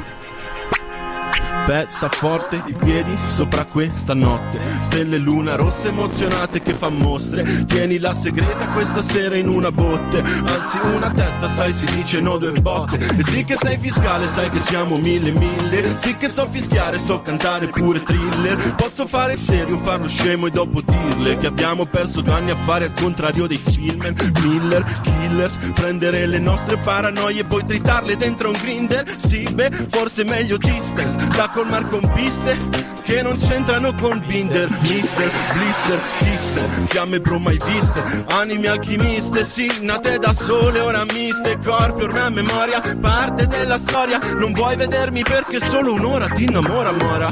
Beh, 1.66 1.86
sta 1.86 2.08
forte, 2.08 2.60
i 2.66 2.72
piedi 2.72 3.16
sopra 3.28 3.64
questa 3.64 4.14
notte. 4.14 4.58
Stelle 4.80 5.16
luna 5.16 5.54
rosse 5.54 5.88
emozionate 5.88 6.60
che 6.60 6.74
fa 6.74 6.88
mostre. 6.88 7.64
Tieni 7.66 7.98
la 7.98 8.12
segreta 8.14 8.66
questa 8.74 9.00
sera 9.00 9.36
in 9.36 9.48
una 9.48 9.70
botte. 9.70 10.18
Alzi 10.18 10.78
una 10.92 11.12
testa, 11.12 11.48
sai 11.48 11.72
si 11.72 11.84
dice 11.84 12.20
no 12.20 12.36
due 12.36 12.50
botte 12.52 12.96
E 12.96 13.22
sì 13.22 13.44
che 13.44 13.56
sei 13.56 13.78
fiscale, 13.78 14.26
sai 14.26 14.50
che 14.50 14.58
siamo 14.58 14.96
mille 14.96 15.30
mille. 15.30 15.96
Sì 15.98 16.16
che 16.16 16.28
so 16.28 16.48
fischiare, 16.48 16.98
so 16.98 17.20
cantare 17.20 17.68
pure 17.68 18.02
thriller. 18.02 18.74
Posso 18.74 19.06
fare 19.06 19.36
serio, 19.36 19.78
farlo 19.78 20.08
scemo 20.08 20.46
e 20.46 20.50
dopo 20.50 20.80
dirle 20.80 21.36
Che 21.36 21.46
abbiamo 21.46 21.86
perso 21.86 22.22
due 22.22 22.34
anni 22.34 22.50
a 22.50 22.56
fare 22.56 22.86
al 22.86 22.92
contrario 22.92 23.46
dei 23.46 23.58
film. 23.58 24.12
Miller, 24.42 24.84
killers, 25.02 25.56
prendere 25.74 26.26
le 26.26 26.40
nostre 26.40 26.76
paranoie 26.78 27.40
E 27.40 27.44
poi 27.44 27.64
tritarle 27.64 28.16
dentro 28.16 28.48
un 28.48 28.58
grinder. 28.60 29.08
Sì, 29.16 29.44
beh, 29.44 29.70
forse 29.88 30.24
meglio 30.24 30.56
distance 30.56 31.16
colmar 31.53 31.86
con 31.88 32.11
piste 32.14 32.57
che 33.03 33.20
non 33.22 33.36
c'entrano 33.36 33.94
con 33.94 34.22
Binder, 34.26 34.68
Mister, 34.80 35.30
Blister, 35.53 36.00
Kisser, 36.18 36.70
fiamme 36.86 37.20
bro 37.20 37.38
mai 37.38 37.59
viste, 37.62 38.24
anime 38.28 38.68
alchimiste, 38.68 39.44
sì, 39.44 39.70
nate 39.80 40.18
da 40.18 40.32
sole, 40.32 40.80
ora 40.80 41.05
miste, 41.05 41.59
corpi 41.62 42.05
ormai 42.05 42.22
a 42.22 42.30
memoria, 42.30 42.80
parte 43.00 43.46
della 43.46 43.78
storia, 43.78 44.18
non 44.36 44.53
vuoi 44.53 44.76
vedermi 44.76 45.22
perché 45.22 45.61
solo 45.61 45.92
un'ora 45.92 46.28
ti 46.28 46.44
innamora, 46.44 46.92
mora. 46.92 47.30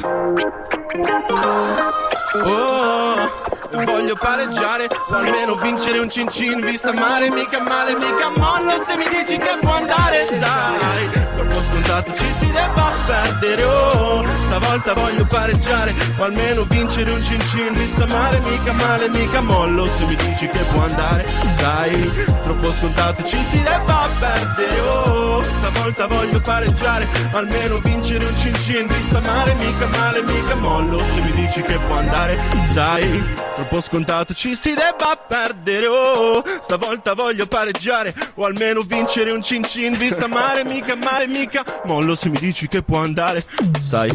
Oh, 2.44 3.59
voglio 3.70 4.14
pareggiare 4.16 4.88
o 5.08 5.14
almeno 5.14 5.54
vincere 5.56 5.98
un 5.98 6.08
cin 6.08 6.28
cin 6.28 6.60
vista 6.60 6.92
mare, 6.92 7.30
mica 7.30 7.60
male, 7.60 7.94
mica 7.96 8.30
mollo 8.36 8.82
se 8.84 8.96
mi 8.96 9.08
dici 9.08 9.36
che 9.38 9.58
può 9.60 9.74
andare, 9.74 10.26
sai. 10.26 11.10
Troppo 11.36 11.60
scontato 11.70 12.14
ci 12.14 12.24
si 12.38 12.50
debba 12.50 12.92
perdere, 13.06 13.64
oh, 13.64 14.24
stavolta 14.46 14.92
voglio 14.94 15.24
pareggiare 15.26 15.94
o 16.18 16.24
almeno 16.24 16.64
vincere 16.64 17.10
un 17.10 17.22
cin 17.22 17.40
cin 17.40 17.72
vista 17.74 18.06
mare, 18.06 18.40
mica 18.40 18.72
male, 18.72 19.08
mica 19.08 19.40
mollo 19.40 19.86
se 19.86 20.04
mi 20.04 20.16
dici 20.16 20.48
che 20.48 20.62
può 20.72 20.82
andare, 20.82 21.26
sai. 21.56 22.10
Troppo 22.42 22.72
scontato 22.72 23.24
ci 23.24 23.38
si 23.48 23.62
debba 23.62 24.08
perdere, 24.18 24.80
oh, 24.80 25.42
stavolta 25.42 26.06
voglio 26.06 26.40
pareggiare 26.40 27.06
o 27.32 27.36
almeno 27.36 27.78
vincere 27.78 28.24
un 28.24 28.36
cin 28.36 28.54
cin 28.56 28.86
vista 28.86 29.20
mare, 29.20 29.54
mica 29.54 29.86
male, 29.86 30.22
mica 30.22 30.56
mollo 30.56 31.02
se 31.04 31.20
mi 31.20 31.32
dici 31.32 31.62
che 31.62 31.78
può 31.78 31.96
andare, 31.96 32.38
sai. 32.64 33.48
Troppo 33.60 33.82
scontato 33.82 34.32
ci 34.32 34.54
si 34.54 34.70
debba 34.70 35.22
perdere, 35.28 35.86
oh, 35.86 36.42
stavolta 36.62 37.12
voglio 37.12 37.46
pareggiare 37.46 38.14
o 38.36 38.46
almeno 38.46 38.80
vincere 38.80 39.32
un 39.32 39.42
cin 39.42 39.62
cin 39.64 39.98
vista 39.98 40.26
mare, 40.26 40.64
mica 40.64 40.96
male, 40.96 41.26
mica 41.26 41.62
mollo 41.84 42.14
se 42.14 42.30
mi 42.30 42.38
dici 42.38 42.68
che 42.68 42.82
può 42.82 43.00
andare, 43.00 43.44
sai. 43.78 44.10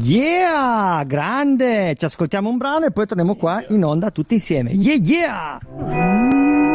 Yeah, 0.00 1.04
grande! 1.04 1.94
Ci 1.96 2.06
ascoltiamo 2.06 2.48
un 2.48 2.56
brano 2.56 2.86
e 2.86 2.90
poi 2.90 3.06
torniamo 3.06 3.36
qua 3.36 3.64
in 3.68 3.84
onda 3.84 4.10
tutti 4.10 4.34
insieme. 4.34 4.72
Yeah, 4.72 4.96
yeah! 4.96 6.65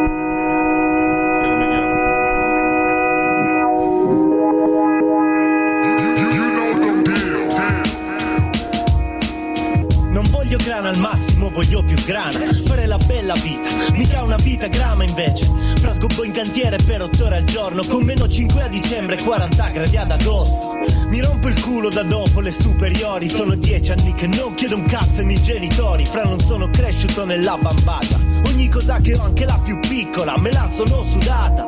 Grana 10.82 10.88
al 10.88 10.98
massimo, 10.98 11.48
voglio 11.50 11.84
più 11.84 11.96
grana. 12.04 12.40
Fare 12.66 12.86
la 12.86 12.98
bella 12.98 13.34
vita, 13.34 13.68
mica 13.92 14.22
una 14.22 14.36
vita 14.36 14.66
grama 14.66 15.04
invece. 15.04 15.48
Fra 15.78 15.92
sgobbo 15.92 16.24
in 16.24 16.32
cantiere 16.32 16.76
per 16.78 17.02
otto 17.02 17.26
ore 17.26 17.36
al 17.36 17.44
giorno, 17.44 17.84
con 17.84 18.02
meno 18.02 18.28
5 18.28 18.62
a 18.62 18.68
dicembre, 18.68 19.16
40 19.16 19.68
gradi 19.68 19.96
ad 19.96 20.10
agosto. 20.10 20.78
Mi 21.08 21.20
rompo 21.20 21.48
il 21.48 21.60
culo 21.60 21.88
da 21.88 22.02
dopo 22.02 22.40
le 22.40 22.50
superiori. 22.50 23.28
Sono 23.28 23.54
dieci 23.54 23.92
anni 23.92 24.12
che 24.14 24.26
non 24.26 24.54
chiedo 24.54 24.76
un 24.76 24.84
cazzo 24.84 25.20
ai 25.20 25.26
miei 25.26 25.42
genitori. 25.42 26.04
Fra 26.04 26.24
non 26.24 26.40
sono 26.40 26.68
cresciuto 26.68 27.24
nella 27.24 27.56
bambagia. 27.56 28.18
Ogni 28.44 28.68
cosa 28.68 29.00
che 29.00 29.14
ho, 29.14 29.22
anche 29.22 29.44
la 29.44 29.60
più 29.62 29.78
piccola, 29.78 30.36
me 30.38 30.50
la 30.50 30.68
sono 30.74 31.04
sudata. 31.10 31.66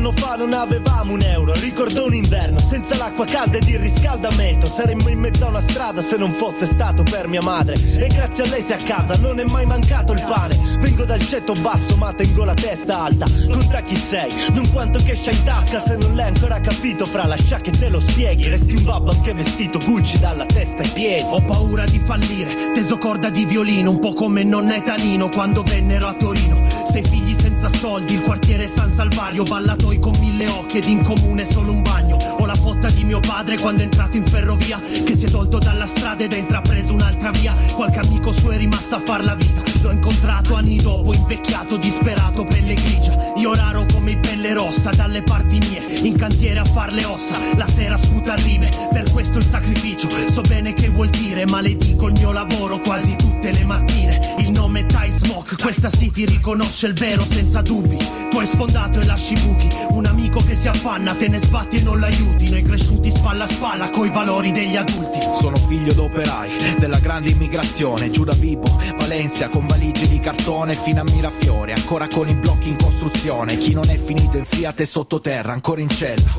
Anno 0.00 0.12
fa 0.12 0.34
non 0.34 0.54
avevamo 0.54 1.12
un 1.12 1.20
euro. 1.20 1.52
Ricordo 1.52 2.06
un 2.06 2.14
inverno 2.14 2.58
senza 2.58 2.96
l'acqua 2.96 3.26
calda 3.26 3.58
ed 3.58 3.68
il 3.68 3.78
riscaldamento. 3.78 4.66
Saremmo 4.66 5.10
in 5.10 5.18
mezzo 5.18 5.44
a 5.44 5.48
una 5.48 5.60
strada 5.60 6.00
se 6.00 6.16
non 6.16 6.32
fosse 6.32 6.64
stato 6.64 7.02
per 7.02 7.28
mia 7.28 7.42
madre. 7.42 7.74
E 7.74 8.08
grazie 8.08 8.44
a 8.44 8.46
lei 8.46 8.62
se 8.62 8.72
a 8.72 8.78
casa 8.78 9.18
non 9.18 9.38
è 9.40 9.44
mai 9.44 9.66
mancato 9.66 10.14
il 10.14 10.24
pane. 10.26 10.58
Vengo 10.80 11.04
dal 11.04 11.20
ceto 11.26 11.52
basso 11.52 11.96
ma 11.96 12.14
tengo 12.14 12.46
la 12.46 12.54
testa 12.54 12.98
alta. 12.98 13.26
Conta 13.50 13.82
chi 13.82 13.96
sei, 13.96 14.32
non 14.54 14.70
quanto 14.70 15.02
che 15.02 15.12
c'hai 15.12 15.36
in 15.36 15.44
tasca. 15.44 15.80
Se 15.80 15.96
non 15.98 16.14
l'hai 16.14 16.28
ancora 16.28 16.60
capito, 16.60 17.04
fra 17.04 17.26
lascia 17.26 17.58
che 17.58 17.72
te 17.72 17.90
lo 17.90 18.00
spieghi. 18.00 18.48
Resti 18.48 18.76
un 18.76 18.84
babbo 18.84 19.10
anche 19.10 19.34
vestito 19.34 19.78
Gucci 19.84 20.18
dalla 20.18 20.46
testa 20.46 20.82
ai 20.82 20.92
piedi. 20.92 21.26
Ho 21.28 21.42
paura 21.42 21.84
di 21.84 21.98
fallire, 21.98 22.54
teso 22.72 22.96
corda 22.96 23.28
di 23.28 23.44
violino, 23.44 23.90
un 23.90 23.98
po' 23.98 24.14
come 24.14 24.44
nonna 24.44 24.80
Tanino 24.80 25.28
quando 25.28 25.62
vennero 25.62 26.06
a 26.06 26.14
Torino. 26.14 26.58
Sei 26.90 27.02
figli 27.02 27.34
senza 27.60 27.78
soldi, 27.78 28.14
il 28.14 28.22
quartiere 28.22 28.66
San 28.66 28.90
Salvario, 28.90 29.42
ballatoi 29.42 29.98
con 29.98 30.16
mille 30.18 30.48
occhi 30.48 30.78
ed 30.78 30.88
in 30.88 31.02
comune 31.02 31.44
solo 31.44 31.72
un 31.72 31.82
bagno. 31.82 32.16
Ho 32.16 32.46
la 32.46 32.54
fotta 32.70 32.90
di 32.90 33.02
mio 33.02 33.18
padre 33.18 33.58
quando 33.58 33.80
è 33.80 33.84
entrato 33.84 34.16
in 34.16 34.24
ferrovia, 34.24 34.80
che 34.80 35.16
si 35.16 35.26
è 35.26 35.30
tolto 35.30 35.58
dalla 35.58 35.86
strada 35.86 36.22
ed 36.22 36.32
ha 36.32 36.36
intrapreso 36.36 36.92
un'altra 36.92 37.30
via. 37.32 37.52
Qualche 37.74 37.98
amico 37.98 38.32
suo 38.32 38.50
è 38.50 38.58
rimasto 38.58 38.94
a 38.94 39.00
far 39.00 39.24
la 39.24 39.34
vita. 39.34 39.62
L'ho 39.82 39.90
incontrato 39.90 40.54
anni 40.54 40.80
dopo, 40.80 41.12
invecchiato, 41.12 41.76
disperato, 41.76 42.44
pelle 42.44 42.74
grigia. 42.74 43.32
Io 43.36 43.54
raro 43.54 43.86
come 43.92 44.16
pelle 44.18 44.52
rossa, 44.52 44.90
dalle 44.90 45.22
parti 45.22 45.58
mie, 45.58 45.82
in 46.02 46.16
cantiere 46.16 46.60
a 46.60 46.64
far 46.64 46.92
le 46.92 47.04
ossa. 47.06 47.36
La 47.56 47.66
sera 47.66 47.96
sputa 47.96 48.34
rime, 48.34 48.70
per 48.92 49.10
questo 49.10 49.38
il 49.38 49.46
sacrificio. 49.46 50.08
So 50.32 50.42
bene 50.42 50.72
che 50.72 50.88
vuol 50.88 51.08
dire, 51.08 51.46
maledico 51.46 52.06
il 52.06 52.12
mio 52.12 52.30
lavoro 52.30 52.78
quasi 52.78 53.16
tutte 53.16 53.50
le 53.50 53.64
mattine. 53.64 54.36
Il 54.38 54.52
nome 54.52 54.80
è 54.80 54.86
Ty 54.86 55.10
Smoke, 55.10 55.56
questa 55.56 55.90
city 55.90 56.24
riconosce 56.24 56.86
il 56.86 56.94
vero 56.94 57.24
senza 57.24 57.62
dubbi. 57.62 57.98
Tu 58.30 58.38
hai 58.38 58.46
sfondato 58.46 59.00
e 59.00 59.04
lasci 59.04 59.34
buchi, 59.34 59.68
un 59.90 60.06
amico 60.06 60.40
che 60.44 60.54
si 60.54 60.68
affanna, 60.68 61.14
te 61.14 61.26
ne 61.26 61.38
sbatti 61.38 61.78
e 61.78 61.82
non 61.82 61.98
l'aiuti. 61.98 62.48
Noi 62.48 62.59
cresciuti 62.62 63.10
spalla 63.10 63.44
a 63.44 63.48
spalla 63.48 63.90
coi 63.90 64.10
valori 64.10 64.52
degli 64.52 64.76
adulti. 64.76 65.18
Sono 65.34 65.56
figlio 65.56 65.92
d'operai 65.92 66.78
della 66.78 66.98
grande 66.98 67.30
immigrazione, 67.30 68.10
giù 68.10 68.24
da 68.24 68.34
Vibo, 68.34 68.80
Valencia 68.96 69.48
con 69.48 69.66
valigie 69.66 70.08
di 70.08 70.18
cartone 70.18 70.74
fino 70.74 71.00
a 71.00 71.04
Mirafiore, 71.04 71.72
ancora 71.72 72.06
con 72.08 72.28
i 72.28 72.34
blocchi 72.34 72.68
in 72.68 72.76
costruzione. 72.76 73.56
Chi 73.58 73.72
non 73.72 73.88
è 73.88 73.96
finito 73.96 74.36
in 74.36 74.44
Fiat 74.44 74.80
è 74.80 74.84
sottoterra, 74.84 75.52
ancora 75.52 75.80
in 75.80 75.88
cella. 75.88 76.30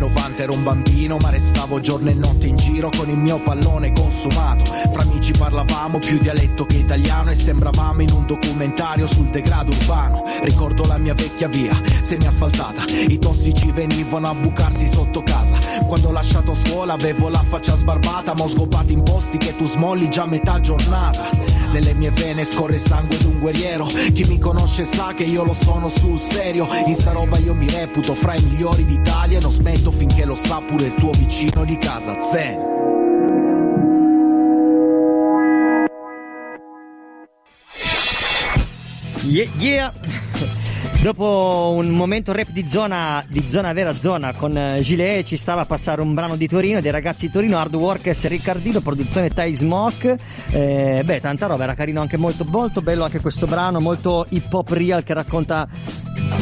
Nel 0.00 0.08
90 0.08 0.42
ero 0.42 0.54
un 0.54 0.62
bambino, 0.62 1.18
ma 1.18 1.28
restavo 1.28 1.78
giorno 1.78 2.08
e 2.08 2.14
notte 2.14 2.46
in 2.46 2.56
giro 2.56 2.88
con 2.88 3.10
il 3.10 3.18
mio 3.18 3.38
pallone 3.42 3.92
consumato. 3.92 4.64
Fra 4.64 5.02
amici 5.02 5.32
parlavamo 5.32 5.98
più 5.98 6.18
dialetto 6.18 6.64
che 6.64 6.76
italiano 6.76 7.30
e 7.30 7.34
sembravamo 7.34 8.00
in 8.00 8.10
un 8.10 8.24
documentario 8.24 9.06
sul 9.06 9.26
degrado 9.26 9.72
urbano. 9.72 10.22
Ricordo 10.40 10.86
la 10.86 10.96
mia 10.96 11.12
vecchia 11.12 11.48
via, 11.48 11.78
semi-asfaltata. 12.00 12.84
I 12.86 13.18
tossici 13.18 13.70
venivano 13.72 14.28
a 14.28 14.34
bucarsi 14.34 14.88
sotto 14.88 15.22
casa. 15.22 15.58
Quando 15.86 16.08
ho 16.08 16.12
lasciato 16.12 16.54
scuola 16.54 16.94
avevo 16.94 17.28
la 17.28 17.42
faccia 17.42 17.76
sbarbata, 17.76 18.32
ma 18.32 18.44
ho 18.44 18.48
scopato 18.48 18.92
in 18.92 19.02
posti 19.02 19.36
che 19.36 19.54
tu 19.54 19.66
smolli 19.66 20.08
già 20.08 20.24
metà 20.24 20.60
giornata. 20.60 21.28
Nelle 21.72 21.94
mie 21.94 22.10
vene 22.10 22.44
scorre 22.44 22.78
sangue 22.78 23.16
d'un 23.18 23.38
guerriero. 23.38 23.84
Chi 23.84 24.24
mi 24.24 24.38
conosce 24.38 24.84
sa 24.84 25.12
che 25.14 25.22
io 25.22 25.44
lo 25.44 25.52
sono 25.52 25.88
sul 25.88 26.18
serio. 26.18 26.66
In 26.86 26.94
sta 26.94 27.12
roba 27.12 27.38
io 27.38 27.54
mi 27.54 27.70
reputo 27.70 28.14
fra 28.14 28.34
i 28.34 28.42
migliori 28.42 28.84
d'Italia 28.84 29.38
non 29.38 29.52
smetto 29.52 29.90
finché 29.90 30.24
lo 30.24 30.34
sa 30.34 30.60
pure 30.60 30.86
il 30.86 30.94
tuo 30.94 31.12
vicino 31.12 31.64
di 31.64 31.78
casa. 31.78 32.20
Zen. 32.20 32.78
Yeah, 39.22 39.46
yeah. 39.58 39.92
Dopo 41.02 41.72
un 41.76 41.88
momento 41.88 42.30
rap 42.32 42.50
di 42.50 42.68
zona, 42.68 43.24
di 43.26 43.42
zona 43.48 43.72
vera 43.72 43.94
zona 43.94 44.34
con 44.34 44.54
eh, 44.54 44.80
Gilet 44.82 45.24
ci 45.24 45.36
stava 45.36 45.62
a 45.62 45.64
passare 45.64 46.02
un 46.02 46.12
brano 46.12 46.36
di 46.36 46.46
Torino, 46.46 46.82
dei 46.82 46.90
ragazzi 46.90 47.26
di 47.26 47.32
Torino, 47.32 47.56
Hard 47.56 47.74
Workers 47.74 48.26
Riccardino, 48.26 48.80
produzione 48.82 49.30
Thai 49.30 49.54
Smoke. 49.54 50.18
Eh, 50.50 51.00
beh, 51.02 51.20
tanta 51.22 51.46
roba, 51.46 51.62
era 51.64 51.74
carino 51.74 52.02
anche 52.02 52.18
molto, 52.18 52.44
molto 52.44 52.82
bello 52.82 53.04
anche 53.04 53.18
questo 53.18 53.46
brano, 53.46 53.80
molto 53.80 54.26
hip 54.28 54.52
hop 54.52 54.68
real 54.72 55.02
che 55.02 55.14
racconta 55.14 55.66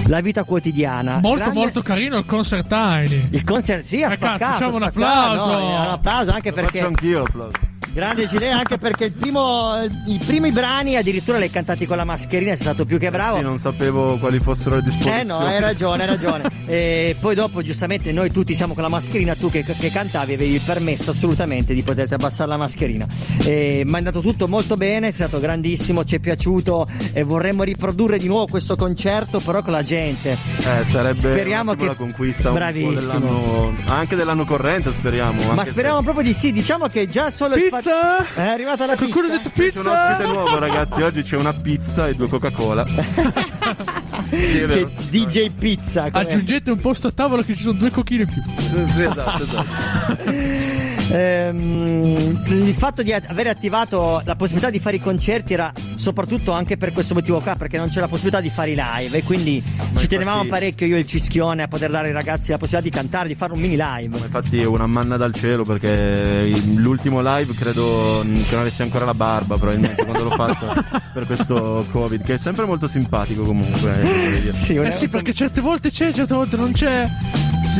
la 0.06 0.20
vita 0.20 0.42
quotidiana. 0.42 1.20
Molto 1.20 1.38
Grande- 1.38 1.58
molto 1.60 1.80
carino 1.82 2.18
il 2.18 2.24
concert 2.26 2.66
Tiny. 2.66 3.28
Il 3.30 3.44
concert, 3.44 3.84
sì, 3.84 4.02
ha 4.02 4.10
Eh, 4.12 4.18
cazzo, 4.18 4.26
spaccato, 4.38 4.52
facciamo 4.54 4.76
un 4.76 4.82
ha 4.82 4.90
spaccato, 4.90 5.30
applauso. 5.30 5.52
no, 5.58 5.66
un 5.68 5.74
applauso 5.88 6.30
anche 6.32 6.52
perché 6.52 6.78
Faccio 6.78 6.86
anch'io 6.88 7.18
l'applauso. 7.22 7.67
Grande 7.98 8.28
Gilet 8.28 8.52
anche 8.52 8.78
perché 8.78 9.06
il 9.06 9.12
primo, 9.12 9.82
i 10.06 10.20
primi 10.24 10.52
brani 10.52 10.94
addirittura 10.94 11.36
li 11.36 11.42
hai 11.42 11.50
cantati 11.50 11.84
con 11.84 11.96
la 11.96 12.04
mascherina, 12.04 12.54
sei 12.54 12.62
stato 12.66 12.84
più 12.84 12.96
che 12.96 13.10
bravo. 13.10 13.38
Sì, 13.38 13.42
non 13.42 13.58
sapevo 13.58 14.18
quali 14.18 14.38
fossero 14.38 14.76
le 14.76 14.82
disposizioni. 14.82 15.18
Eh 15.18 15.24
no, 15.24 15.38
hai 15.38 15.58
ragione, 15.58 16.02
hai 16.02 16.08
ragione. 16.08 16.48
e 16.66 17.16
poi 17.18 17.34
dopo, 17.34 17.60
giustamente, 17.60 18.12
noi 18.12 18.30
tutti 18.30 18.54
siamo 18.54 18.74
con 18.74 18.84
la 18.84 18.88
mascherina, 18.88 19.34
tu 19.34 19.50
che, 19.50 19.64
che 19.64 19.90
cantavi 19.90 20.34
avevi 20.34 20.54
il 20.54 20.60
permesso 20.60 21.10
assolutamente 21.10 21.74
di 21.74 21.82
poterti 21.82 22.14
abbassare 22.14 22.48
la 22.48 22.56
mascherina. 22.56 23.04
E, 23.44 23.82
ma 23.84 23.96
è 23.96 23.98
andato 23.98 24.20
tutto 24.20 24.46
molto 24.46 24.76
bene, 24.76 25.08
è 25.08 25.10
stato 25.12 25.40
grandissimo, 25.40 26.04
ci 26.04 26.14
è 26.14 26.18
piaciuto 26.20 26.86
e 27.12 27.24
vorremmo 27.24 27.64
riprodurre 27.64 28.18
di 28.18 28.28
nuovo 28.28 28.46
questo 28.46 28.76
concerto, 28.76 29.40
però 29.40 29.60
con 29.60 29.72
la 29.72 29.82
gente. 29.82 30.36
Eh, 30.58 30.84
sarebbe 30.84 31.18
Speriamo 31.18 31.74
che- 31.74 31.86
la 31.86 31.94
conquista 31.96 32.50
un 32.50 32.54
po' 32.54 32.60
Bravissimo. 32.60 32.92
dell'anno, 32.94 33.74
anche 33.86 34.14
dell'anno 34.14 34.44
corrente, 34.44 34.92
speriamo. 34.92 35.52
Ma 35.52 35.64
speriamo 35.64 36.00
proprio 36.02 36.22
di 36.22 36.32
sì, 36.32 36.52
diciamo 36.52 36.86
che 36.86 37.08
già 37.08 37.32
solo 37.32 37.56
il 37.56 37.62
fatto- 37.62 37.86
È 38.34 38.40
arrivata 38.46 38.86
la 38.86 38.92
pizza. 38.94 39.04
Qualcuno 39.12 39.26
ha 39.34 39.36
detto 39.36 39.50
se... 39.54 39.70
C'è 39.70 39.80
un 39.80 39.86
ospite 39.86 40.26
nuovo, 40.28 40.58
ragazzi. 40.58 41.02
Oggi 41.02 41.22
c'è 41.22 41.36
una 41.36 41.54
pizza 41.54 42.08
e 42.08 42.14
due 42.14 42.28
Coca-Cola. 42.28 42.86
Sì, 44.30 44.64
C'è. 44.68 44.86
DJ 45.10 45.50
Pizza. 45.58 46.10
come- 46.10 46.22
Aggiungete 46.24 46.70
un 46.70 46.78
posto 46.80 47.06
a 47.06 47.12
tavola 47.12 47.42
che 47.42 47.54
ci 47.54 47.62
sono 47.62 47.78
due 47.78 47.90
cochine 47.90 48.24
in 48.24 48.28
più. 48.28 48.42
Sì, 48.88 49.02
esatto, 49.02 49.42
esatto. 49.42 50.86
Ehm, 51.10 52.42
il 52.48 52.74
fatto 52.74 53.02
di 53.02 53.12
aver 53.12 53.46
attivato 53.48 54.20
la 54.24 54.36
possibilità 54.36 54.70
di 54.70 54.78
fare 54.78 54.96
i 54.96 55.00
concerti 55.00 55.54
era 55.54 55.72
soprattutto 55.94 56.52
anche 56.52 56.76
per 56.76 56.92
questo 56.92 57.14
motivo 57.14 57.40
qua, 57.40 57.54
perché 57.56 57.76
non 57.78 57.88
c'è 57.88 58.00
la 58.00 58.08
possibilità 58.08 58.40
di 58.40 58.50
fare 58.50 58.70
i 58.70 58.76
live 58.76 59.18
e 59.18 59.22
quindi 59.22 59.62
ci 59.96 60.06
tenevamo 60.06 60.44
parecchio 60.46 60.86
io 60.86 60.96
e 60.96 61.00
il 61.00 61.06
Cischione 61.06 61.62
a 61.62 61.68
poter 61.68 61.90
dare 61.90 62.08
ai 62.08 62.12
ragazzi 62.12 62.50
la 62.50 62.58
possibilità 62.58 62.88
di 62.90 62.94
cantare, 62.94 63.28
di 63.28 63.34
fare 63.34 63.52
un 63.52 63.60
mini 63.60 63.76
live. 63.78 64.16
Infatti 64.18 64.60
è 64.60 64.66
una 64.66 64.86
manna 64.86 65.16
dal 65.16 65.32
cielo 65.34 65.64
perché 65.64 66.50
l'ultimo 66.74 67.20
live 67.22 67.54
credo 67.54 68.20
che 68.22 68.50
non 68.50 68.60
avessi 68.60 68.82
ancora 68.82 69.04
la 69.04 69.14
barba 69.14 69.56
probabilmente 69.56 70.04
quando 70.04 70.24
l'ho 70.24 70.30
fatto 70.30 70.84
per 71.12 71.26
questo 71.26 71.86
covid 71.90 72.22
che 72.22 72.34
è 72.34 72.38
sempre 72.38 72.64
molto 72.64 72.86
simpatico 72.86 73.42
comunque. 73.44 74.00
eh. 74.02 74.52
Sì, 74.52 74.74
Eh 74.74 74.92
sì, 74.92 75.08
perché 75.08 75.32
certe 75.32 75.60
volte 75.60 75.90
c'è, 75.90 76.12
certe 76.12 76.34
volte 76.34 76.56
non 76.56 76.72
c'è. 76.72 77.08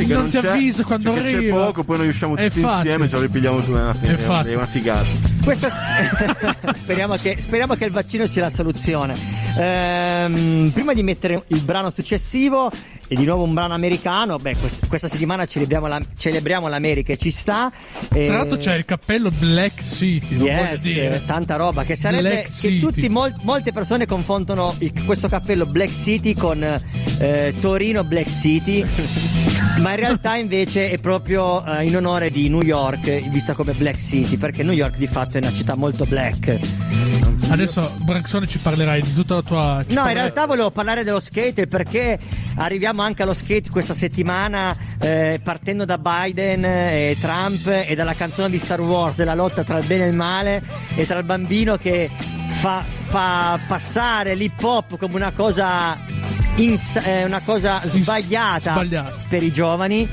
Sì, 0.03 0.07
che 0.07 0.15
non, 0.15 0.29
ti 0.31 0.39
c'è, 0.39 0.49
avvisa 0.49 0.85
quando 0.85 1.11
cioè 1.15 1.19
arriva. 1.19 1.41
C'è 1.41 1.49
poco, 1.65 1.85
poi 1.85 1.97
noi 1.99 2.09
usciamo 2.09 2.37
Eh, 2.37 2.47
tutti 2.49 2.61
infatti. 2.61 2.77
insieme 2.79 3.05
e 3.05 3.09
ce 3.09 3.15
lo 3.17 3.23
ripigliamo 3.23 3.63
su 3.63 3.71
una, 3.73 3.93
fi- 3.95 4.11
Infatti. 4.11 4.51
è 4.51 4.55
una 4.55 4.67
figata. 4.67 5.05
Questa... 5.43 5.71
speriamo, 6.77 7.17
che, 7.17 7.37
speriamo 7.41 7.75
che 7.75 7.85
il 7.85 7.91
vaccino 7.93 8.27
sia 8.27 8.43
la 8.43 8.51
soluzione. 8.51 9.15
Ehm, 9.59 10.71
prima 10.73 10.93
di 10.95 11.03
mettere 11.03 11.43
il 11.49 11.61
brano 11.63 11.91
successivo, 11.91 12.71
e 13.11 13.15
di 13.17 13.25
nuovo 13.25 13.43
un 13.45 13.55
brano 13.55 13.73
americano, 13.73 14.37
beh, 14.37 14.55
quest- 14.57 14.87
questa 14.87 15.09
settimana 15.09 15.47
celebriamo, 15.47 15.87
la- 15.87 16.01
celebriamo 16.17 16.69
l'America 16.69 17.15
e 17.15 17.17
ci 17.17 17.31
sta. 17.31 17.73
Eh, 18.13 18.27
Tra 18.27 18.37
l'altro 18.37 18.59
c'è 18.59 18.77
il 18.77 18.85
cappello 18.85 19.31
Black 19.31 19.83
City, 19.83 20.35
Yes, 20.37 20.83
dire. 20.83 21.23
tanta 21.27 21.57
roba 21.57 21.85
che 21.85 21.97
sarebbe 21.97 22.23
Black 22.29 22.43
che 22.45 22.51
City. 22.53 22.81
tutti 22.81 23.09
mol- 23.09 23.35
molte 23.43 23.73
persone 23.73 24.05
confondono 24.07 24.75
il- 24.81 25.05
questo 25.07 25.27
cappello 25.29 25.65
Black 25.67 25.91
City 25.91 26.35
con 26.35 26.63
eh, 26.63 27.55
Torino 27.61 28.05
Black 28.05 28.29
City 28.29 28.85
ma 29.81 29.91
in 29.91 29.97
realtà 29.97 30.37
invece 30.37 30.91
è 30.91 30.99
proprio 30.99 31.65
eh, 31.65 31.85
in 31.85 31.97
onore 31.97 32.31
di 32.31 32.49
New 32.49 32.63
York 32.63 33.29
vista 33.31 33.55
come 33.55 33.73
Black 33.73 33.99
City 33.99 34.37
perché 34.37 34.63
New 34.63 34.73
York 34.73 34.97
di 34.97 35.07
fatto 35.07 35.37
è 35.39 35.41
una 35.41 35.53
città 35.53 35.77
molto 35.77 36.05
black 36.05 36.59
Adesso 37.51 37.95
Branxone 38.03 38.47
ci 38.47 38.59
parlerai 38.59 39.01
di 39.01 39.15
tutta 39.15 39.37
la 39.37 39.43
tua. 39.43 39.77
ci 39.81 39.87
No, 39.95 40.01
in 40.01 40.05
parlerai- 40.05 40.15
realtà 40.15 40.45
volevo 40.47 40.71
parlare 40.71 41.03
dello 41.03 41.19
skate 41.21 41.67
perché 41.67 42.19
arriviamo 42.57 43.01
anche 43.01 43.23
allo 43.23 43.33
skate 43.33 43.71
questa 43.71 43.95
settimana 43.95 44.77
eh, 45.01 45.41
partendo 45.43 45.87
da 45.87 45.97
Biden 45.97 46.63
e 46.65 47.17
Trump 47.19 47.67
e 47.67 47.95
dalla 47.95 48.13
canzone 48.13 48.51
di 48.51 48.59
Star 48.59 48.81
Wars 48.83 49.17
della 49.17 49.35
lotta 49.35 49.65
tra 49.65 49.79
il 49.79 49.87
bene 49.87 50.05
e 50.05 50.09
il 50.09 50.17
male 50.17 50.63
e 50.95 51.07
tra 51.07 51.17
il 51.19 51.25
bambino 51.25 51.77
che 51.79 52.11
fa, 52.59 52.83
fa 52.83 53.59
passare 53.67 54.35
l'hip 54.35 54.63
hop 54.63 54.99
come 54.99 55.15
una 55.15 55.33
cosa, 55.33 55.97
ins- 56.59 56.97
eh, 57.05 57.25
una 57.25 57.41
cosa 57.45 57.81
sbagliata, 57.85 58.73
sbagliata. 58.73 59.17
per 59.29 59.43
i 59.43 59.51
giovani. 59.53 60.09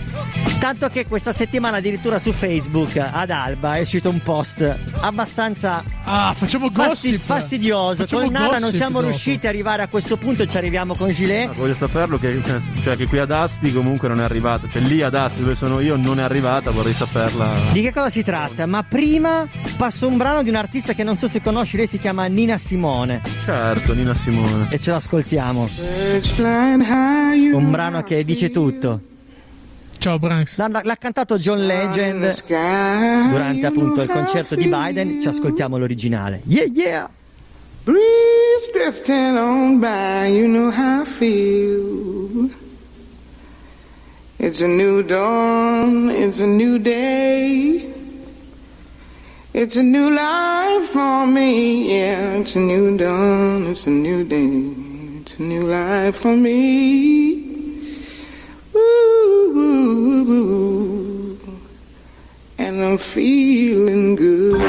Tanto 0.59 0.87
che 0.89 1.05
questa 1.05 1.31
settimana 1.31 1.77
addirittura 1.77 2.17
su 2.17 2.31
Facebook 2.31 2.95
ad 2.97 3.29
Alba 3.29 3.75
è 3.75 3.81
uscito 3.81 4.09
un 4.09 4.19
post 4.19 4.75
abbastanza 4.99 5.83
Ah, 6.05 6.33
facciamo 6.35 6.69
fasti- 6.71 7.11
gossip. 7.11 7.25
fastidioso. 7.25 7.95
Facciamo 8.03 8.23
Con 8.23 8.31
Nara 8.31 8.57
non 8.59 8.71
siamo 8.71 8.99
dopo. 8.99 9.05
riusciti 9.09 9.45
ad 9.47 9.53
arrivare 9.53 9.83
a 9.83 9.87
questo 9.87 10.17
punto 10.17 10.43
e 10.43 10.47
ci 10.47 10.57
arriviamo 10.57 10.95
con 10.95 11.09
Gilet. 11.11 11.49
Ah, 11.49 11.53
Voglio 11.53 11.73
saperlo 11.75 12.17
che, 12.17 12.41
cioè, 12.81 12.95
che 12.95 13.07
qui 13.07 13.19
ad 13.19 13.31
Asti 13.31 13.71
comunque 13.73 14.07
non 14.07 14.19
è 14.21 14.23
arrivata, 14.23 14.67
cioè 14.69 14.81
lì 14.81 15.01
ad 15.01 15.13
Asti 15.15 15.41
dove 15.41 15.55
sono 15.55 15.79
io 15.81 15.95
non 15.97 16.19
è 16.19 16.23
arrivata, 16.23 16.71
vorrei 16.71 16.93
saperla. 16.93 17.53
Di 17.71 17.81
che 17.81 17.93
cosa 17.93 18.09
si 18.09 18.23
tratta? 18.23 18.65
Ma 18.65 18.81
prima 18.83 19.47
passo 19.77 20.07
un 20.07 20.17
brano 20.17 20.41
di 20.41 20.49
un 20.49 20.55
artista 20.55 20.93
che 20.93 21.03
non 21.03 21.17
so 21.17 21.27
se 21.27 21.41
conosci, 21.41 21.77
lei 21.77 21.87
si 21.87 21.99
chiama 21.99 22.25
Nina 22.25 22.57
Simone. 22.57 23.21
Certo, 23.43 23.93
Nina 23.93 24.13
Simone. 24.15 24.67
E 24.71 24.79
ce 24.79 24.91
l'ascoltiamo. 24.91 25.67
Un 26.37 27.67
brano 27.71 28.03
che 28.03 28.25
dice 28.25 28.51
tutto. 28.51 28.99
Ciao 29.97 30.19
Branx. 30.19 30.57
L'ha, 30.57 30.81
l'ha 30.83 30.95
cantato 30.97 31.37
John 31.37 31.65
Legend 31.65 32.43
durante 33.29 33.65
appunto 33.65 34.01
il 34.01 34.09
concerto 34.09 34.55
di 34.55 34.67
Biden. 34.67 35.21
Ci 35.21 35.29
ascoltiamo 35.29 35.77
l'originale. 35.77 36.41
Yeah, 36.43 36.65
yeah! 36.65 37.09
Breeze 37.85 38.69
drifting 38.73 39.37
on 39.37 39.79
by, 39.79 40.27
you 40.27 40.47
know 40.47 40.71
how 40.71 41.03
I 41.03 41.05
feel. 41.05 42.49
It's 44.37 44.61
a 44.61 44.67
new 44.67 45.03
dawn, 45.03 46.09
it's 46.09 46.41
a 46.41 46.47
new 46.47 46.79
day. 46.79 47.93
It's 49.53 49.77
a 49.77 49.83
new 49.83 50.09
life 50.09 50.89
for 50.91 51.25
me, 51.27 51.87
yeah. 51.95 52.39
It's 52.39 52.55
a 52.55 52.59
new 52.59 52.97
dawn, 52.97 53.67
it's 53.67 53.87
a 53.87 53.89
new 53.89 54.25
day. 54.25 54.74
A 55.37 55.41
new 55.41 55.63
life 55.63 56.15
for 56.15 56.33
me. 56.33 57.33
Ooh, 58.73 59.51
ooh, 59.57 60.31
ooh. 60.31 61.37
and 62.57 62.81
I'm 62.81 62.97
feeling 62.97 64.15
good. 64.15 64.61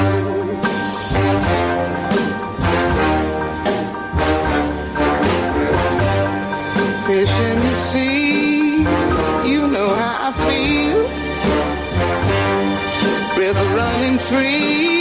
fish 7.07 7.39
in 7.39 7.59
the 7.59 7.75
sea. 7.75 8.79
You 9.49 9.67
know 9.67 9.89
how 9.95 10.29
I 10.29 10.31
feel. 10.47 10.99
River 13.39 13.67
running 13.75 14.19
free. 14.19 14.96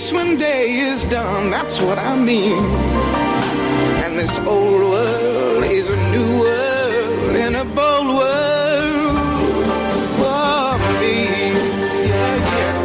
Peace 0.00 0.12
when 0.12 0.38
day 0.38 0.78
is 0.78 1.04
done, 1.04 1.50
that's 1.50 1.80
what 1.82 1.98
I 1.98 2.16
mean. 2.16 2.64
And 4.04 4.18
this 4.18 4.38
old 4.40 4.82
world 4.82 5.64
is 5.64 5.90
a 5.90 5.96
new 6.14 6.40
world 6.40 7.36
and 7.44 7.56
a 7.56 7.64
bold 7.64 8.08
world 8.20 9.66
for 10.18 10.78
me. 11.00 11.16
Yeah. 12.08 12.76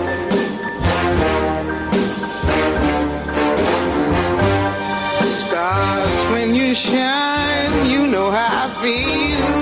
Stars, 5.42 6.22
when 6.34 6.50
you 6.56 6.74
shine, 6.74 7.86
you 7.94 8.08
know 8.08 8.30
how 8.32 8.64
I 8.64 8.68
feel. 8.82 9.56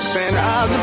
Scent 0.00 0.36
of 0.36 0.66
the 0.74 0.82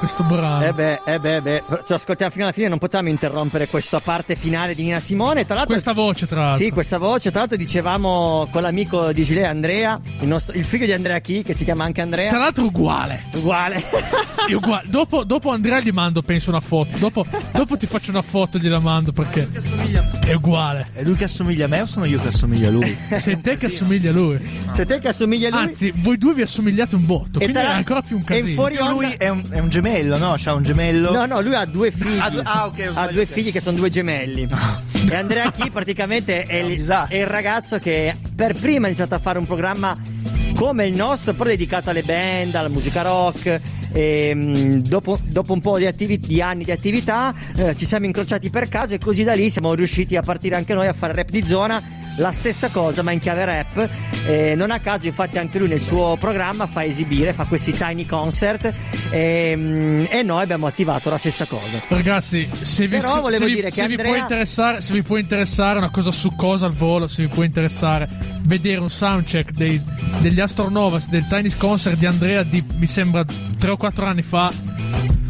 questo 0.00 0.22
brano? 0.24 0.64
Eh 0.66 0.72
beh, 0.72 1.00
eh 1.04 1.18
beh, 1.18 1.40
beh. 1.42 1.62
Ci 1.86 1.92
ascoltiamo 1.92 2.32
fino 2.32 2.44
alla 2.44 2.52
fine, 2.54 2.68
non 2.68 2.78
potevamo 2.78 3.10
interrompere 3.10 3.68
questa 3.68 4.00
parte 4.00 4.34
finale 4.34 4.74
di 4.74 4.82
Nina 4.82 4.98
Simone. 4.98 5.44
Tra 5.44 5.54
l'altro, 5.56 5.74
Questa 5.74 5.92
voce, 5.92 6.26
tra 6.26 6.42
l'altro. 6.42 6.64
Sì, 6.64 6.70
questa 6.72 6.96
voce. 6.98 7.30
Tra 7.30 7.40
l'altro, 7.40 7.56
dicevamo 7.58 8.48
con 8.50 8.62
l'amico 8.62 9.12
di 9.12 9.22
Gilet, 9.24 9.44
Andrea, 9.44 10.00
il, 10.20 10.26
nostro- 10.26 10.56
il 10.56 10.64
figlio 10.64 10.86
di 10.86 10.92
Andrea 10.92 11.18
Chi, 11.20 11.42
che 11.42 11.52
si 11.52 11.64
chiama 11.64 11.84
anche 11.84 12.00
Andrea. 12.00 12.28
Tra 12.30 12.38
l'altro 12.38 12.64
uguale. 12.64 13.24
Uguale. 13.34 13.84
Uguale. 14.48 14.88
Dopo, 14.88 15.22
dopo 15.24 15.50
Andrea 15.50 15.80
gli 15.80 15.90
mando, 15.90 16.22
penso, 16.22 16.48
una 16.50 16.60
foto. 16.60 16.96
Dopo, 16.98 17.24
dopo 17.52 17.76
ti 17.76 17.86
faccio 17.86 18.10
una 18.10 18.22
foto 18.22 18.56
e 18.56 18.60
gliela 18.60 18.80
mando 18.80 19.12
perché 19.12 19.48
è 20.24 20.32
uguale. 20.32 20.86
È 20.94 21.02
lui 21.02 21.14
che 21.14 21.24
assomiglia 21.24 21.66
a 21.66 21.68
me 21.68 21.82
o 21.82 21.86
sono 21.86 22.06
io 22.06 22.20
che 22.20 22.28
assomiglia 22.28 22.68
a 22.68 22.70
lui? 22.70 22.96
Sei 23.20 23.38
te 23.40 23.56
che 23.56 23.66
assomiglia 23.66 24.10
a 24.10 24.14
lui. 24.14 24.40
Sei 24.72 24.86
te 24.86 24.98
che 24.98 25.08
assomiglia 25.08 25.48
a 25.48 25.50
lui. 25.50 25.60
Anzi, 25.60 25.92
voi 25.96 26.16
due 26.18 26.32
vi 26.34 26.42
assomigliate 26.42 26.96
un 26.96 27.04
botto. 27.04 27.38
E 27.38 27.44
Quindi 27.44 27.52
tra 27.52 27.72
è 27.72 27.74
ancora 27.74 28.00
più 28.02 28.16
un 28.16 28.24
e 28.26 28.34
in 28.34 28.40
casino. 28.40 28.54
fuori 28.54 28.76
onda- 28.78 28.92
Lui 28.92 29.14
è 29.18 29.28
un, 29.28 29.42
è 29.50 29.58
un 29.58 29.68
gemello, 29.68 29.89
no? 30.18 30.34
C'ha 30.36 30.54
un 30.54 30.62
gemello. 30.62 31.10
No, 31.10 31.26
no, 31.26 31.40
lui 31.40 31.54
ha 31.54 31.64
due 31.64 31.90
figli. 31.90 32.18
Ah, 32.18 32.32
ah, 32.42 32.66
ok, 32.66 32.90
ho 32.94 33.00
ha 33.00 33.08
due 33.08 33.26
figli 33.26 33.52
che 33.52 33.60
sono 33.60 33.76
due 33.76 33.90
gemelli. 33.90 34.46
e 35.10 35.14
Andrea 35.14 35.50
Chi 35.50 35.70
praticamente 35.70 36.42
è, 36.42 36.56
il, 36.56 36.86
è 36.86 37.16
il 37.16 37.26
ragazzo 37.26 37.78
che 37.78 38.16
per 38.34 38.54
prima 38.54 38.84
ha 38.84 38.88
iniziato 38.88 39.14
a 39.14 39.18
fare 39.18 39.38
un 39.38 39.46
programma 39.46 39.98
come 40.54 40.86
il 40.86 40.94
nostro, 40.94 41.32
però 41.32 41.50
dedicato 41.50 41.90
alle 41.90 42.02
band, 42.02 42.54
alla 42.54 42.68
musica 42.68 43.02
rock. 43.02 43.60
E, 43.92 44.32
mm, 44.34 44.78
dopo, 44.82 45.18
dopo 45.24 45.52
un 45.52 45.60
po' 45.60 45.76
di, 45.76 45.86
attivi- 45.86 46.18
di 46.18 46.40
anni 46.40 46.62
di 46.62 46.70
attività 46.70 47.34
eh, 47.56 47.74
ci 47.74 47.86
siamo 47.86 48.04
incrociati 48.04 48.48
per 48.48 48.68
caso 48.68 48.94
e 48.94 48.98
così 48.98 49.24
da 49.24 49.32
lì 49.32 49.50
siamo 49.50 49.74
riusciti 49.74 50.14
a 50.14 50.22
partire 50.22 50.54
anche 50.54 50.74
noi 50.74 50.86
a 50.86 50.92
fare 50.92 51.12
rap 51.12 51.30
di 51.30 51.44
zona 51.44 51.82
la 52.16 52.32
stessa 52.32 52.68
cosa 52.70 53.02
ma 53.02 53.12
in 53.12 53.18
chiave 53.20 53.44
rap. 53.44 53.90
Eh, 54.26 54.54
non 54.54 54.70
a 54.70 54.80
caso 54.80 55.06
infatti 55.06 55.38
anche 55.38 55.58
lui 55.58 55.68
nel 55.68 55.80
suo 55.80 56.16
programma 56.18 56.66
fa 56.66 56.84
esibire 56.84 57.32
fa 57.32 57.44
questi 57.44 57.72
tiny 57.72 58.04
concert. 58.06 58.72
E, 59.10 59.54
mm, 59.56 60.04
e 60.10 60.22
noi 60.22 60.42
abbiamo 60.42 60.66
attivato 60.66 61.08
la 61.10 61.18
stessa 61.18 61.44
cosa. 61.46 61.80
Ragazzi, 61.88 62.48
se 62.52 62.86
vi, 62.86 62.98
Però 62.98 63.20
volevo 63.20 63.42
se 63.44 63.46
vi- 63.46 63.54
dire 63.54 63.68
che 63.70 63.76
se 63.76 63.86
vi 63.86 63.92
Andrea- 63.94 64.10
può 64.12 64.20
interessare, 64.20 64.80
se 64.80 64.92
vi 64.92 65.02
può 65.02 65.16
interessare 65.16 65.78
una 65.78 65.90
cosa 65.90 66.10
su 66.12 66.34
cosa 66.36 66.66
al 66.66 66.72
volo, 66.72 67.08
se 67.08 67.22
vi 67.24 67.28
può 67.28 67.42
interessare 67.42 68.08
vedere 68.42 68.78
un 68.80 68.90
soundcheck 68.90 69.52
dei- 69.52 69.82
degli 70.18 70.40
Astronovas 70.40 71.08
del 71.08 71.26
Tiny 71.26 71.50
Concert 71.56 71.96
di 71.96 72.06
Andrea 72.06 72.42
di 72.42 72.62
mi 72.76 72.86
sembra 72.86 73.24
3 73.58 73.70
o 73.70 73.76
4 73.76 74.04
anni 74.04 74.22
fa, 74.22 74.50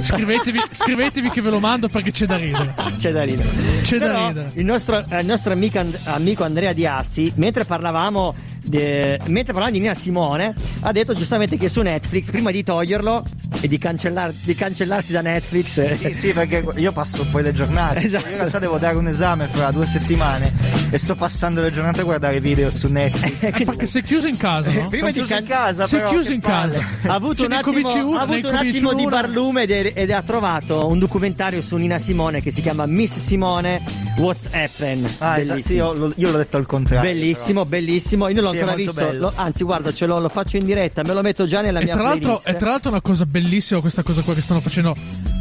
scrivetevi, 0.03 0.61
scrivetevi 0.71 1.31
che 1.31 1.41
ve 1.41 1.51
lo 1.51 1.61
mando 1.61 1.89
perché 1.89 2.11
c'è 2.11 2.27
da 2.27 2.37
ridere. 2.37 2.75
c'è 2.99 3.13
da 3.13 3.23
ridere 3.23 3.49
C'è 3.83 3.99
da 3.99 4.07
Però 4.07 4.27
ridere. 4.29 4.51
il 4.55 4.65
nostro, 4.65 5.05
eh, 5.09 5.21
il 5.21 5.27
nostro 5.27 5.53
amico, 5.53 5.79
And- 5.79 5.99
amico 6.05 6.45
Andrea 6.45 6.73
Diasti 6.73 7.33
mentre 7.37 7.65
parlavamo 7.65 8.35
de- 8.71 9.19
mentre 9.27 9.53
parlavamo 9.53 9.73
di 9.73 9.81
Nina 9.81 9.95
Simone 9.95 10.55
ha 10.81 10.93
detto 10.93 11.13
giustamente 11.15 11.57
che 11.59 11.69
su 11.69 11.83
Netflix 11.83 12.31
prima 12.31 12.51
di 12.51 12.63
toglierlo 12.63 13.25
e 13.61 13.69
di, 13.69 13.77
cancellar- 13.79 14.33
di 14.43 14.55
cancellarsi 14.55 15.13
da 15.13 15.21
Netflix 15.21 15.95
Sì, 15.97 16.13
sì, 16.15 16.33
perché 16.33 16.65
io 16.77 16.93
passo 16.93 17.27
poi 17.29 17.43
le 17.43 17.53
giornate. 17.53 18.01
Esatto. 18.11 18.25
Io 18.27 18.31
in 18.33 18.37
realtà 18.39 18.59
devo 18.59 18.79
dare 18.79 18.97
un 18.97 19.07
esame 19.09 19.49
fra 19.53 19.71
due 19.71 19.85
settimane 19.87 20.53
e 20.91 20.99
sto 20.99 21.15
passando 21.17 21.61
le 21.61 21.71
giornate 21.71 22.01
a 22.01 22.05
guardare 22.05 22.41
video 22.41 22.71
su 22.71 22.89
Netflix. 22.91 23.51
Perché 23.65 23.87
sei 23.87 24.03
chiuso 24.03 24.27
in 24.29 24.37
casa, 24.37 24.71
no? 24.71 24.89
Prima 24.89 24.97
Sono 24.99 25.07
di 25.11 25.13
chiuso 25.19 25.35
can- 25.35 25.43
in 25.43 25.49
casa, 25.49 25.87
sei 25.87 25.99
però, 25.99 26.11
chiuso 26.11 26.33
in 26.33 26.41
palle. 26.41 26.73
casa. 26.79 27.11
ha 27.11 27.15
avuto 27.15 27.35
Ce 27.41 27.47
un 27.47 27.53
attimo, 27.53 28.17
ha 28.17 28.21
avuto 28.23 28.49
un 28.49 28.55
attimo 28.55 28.93
di 28.95 29.05
barlume 29.07 29.63
ed, 29.65 29.71
è- 29.71 29.93
ed 29.95 30.11
ha 30.11 30.23
trovato 30.23 30.87
un 30.89 30.99
documentario 30.99 31.61
su 31.61 31.77
Nina 31.77 31.99
Simone 31.99 32.41
che 32.41 32.51
si 32.53 32.61
chiama 32.63 32.87
Miss 32.87 33.19
Simone 33.19 33.83
What's 34.17 34.47
Happen 34.53 35.07
Ah, 35.19 35.39
esatto, 35.39 35.61
sì, 35.61 35.75
io, 35.75 35.93
l'ho- 35.93 36.13
io 36.17 36.31
l'ho 36.31 36.37
detto 36.39 36.57
al 36.57 36.67
contrario. 36.67 37.11
Bellissimo, 37.13 37.65
bellissimo. 37.65 38.29
Io 38.29 38.35
non 38.37 38.45
l'ho 38.45 38.51
Sì, 38.53 38.57
è 38.59 38.60
ancora 38.69 38.77
visto. 38.77 38.93
bello. 38.93 39.21
Lo- 39.21 39.33
anzi, 39.35 39.65
guarda, 39.65 39.93
ce 39.93 40.07
l'ho, 40.07 40.19
lo 40.21 40.29
faccio 40.29 40.57
in 40.57 40.65
diretta, 40.65 41.03
me 41.03 41.13
lo 41.15 41.23
metto 41.23 41.45
già 41.47 41.61
nella 41.61 41.81
E 41.81 41.85
mia 41.85 41.95
tra, 41.95 42.03
l'altro, 42.03 42.29
playlist. 42.39 42.49
e 42.49 42.55
tra 42.57 42.71
l'altro 42.71 42.91
una 42.91 43.01
cosa 43.01 43.27
bellissima 43.27 43.81
questa 43.81 44.03
cosa 44.03 44.23
qua 44.23 44.35
che 44.35 44.41
stanno 44.43 44.61
facendo 44.61 44.95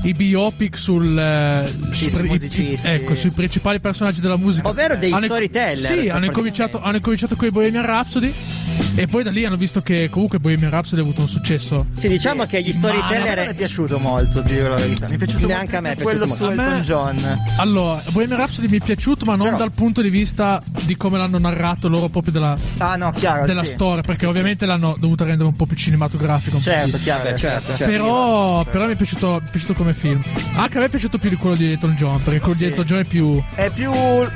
i 0.03 0.13
biopic 0.13 0.77
sul, 0.77 1.17
eh, 1.17 1.65
Sì, 1.91 2.09
su- 2.09 2.23
sui 2.25 2.71
i- 2.71 2.79
ecco, 2.81 3.15
sui 3.15 3.31
principali 3.31 3.79
personaggi 3.79 4.21
della 4.21 4.37
musica. 4.37 4.67
Ovvero 4.69 4.95
dei 4.95 5.11
Hanno- 5.11 5.25
storyteller, 5.25 5.77
Sì, 5.77 6.09
hanno 6.09 6.25
incominciato, 6.25 6.81
hanno 6.81 6.95
incominciato 6.97 7.35
con 7.35 7.47
i 7.47 7.51
Bohemian 7.51 7.85
Rhapsody 7.85 8.33
e 9.01 9.07
poi 9.07 9.23
da 9.23 9.31
lì 9.31 9.45
hanno 9.45 9.55
visto 9.55 9.81
che 9.81 10.09
comunque 10.09 10.39
Bohemian 10.39 10.69
Rhapsody 10.71 11.01
ha 11.01 11.05
avuto 11.05 11.21
un 11.21 11.27
successo. 11.29 11.87
Sì, 11.97 12.07
diciamo 12.07 12.45
che 12.45 12.61
gli 12.61 12.73
Ma 12.79 12.87
non 12.89 12.95
mi 12.97 13.01
storyteller. 13.03 13.47
è 13.49 13.53
piaciuto 13.53 13.99
molto, 13.99 14.41
ti 14.43 14.55
dico 14.55 14.67
la 14.67 14.75
verità. 14.75 15.07
Mi 15.07 15.15
è 15.15 15.17
piaciuto 15.17 15.47
Neanche 15.47 15.75
a 15.77 15.81
me 15.81 15.91
è 15.93 16.01
quello 16.01 16.27
su. 16.27 16.43
Elton 16.43 16.55
me- 16.73 16.81
John. 16.81 17.41
Allora, 17.57 18.01
Bohemian 18.11 18.37
Rhapsody 18.39 18.67
mi 18.67 18.77
è 18.77 18.83
piaciuto, 18.83 19.25
ma 19.25 19.35
non 19.35 19.45
Però- 19.47 19.57
dal 19.57 19.71
punto 19.71 20.01
di 20.01 20.09
vista 20.09 20.61
di 20.83 20.95
come 20.97 21.17
l'hanno 21.17 21.37
narrato 21.39 21.87
loro 21.87 22.09
proprio 22.09 22.33
della, 22.33 22.55
Ah, 22.79 22.95
no, 22.97 23.11
chiaro. 23.11 23.45
della 23.45 23.63
sì. 23.63 23.73
storia, 23.75 24.01
perché 24.01 24.25
ovviamente 24.25 24.65
l'hanno 24.65 24.95
dovuto 24.99 25.23
rendere 25.23 25.47
un 25.47 25.55
po' 25.55 25.65
più 25.65 25.75
cinematografico. 25.77 26.59
Certo, 26.59 26.89
più- 26.95 26.99
chiaro, 27.05 27.23
certo, 27.23 27.37
certo. 27.39 27.67
certo. 27.77 27.85
Però, 27.85 28.63
però 28.65 28.85
mi 28.85 28.93
è 28.93 28.95
piaciuto, 28.95 29.39
mi 29.41 29.47
è 29.47 29.49
piaciuto 29.49 29.73
come 29.75 29.93
film. 29.93 30.21
Anche 30.55 30.77
a 30.77 30.79
me 30.81 30.85
è 30.87 30.89
piaciuto 30.89 31.17
più 31.17 31.29
di 31.29 31.35
quello 31.37 31.55
di 31.55 31.71
Elton 31.71 31.95
John, 31.95 32.21
perché 32.21 32.39
quello 32.39 32.53
Sì. 32.55 32.63
di 32.65 32.69
Elton 32.69 32.85
John 32.85 32.99
è 32.99 33.05
più. 33.05 33.43
È 33.55 33.71
più, 33.71 33.91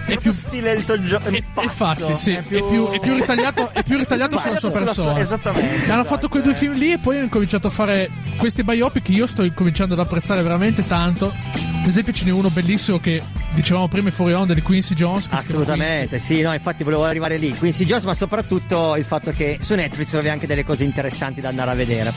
è 0.05 0.18
più- 0.18 0.32
stile 0.32 0.72
Elton 0.72 1.03
John. 1.03 1.22
È, 1.24 1.43
pazzo, 1.53 1.64
infatti, 1.64 2.18
sì, 2.18 2.32
è 2.32 2.39
è 2.39 2.41
più, 2.43 2.89
è 2.91 2.99
più 2.99 3.14
ritagliato, 3.14 3.72
è 3.74 3.84
più 3.84 3.97
ritagliato 3.97 4.38
sulla 4.39 4.53
sua 4.58 4.72
Sulla 4.72 4.93
sua- 4.93 5.04
persona. 5.04 5.20
esattamente, 5.20 5.68
Hanno 5.70 5.84
esatto, 5.84 6.04
fatto 6.04 6.30
quei 6.30 6.41
due 6.43 6.54
film 6.54 6.74
lì 6.74 6.91
e 6.93 6.97
poi 6.97 7.18
hanno 7.18 7.30
cominciato 7.30 7.68
a 7.68 7.70
fare 7.70 8.10
questi 8.38 8.64
biopic 8.64 9.04
che 9.04 9.12
io 9.12 9.28
sto 9.28 9.43
cominciando 9.54 9.93
ad 9.93 9.99
apprezzare 9.99 10.41
veramente 10.41 10.86
tanto. 10.86 11.34
Ad 11.54 11.88
esempio, 11.88 12.14
ce 12.14 12.26
n'è 12.26 12.32
uno 12.32 12.49
bellissimo 12.49 12.99
che 12.99 13.22
dicevamo 13.54 13.88
prima 13.89 14.10
fuori 14.12 14.34
onda 14.34 14.54
di 14.54 14.62
Quincy 14.62 14.93
Jones. 14.95 15.28
Assolutamente, 15.30 16.18
sì, 16.20 16.41
no, 16.41 16.54
infatti 16.54 16.84
volevo 16.84 17.06
arrivare 17.06 17.38
lì. 17.38 17.56
Quincy 17.56 17.86
Jones, 17.86 18.04
ma 18.04 18.14
soprattutto 18.14 18.95
il 18.95 19.04
fatto 19.04 19.32
che 19.32 19.58
su 19.62 19.76
Netflix 19.76 20.10
trovi 20.10 20.30
anche 20.30 20.47
delle 20.47 20.64
cose 20.64 20.84
interessanti 20.84 21.41
da 21.41 21.49
andare 21.49 21.72
a 21.72 21.74
vedere. 21.76 22.14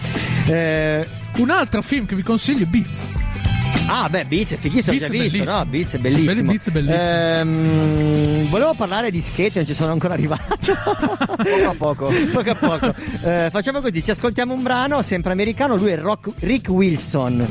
Eh, 0.47 1.07
Quincy. 1.33 1.43
Un 1.43 1.51
altro 1.51 1.83
film 1.83 2.07
che 2.07 2.15
vi 2.15 2.23
consiglio 2.23 2.63
è 2.65 2.67
Beats. 2.67 3.09
Ah, 3.89 4.09
beh, 4.09 4.25
Beats 4.27 4.53
è 4.53 4.57
fighissimo, 4.57 4.97
Beats 4.97 4.99
già 4.99 5.07
è 5.07 5.11
visto, 5.11 5.37
bellissimo. 5.39 5.59
no? 5.59 5.67
Beats 5.67 5.93
è 5.95 5.99
bellissimo. 5.99 6.27
Belli 6.33 6.43
Beats 6.43 6.69
è 6.69 6.71
bellissimo. 6.71 7.03
Ehm, 7.03 8.49
volevo 8.49 8.75
parlare 8.75 9.11
di 9.11 9.21
skate, 9.21 9.53
non 9.57 9.67
ci 9.67 9.75
sono 9.75 9.93
ancora 9.93 10.15
arrivato. 10.15 10.57
Poco 10.77 11.69
a 11.69 11.75
poco. 11.77 12.13
poco 12.33 12.51
a 12.51 12.55
poco. 12.55 12.95
Eh, 13.23 13.49
facciamo 13.51 13.81
così, 13.81 14.03
ci 14.03 14.11
ascoltiamo 14.11 14.53
un 14.55 14.63
brano, 14.63 15.03
sempre 15.03 15.33
americano, 15.33 15.77
lui 15.77 15.91
è 15.91 15.99
Rock- 15.99 16.33
Rick 16.41 16.69
Wilson. 16.69 17.47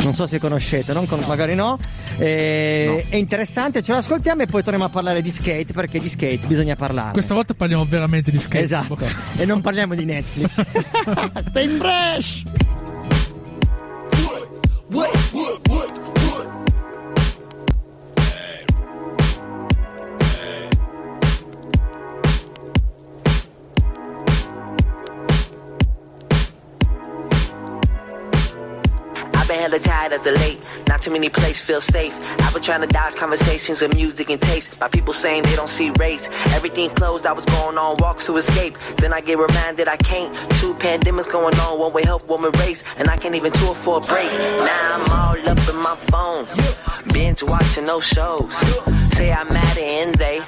Non 0.00 0.14
so 0.14 0.26
se 0.26 0.38
conoscete, 0.38 0.92
non 0.92 1.06
con- 1.06 1.20
magari 1.26 1.54
no. 1.54 1.76
Eh, 2.16 3.06
È 3.08 3.16
interessante, 3.16 3.82
ce 3.82 3.92
lo 3.92 3.98
ascoltiamo 3.98 4.42
e 4.42 4.46
poi 4.46 4.62
torniamo 4.62 4.86
a 4.86 4.88
parlare 4.88 5.20
di 5.22 5.30
skate 5.30 5.72
perché 5.72 5.98
di 5.98 6.08
skate 6.08 6.46
bisogna 6.46 6.76
parlare. 6.76 7.12
Questa 7.12 7.34
volta 7.34 7.52
parliamo 7.54 7.84
veramente 7.84 8.30
di 8.30 8.38
skate. 8.38 8.64
Esatto, 8.64 8.96
e 9.36 9.44
non 9.44 9.60
parliamo 9.60 9.94
di 9.94 10.04
Netflix. 10.04 10.64
Stay 11.50 11.68
fresh! 11.68 12.42
I've 14.90 14.96
been 15.12 15.17
hella 29.68 29.78
tired 29.80 30.12
as 30.12 30.26
of 30.26 30.34
late. 30.40 30.58
Not 30.88 31.02
too 31.02 31.10
many 31.10 31.28
places 31.28 31.60
feel 31.60 31.80
safe. 31.80 32.14
I've 32.40 32.54
been 32.54 32.62
trying 32.62 32.80
to 32.80 32.86
dodge 32.86 33.14
conversations 33.14 33.82
of 33.82 33.92
music 33.94 34.30
and 34.30 34.40
taste 34.40 34.78
by 34.78 34.88
people 34.88 35.12
saying 35.12 35.42
they 35.42 35.56
don't 35.56 35.68
see 35.68 35.90
race. 35.98 36.28
Everything 36.56 36.90
closed, 36.90 37.26
I 37.26 37.32
was 37.32 37.44
going 37.44 37.76
on 37.76 37.96
walks 37.98 38.26
to 38.26 38.36
escape. 38.36 38.78
Then 38.96 39.12
I 39.12 39.20
get 39.20 39.38
reminded 39.38 39.88
I 39.88 39.96
can't. 39.96 40.32
Two 40.56 40.74
pandemics 40.74 41.30
going 41.30 41.58
on, 41.58 41.78
one 41.78 41.92
way 41.92 42.04
one 42.04 42.42
way 42.42 42.50
race, 42.60 42.82
and 42.96 43.08
I 43.08 43.16
can't 43.16 43.34
even 43.34 43.52
tour 43.52 43.74
for 43.74 43.98
a 43.98 44.00
break. 44.00 44.30
Now 44.32 44.96
I'm 44.96 45.10
all 45.10 45.48
up 45.48 45.68
in 45.68 45.76
my 45.76 45.96
phone, 46.10 46.46
binge 47.12 47.42
watching 47.42 47.84
those 47.84 48.06
shows. 48.06 48.52
Say 49.12 49.32
I'm 49.32 49.48
mad 49.48 49.78
and 49.78 50.14
they 50.14 50.42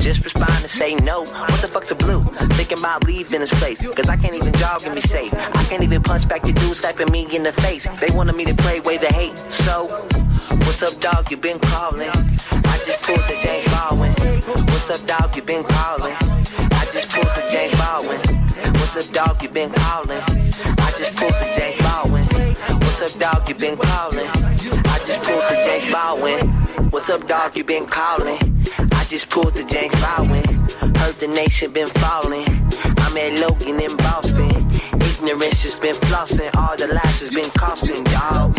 just 0.00 0.24
respond 0.24 0.52
and 0.60 0.70
say 0.70 0.94
no. 0.94 1.20
What 1.20 1.60
the 1.60 1.68
fuck's 1.68 1.90
a 1.90 1.94
blue? 1.94 2.24
Thinking 2.54 2.78
about 2.78 3.04
leaving 3.04 3.40
this 3.40 3.52
place, 3.52 3.80
cause 3.80 4.08
I 4.08 4.16
can't 4.16 4.34
even 4.34 4.52
jog 4.54 4.82
and 4.84 4.94
be 4.94 5.00
safe. 5.00 5.32
I 5.34 5.64
can't 5.64 5.82
even 5.82 6.02
punch 6.02 6.28
back 6.28 6.42
the 6.42 6.52
dude 6.52 6.76
slapping 6.76 7.10
me 7.10 7.34
in 7.34 7.42
the 7.42 7.52
face. 7.52 7.86
They 8.00 8.10
wanted 8.10 8.36
me 8.36 8.44
to 8.46 8.54
pray 8.54 8.78
away 8.78 8.98
the 8.98 9.12
hate. 9.12 9.36
So, 9.50 9.86
what's 10.64 10.82
up, 10.82 10.98
dog? 11.00 11.30
You 11.30 11.36
been 11.36 11.58
calling? 11.60 12.10
I 12.10 12.80
just 12.84 13.02
pulled 13.02 13.20
the 13.20 13.38
James 13.42 13.64
Baldwin. 13.66 14.12
What's 14.68 14.90
up, 14.90 15.06
dog? 15.06 15.36
You 15.36 15.42
been 15.42 15.64
calling? 15.64 16.16
I 16.72 16.88
just 16.92 17.10
pulled 17.10 17.26
the 17.26 17.48
James 17.50 17.74
Baldwin. 17.78 18.20
What's 18.80 18.96
up, 18.96 19.14
dog? 19.14 19.42
You 19.42 19.48
been 19.48 19.70
calling? 19.70 20.20
I 20.20 20.92
just 20.96 21.14
pulled 21.16 21.32
the 21.34 21.52
James 21.56 21.76
Baldwin. 21.82 22.49
What's 23.00 23.14
up, 23.14 23.32
dog? 23.32 23.48
You 23.48 23.54
been 23.54 23.78
calling? 23.78 24.26
I 24.28 24.98
just 25.06 25.22
pulled 25.22 25.40
the 25.40 25.62
James 25.64 25.90
Baldwin. 25.90 26.48
What's 26.90 27.08
up, 27.08 27.26
dog? 27.26 27.56
You 27.56 27.64
been 27.64 27.86
calling? 27.86 28.66
I 28.92 29.04
just 29.04 29.30
pulled 29.30 29.54
the 29.54 29.64
James 29.64 29.94
Baldwin. 29.94 30.44
Heard 30.96 31.18
the 31.18 31.28
nation 31.28 31.72
been 31.72 31.88
falling. 31.88 32.46
I'm 32.98 33.16
at 33.16 33.38
Logan 33.40 33.80
in 33.80 33.96
Boston. 33.96 34.68
Ignorance 35.22 35.62
just 35.62 35.82
been 35.82 35.94
flossing. 35.96 36.48
All 36.56 36.78
the 36.78 36.86
lies 36.86 37.20
has 37.20 37.28
been 37.28 37.50
costing, 37.50 38.06
y'all. 38.06 38.54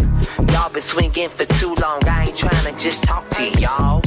Y'all 0.51 0.69
been 0.69 0.83
swinging 0.83 1.27
for 1.27 1.43
too 1.45 1.73
long. 1.81 2.03
I 2.05 2.25
ain't 2.27 2.37
trying 2.37 2.63
to 2.63 2.79
just 2.79 3.03
talk 3.03 3.27
to 3.31 3.49
y'all. 3.59 3.99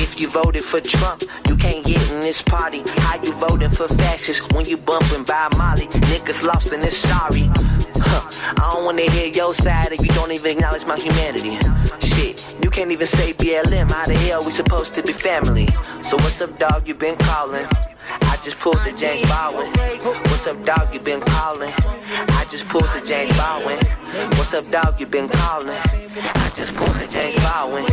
If 0.00 0.18
you 0.18 0.30
voted 0.30 0.64
for 0.64 0.80
Trump, 0.80 1.24
you 1.46 1.56
can't 1.56 1.84
get 1.84 2.00
in 2.10 2.20
this 2.20 2.40
party. 2.40 2.82
How 2.86 3.22
you 3.22 3.34
voting 3.34 3.68
for 3.68 3.86
fascists 3.86 4.48
when 4.54 4.64
you 4.64 4.78
bumping 4.78 5.24
by 5.24 5.50
Molly? 5.58 5.88
Niggas 5.88 6.42
lost 6.42 6.72
and 6.72 6.82
it's 6.82 6.96
sorry. 6.96 7.50
Huh. 7.96 8.30
I 8.56 8.72
don't 8.72 8.86
wanna 8.86 9.02
hear 9.02 9.26
your 9.26 9.52
side 9.52 9.92
if 9.92 10.00
you 10.00 10.12
don't 10.14 10.32
even 10.32 10.52
acknowledge 10.52 10.86
my 10.86 10.98
humanity. 10.98 11.58
Shit, 12.00 12.46
you 12.62 12.70
can't 12.70 12.90
even 12.92 13.06
say 13.06 13.34
BLM. 13.34 13.90
How 13.90 14.06
the 14.06 14.14
hell 14.14 14.42
we 14.42 14.52
supposed 14.52 14.94
to 14.94 15.02
be 15.02 15.12
family? 15.12 15.68
So 16.00 16.16
what's 16.16 16.40
up, 16.40 16.58
dog? 16.58 16.88
You 16.88 16.94
been 16.94 17.16
calling? 17.16 17.66
I 18.22 18.38
just 18.42 18.58
pulled 18.58 18.78
the 18.84 18.92
James 18.92 19.22
Baldwin. 19.28 19.70
What's 20.30 20.46
up, 20.46 20.64
dog? 20.64 20.92
You 20.92 21.00
been 21.00 21.20
calling? 21.20 21.72
I 22.40 22.46
just 22.50 22.68
pulled 22.68 22.88
the 22.94 23.02
James 23.06 23.30
Baldwin. 23.36 23.78
What's 24.36 24.54
up, 24.54 24.66
dog? 24.70 24.98
You 25.00 25.06
been 25.06 25.28
calling? 25.28 25.76
I 25.76 26.50
just 26.54 26.74
pulled 26.74 26.94
the 26.96 27.06
James 27.06 27.36
Baldwin. 27.36 27.84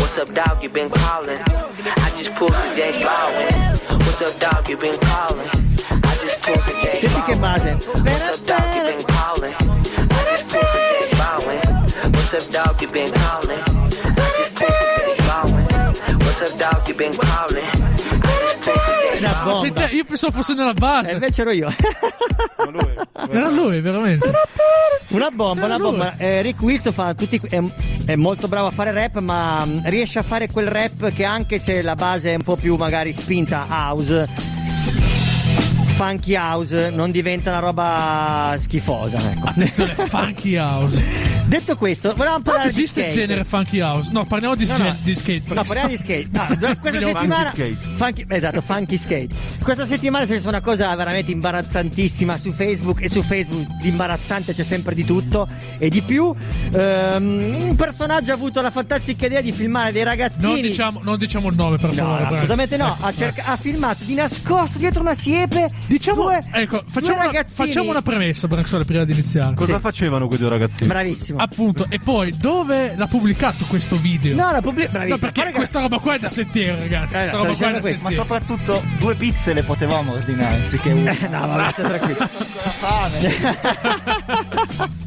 What's 0.00 0.18
up, 0.18 0.32
dog? 0.34 0.62
You 0.62 0.68
been 0.68 0.90
calling? 0.90 1.38
I 1.40 2.12
just 2.16 2.34
pulled 2.34 2.52
the 2.52 2.74
James 2.76 3.02
Baldwin. 3.02 4.06
What's 4.06 4.22
up, 4.22 4.38
dog? 4.38 4.68
You 4.68 4.76
been 4.76 4.98
calling? 5.00 5.48
I 6.04 6.16
just 6.20 6.40
pulled 6.42 6.58
the 6.58 6.72
James 6.82 7.02
base. 7.02 7.86
What's 7.86 8.40
up, 8.40 8.46
dog? 8.46 8.76
You 8.76 8.82
been 8.92 9.04
calling? 9.06 9.54
I 9.54 10.24
just 10.30 10.48
pulled 10.48 10.70
the 10.74 10.80
James 10.90 11.12
Baldwin. 11.18 12.12
What's 12.12 12.34
up, 12.34 12.52
dog? 12.52 12.82
You 12.82 12.88
been 12.88 13.12
calling? 13.12 13.60
I 13.60 14.32
just 14.38 14.54
pulled 14.54 14.70
the 14.70 14.88
James 14.98 15.20
Baldwin. 15.26 16.20
What's 16.20 16.42
up, 16.42 16.58
dog? 16.58 16.88
You 16.88 16.94
been 16.94 17.14
calling? 17.14 18.45
Una 19.18 19.42
bomba. 19.44 19.58
Senti, 19.58 19.96
io 19.96 20.04
pensavo 20.04 20.32
fosse 20.32 20.54
nella 20.54 20.72
base. 20.72 21.10
E 21.10 21.14
invece 21.14 21.40
ero 21.42 21.50
io. 21.50 21.72
Era 23.30 23.48
lui, 23.48 23.80
veramente. 23.80 24.30
Una 25.08 25.30
bomba, 25.30 25.66
una 25.66 25.78
bomba. 25.78 26.16
Eh, 26.16 26.42
Rick 26.42 26.60
Wilson 26.62 26.92
fa 26.92 27.14
tutti, 27.14 27.40
è, 27.48 27.62
è 28.06 28.16
molto 28.16 28.48
bravo 28.48 28.68
a 28.68 28.70
fare 28.70 28.92
rap, 28.92 29.18
ma 29.20 29.64
mm, 29.64 29.78
riesce 29.84 30.18
a 30.18 30.22
fare 30.22 30.48
quel 30.48 30.68
rap 30.68 31.12
che 31.12 31.24
anche 31.24 31.58
se 31.58 31.82
la 31.82 31.94
base 31.94 32.32
è 32.32 32.34
un 32.34 32.42
po' 32.42 32.56
più 32.56 32.76
magari 32.76 33.12
spinta 33.12 33.66
house, 33.68 34.26
funky 35.94 36.34
house, 36.34 36.90
non 36.90 37.10
diventa 37.10 37.50
una 37.50 37.60
roba 37.60 38.56
schifosa. 38.58 39.16
Ecco. 39.18 39.46
Attenzione, 39.46 39.94
funky 39.94 40.56
house. 40.56 41.34
Detto 41.46 41.76
questo, 41.76 42.12
volevamo 42.16 42.42
parlare 42.42 42.70
di 42.72 42.74
esiste 42.82 43.00
il 43.04 43.10
skate. 43.12 43.26
genere 43.26 43.44
funky 43.44 43.78
house? 43.80 44.10
No, 44.10 44.26
parliamo 44.26 44.56
di, 44.56 44.66
No, 44.66 44.74
gen- 44.74 44.86
no. 44.86 44.96
di 45.02 45.14
skate. 45.14 45.54
No, 45.54 45.62
parliamo 45.62 45.88
di 45.88 45.96
skate. 45.96 46.28
Do- 46.58 46.76
questa 46.80 46.98
settimana 46.98 47.52
Funky 47.54 47.76
funky- 47.96 48.24
esatto, 48.28 48.60
funky 48.62 48.96
skate. 48.96 49.28
Questa 49.62 49.86
settimana 49.86 50.24
c'è 50.26 50.40
stata 50.40 50.48
una 50.56 50.60
cosa 50.60 50.92
veramente 50.96 51.30
imbarazzantissima 51.30 52.36
su 52.36 52.50
Facebook 52.52 53.00
e 53.00 53.08
su 53.08 53.22
Facebook 53.22 53.64
di 53.80 53.88
imbarazzante 53.88 54.54
c'è 54.54 54.64
sempre 54.64 54.96
di 54.96 55.04
tutto 55.04 55.46
e 55.78 55.88
di 55.88 56.02
più. 56.02 56.34
Ehm, 56.72 57.56
un 57.68 57.76
personaggio 57.76 58.32
ha 58.32 58.34
avuto 58.34 58.60
la 58.60 58.72
fantastica 58.72 59.26
idea 59.26 59.40
di 59.40 59.52
filmare 59.52 59.92
dei 59.92 60.02
ragazzini. 60.02 60.52
Non 60.52 60.60
diciamo, 60.62 61.00
non 61.04 61.16
diciamo 61.16 61.48
il 61.48 61.54
nome, 61.54 61.76
per 61.78 61.90
No, 61.90 61.94
favore. 61.94 62.18
Brad. 62.22 62.32
assolutamente 62.32 62.76
no. 62.76 62.96
Ha, 63.00 63.08
Ecco. 63.08 63.18
cerca- 63.18 63.44
ha 63.44 63.56
filmato 63.56 64.02
di 64.04 64.14
nascosto 64.14 64.78
dietro 64.78 65.00
una 65.00 65.14
siepe. 65.14 65.70
Diciamo, 65.86 66.22
due, 66.24 66.40
ecco, 66.52 66.78
due 66.80 66.84
facciamo 66.90 67.14
una, 67.18 67.26
ragazzini. 67.26 67.68
facciamo 67.68 67.90
una 67.90 68.02
premessa, 68.02 68.48
Branxole, 68.48 68.84
prima 68.84 69.04
di 69.04 69.12
iniziare. 69.12 69.54
Cosa 69.54 69.78
facevano 69.78 70.26
quei 70.26 70.40
due 70.40 70.48
ragazzini? 70.48 70.88
Bravissimo. 70.88 71.34
Appunto, 71.36 71.86
e 71.88 71.98
poi 71.98 72.36
dove 72.36 72.94
l'ha 72.96 73.06
pubblicato 73.06 73.64
questo 73.66 73.96
video? 73.96 74.34
No, 74.34 74.50
la 74.50 74.60
pubblic- 74.60 74.90
bravissimo. 74.90 75.14
No, 75.14 75.20
perché 75.20 75.40
Guarda 75.40 75.58
questa 75.58 75.80
roba 75.80 75.98
qua 75.98 76.14
è 76.14 76.18
da 76.18 76.28
sentire, 76.28 76.78
ragazzi. 76.78 77.16
Eh, 77.16 77.26
sto 77.26 77.36
roba 77.36 77.54
qua 77.54 77.68
è 77.68 77.72
da 77.72 77.80
questo, 77.80 78.02
Ma 78.02 78.10
sentire. 78.10 78.14
soprattutto 78.14 78.82
due 78.98 79.14
pizze 79.14 79.52
le 79.52 79.62
potevamo 79.62 80.12
ordinare 80.12 80.62
anziché 80.62 80.92
una. 80.92 81.16
no, 81.28 81.46
vabbè, 81.46 81.72
stai 81.72 81.84
tranquillo. 81.84 82.28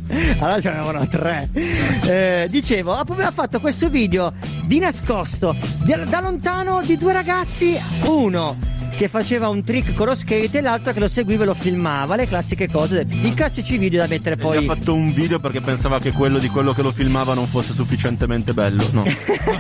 allora 0.39 0.61
ce 0.61 0.69
n'avevano 0.69 1.07
tre. 1.07 1.49
Eh, 1.53 2.47
dicevo, 2.49 2.93
ha 2.93 3.31
fatto 3.31 3.59
questo 3.59 3.89
video 3.89 4.33
di 4.63 4.79
nascosto, 4.79 5.55
da 5.83 6.19
lontano, 6.21 6.81
di 6.81 6.97
due 6.97 7.13
ragazzi, 7.13 7.79
uno 8.05 8.57
che 8.99 9.07
faceva 9.07 9.47
un 9.47 9.63
trick 9.63 9.93
con 9.93 10.07
lo 10.07 10.13
skate 10.13 10.57
e 10.57 10.61
l'altro 10.61 10.91
che 10.91 10.99
lo 10.99 11.07
seguiva 11.07 11.43
e 11.43 11.45
lo 11.45 11.53
filmava, 11.53 12.17
le 12.17 12.27
classiche 12.27 12.69
cose, 12.69 13.07
i 13.09 13.33
classici 13.33 13.77
video 13.77 14.01
da 14.01 14.07
mettere 14.09 14.35
Poi 14.35 14.57
ha 14.57 14.61
fatto 14.61 14.93
un 14.93 15.13
video 15.13 15.39
perché 15.39 15.61
pensava 15.61 15.99
che 15.99 16.11
quello 16.11 16.37
di 16.37 16.49
quello 16.49 16.73
che 16.73 16.81
lo 16.81 16.91
filmava 16.91 17.33
non 17.33 17.47
fosse 17.47 17.73
sufficientemente 17.73 18.51
bello. 18.53 18.83
No. 18.91 19.05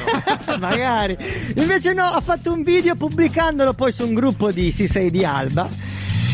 Magari. 0.59 1.15
Invece 1.55 1.93
no, 1.93 2.03
ha 2.03 2.19
fatto 2.19 2.51
un 2.51 2.63
video 2.63 2.95
pubblicandolo 2.97 3.71
poi 3.71 3.93
su 3.93 4.03
un 4.05 4.13
gruppo 4.13 4.51
di 4.51 4.73
C6 4.75 5.07
di 5.07 5.23
Alba. 5.23 5.69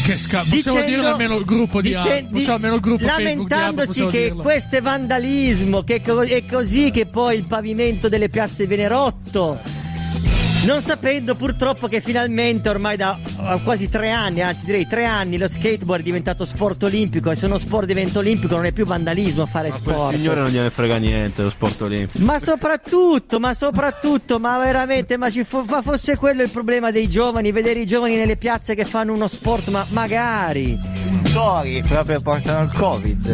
Che 0.06 0.18
sca- 0.18 0.40
possiamo 0.40 0.80
Dicendo- 0.80 0.86
dire 0.86 1.06
almeno 1.06 1.38
il 1.38 1.46
gruppo 1.46 1.82
di 1.82 1.90
dice- 1.90 2.12
Alba. 2.12 2.30
Possiamo 2.32 2.56
almeno 2.56 2.74
il 2.74 2.82
gruppo 2.82 3.04
Alba, 3.06 3.18
lamentandosi 3.20 3.86
possiamo 3.88 4.10
che 4.10 4.22
dirlo. 4.24 4.42
questo 4.42 4.76
è 4.78 4.82
vandalismo, 4.82 5.84
che 5.84 6.02
co- 6.02 6.24
è 6.24 6.44
così 6.48 6.90
che 6.90 7.06
poi 7.06 7.38
il 7.38 7.46
pavimento 7.46 8.10
delle 8.10 8.30
piazze 8.30 8.66
viene 8.66 8.88
rotto. 8.88 9.62
Non 10.66 10.82
sapendo 10.82 11.36
purtroppo 11.36 11.88
che 11.88 12.02
finalmente 12.02 12.70
ormai 12.70 12.98
da 12.98 13.20
eh, 13.24 13.62
quasi 13.64 13.88
tre 13.88 14.10
anni, 14.10 14.42
anzi 14.42 14.66
direi 14.66 14.88
tre 14.88 15.06
anni, 15.06 15.38
lo 15.38 15.48
skateboard 15.48 16.02
è 16.02 16.04
diventato 16.04 16.44
sport 16.44 16.82
olimpico 16.84 17.30
e 17.30 17.36
se 17.36 17.46
uno 17.46 17.60
sport 17.60 17.86
diventa 17.86 18.18
olimpico 18.20 18.56
non 18.56 18.66
è 18.66 18.72
più 18.72 18.84
vandalismo 18.86 19.46
fare 19.46 19.70
Quel 19.70 19.80
sport. 19.82 20.16
signore 20.16 20.40
non 20.42 20.50
gliene 20.50 20.72
frega 20.72 20.98
niente 20.98 21.44
lo 21.44 21.52
sport 21.52 21.82
olimpico. 21.82 22.24
Ma 22.26 22.40
soprattutto, 22.40 23.40
ma 23.40 23.54
soprattutto, 23.54 24.40
ma 24.40 24.58
veramente, 24.58 25.18
ma, 25.18 25.30
ci 25.30 25.44
fo- 25.44 25.66
ma 25.70 25.84
fosse 25.84 26.18
quello 26.18 26.42
il 26.42 26.50
problema 26.50 26.90
dei 26.90 27.08
giovani, 27.08 27.52
vedere 27.52 27.82
i 27.82 27.86
giovani 27.86 28.16
nelle 28.16 28.36
piazze 28.38 28.74
che 28.74 28.86
fanno 28.86 29.14
uno 29.14 29.28
sport, 29.28 29.68
ma 29.68 29.86
magari. 29.90 30.78
Tori 31.32 31.84
proprio 31.88 32.20
portano 32.22 32.64
il 32.64 32.72
covid. 32.74 33.28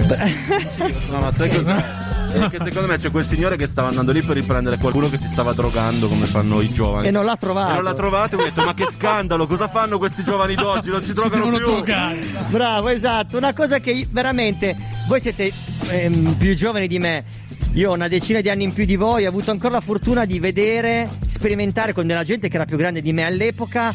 No, 1.12 1.20
ma 1.20 1.32
sai 1.32 1.50
cos'è? 1.50 1.84
È 2.32 2.50
che 2.50 2.60
secondo 2.64 2.88
me 2.88 2.98
c'è 2.98 3.12
quel 3.12 3.26
signore 3.26 3.58
che 3.58 3.68
stava 3.68 3.90
andando 3.90 4.12
lì 4.12 4.22
per 4.22 4.36
riprendere 4.36 4.78
qualcuno 4.78 5.10
che 5.10 5.18
si 5.18 5.28
stava 5.28 5.54
drogando 5.54 6.08
come 6.08 6.26
fanno 6.26 6.62
i 6.62 6.70
giovani. 6.70 7.08
E 7.08 7.12
non 7.12 7.26
l'ha 7.26 7.36
trovato. 7.36 7.72
E 7.72 7.76
non 7.76 7.84
l'ha 7.84 7.94
trovato 7.94 8.38
e 8.38 8.42
ho 8.42 8.44
detto 8.44 8.64
ma 8.64 8.74
che 8.74 8.88
scandalo, 8.92 9.48
cosa 9.48 9.68
fanno 9.68 9.98
questi 9.98 10.24
giovani 10.24 10.56
d'oggi? 10.56 10.90
Non 10.90 11.02
si 11.02 11.14
drogano 11.14 11.46
devono 11.46 11.58
più. 11.58 11.66
drogare. 11.68 12.20
Bravo, 12.48 12.90
esatto. 12.90 13.38
Una 13.38 13.54
cosa 13.54 13.80
che 13.80 14.08
veramente. 14.10 14.76
Voi 15.08 15.20
siete 15.20 15.52
ehm, 15.90 16.36
più 16.36 16.56
giovani 16.56 16.88
di 16.88 17.00
me. 17.00 17.26
Io 17.74 17.92
ho 17.92 17.94
una 17.94 18.08
decina 18.08 18.42
di 18.42 18.50
anni 18.50 18.64
in 18.66 18.74
più 18.74 18.86
di 18.86 18.98
voi, 18.98 19.26
ho 19.26 19.30
avuto 19.30 19.52
ancora 19.52 19.76
la 19.76 19.82
fortuna 19.82 20.26
di 20.26 20.40
vedere, 20.40 21.10
sperimentare 21.28 21.94
con 21.94 22.06
della 22.06 22.24
gente 22.24 22.50
che 22.50 22.56
era 22.56 22.66
più 22.66 22.76
grande 22.76 23.02
di 23.02 23.14
me 23.14 23.26
all'epoca. 23.26 23.94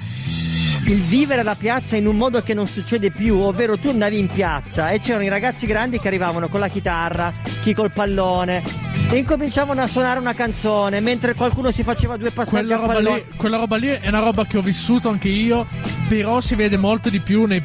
Il 0.88 1.00
vivere 1.02 1.42
la 1.42 1.56
piazza 1.56 1.96
in 1.96 2.06
un 2.06 2.16
modo 2.16 2.42
che 2.42 2.54
non 2.54 2.68
succede 2.68 3.10
più, 3.10 3.38
ovvero 3.38 3.76
tu 3.76 3.88
andavi 3.88 4.18
in 4.20 4.28
piazza 4.28 4.90
e 4.90 5.00
c'erano 5.00 5.24
i 5.24 5.28
ragazzi 5.28 5.66
grandi 5.66 5.98
che 5.98 6.06
arrivavano 6.06 6.46
con 6.48 6.60
la 6.60 6.68
chitarra, 6.68 7.32
chi 7.60 7.74
col 7.74 7.90
pallone 7.90 8.62
e 9.10 9.16
incominciavano 9.16 9.80
a 9.82 9.88
suonare 9.88 10.20
una 10.20 10.32
canzone 10.32 11.00
mentre 11.00 11.34
qualcuno 11.34 11.72
si 11.72 11.82
faceva 11.82 12.16
due 12.16 12.30
passaggi 12.30 12.66
Quella 12.66 12.76
a 12.76 12.80
roba, 12.80 12.92
pallone. 12.92 13.16
lì, 13.16 13.36
quella 13.36 13.56
roba 13.56 13.76
lì 13.76 13.88
è 13.88 14.08
una 14.08 14.20
roba 14.20 14.46
che 14.46 14.58
ho 14.58 14.62
vissuto 14.62 15.08
anche 15.08 15.28
io, 15.28 15.66
però 16.08 16.40
si 16.40 16.54
vede 16.54 16.76
molto 16.76 17.10
di 17.10 17.18
più 17.18 17.46
nei... 17.46 17.60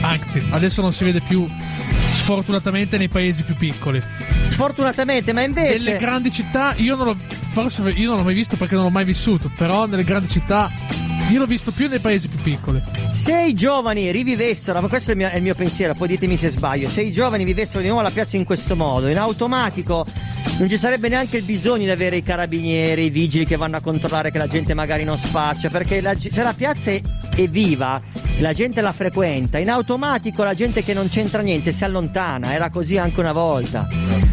Anzi, 0.00 0.42
adesso 0.50 0.80
non 0.80 0.94
si 0.94 1.04
vede 1.04 1.20
più 1.20 1.46
sfortunatamente 2.12 2.96
nei 2.96 3.08
paesi 3.08 3.42
più 3.42 3.54
piccoli. 3.54 4.00
Sfortunatamente, 4.42 5.34
ma 5.34 5.42
invece 5.42 5.76
Nelle 5.76 5.96
grandi 5.98 6.32
città 6.32 6.72
io 6.76 6.96
non 6.96 7.06
l'ho 7.06 7.16
forse 7.52 7.82
io 7.90 8.08
non 8.08 8.18
l'ho 8.18 8.24
mai 8.24 8.34
visto 8.34 8.56
perché 8.56 8.74
non 8.74 8.84
l'ho 8.84 8.90
mai 8.90 9.04
vissuto, 9.04 9.50
però 9.54 9.86
nelle 9.86 10.04
grandi 10.04 10.28
città 10.28 10.70
io 11.32 11.38
l'ho 11.38 11.46
visto 11.46 11.70
più 11.70 11.88
nei 11.88 11.98
paesi 11.98 12.28
più 12.28 12.38
piccoli. 12.42 12.82
Se 13.10 13.40
i 13.40 13.54
giovani 13.54 14.10
rivivessero, 14.10 14.80
ma 14.82 14.88
questo 14.88 15.10
è 15.10 15.12
il, 15.14 15.18
mio, 15.18 15.30
è 15.30 15.36
il 15.36 15.42
mio 15.42 15.54
pensiero, 15.54 15.94
poi 15.94 16.08
ditemi 16.08 16.36
se 16.36 16.50
sbaglio, 16.50 16.88
se 16.88 17.00
i 17.00 17.10
giovani 17.10 17.44
vivessero 17.44 17.80
di 17.80 17.86
nuovo 17.86 18.02
la 18.02 18.10
piazza 18.10 18.36
in 18.36 18.44
questo 18.44 18.76
modo, 18.76 19.08
in 19.08 19.18
automatico 19.18 20.04
non 20.58 20.68
ci 20.68 20.76
sarebbe 20.76 21.08
neanche 21.08 21.38
il 21.38 21.44
bisogno 21.44 21.84
di 21.84 21.90
avere 21.90 22.16
i 22.16 22.22
carabinieri, 22.22 23.06
i 23.06 23.10
vigili 23.10 23.46
che 23.46 23.56
vanno 23.56 23.76
a 23.76 23.80
controllare 23.80 24.30
che 24.30 24.36
la 24.36 24.46
gente 24.46 24.74
magari 24.74 25.04
non 25.04 25.16
spaccia, 25.16 25.70
perché 25.70 26.02
la 26.02 26.14
se 26.18 26.42
la 26.42 26.52
piazza 26.52 26.90
è, 26.90 27.00
è 27.34 27.48
viva, 27.48 28.00
la 28.38 28.52
gente 28.52 28.82
la 28.82 28.92
frequenta, 28.92 29.56
in 29.56 29.70
automatico 29.70 30.44
la 30.44 30.54
gente 30.54 30.84
che 30.84 30.92
non 30.92 31.08
c'entra 31.08 31.40
niente 31.40 31.72
si 31.72 31.82
allontana, 31.82 32.52
era 32.52 32.68
così 32.68 32.98
anche 32.98 33.20
una 33.20 33.32
volta. 33.32 34.31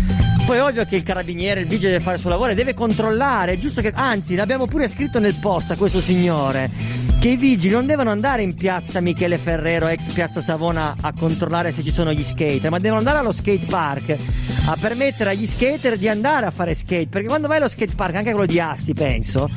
Poi 0.49 0.57
è 0.57 0.63
ovvio 0.63 0.83
che 0.83 0.95
il 0.95 1.03
carabiniere, 1.03 1.59
il 1.59 1.67
vigile 1.67 1.91
deve 1.91 2.03
fare 2.03 2.15
il 2.15 2.21
suo 2.21 2.31
lavoro 2.31 2.49
e 2.49 2.55
deve 2.55 2.73
controllare, 2.73 3.51
è 3.51 3.57
giusto 3.59 3.81
che, 3.81 3.91
anzi, 3.93 4.33
l'abbiamo 4.33 4.65
pure 4.65 4.87
scritto 4.87 5.19
nel 5.19 5.35
post 5.35 5.69
a 5.69 5.75
questo 5.75 6.01
signore, 6.01 6.71
che 7.19 7.27
i 7.27 7.37
vigili 7.37 7.71
non 7.71 7.85
devono 7.85 8.09
andare 8.09 8.41
in 8.41 8.55
piazza 8.55 8.99
Michele 8.99 9.37
Ferrero, 9.37 9.85
ex 9.85 10.11
piazza 10.11 10.41
Savona, 10.41 10.95
a 11.01 11.13
controllare 11.13 11.71
se 11.71 11.83
ci 11.83 11.91
sono 11.91 12.13
gli 12.13 12.23
skater, 12.23 12.71
ma 12.71 12.79
devono 12.79 12.97
andare 12.97 13.19
allo 13.19 13.31
skate 13.31 13.67
park 13.67 14.17
a 14.65 14.75
permettere 14.81 15.29
agli 15.29 15.45
skater 15.45 15.99
di 15.99 16.07
andare 16.07 16.47
a 16.47 16.51
fare 16.51 16.73
skate, 16.73 17.09
perché 17.09 17.27
quando 17.27 17.47
vai 17.47 17.57
allo 17.57 17.69
skate 17.69 17.93
park, 17.95 18.15
anche 18.15 18.31
quello 18.31 18.47
di 18.47 18.59
Asti 18.59 18.93
penso, 18.95 19.51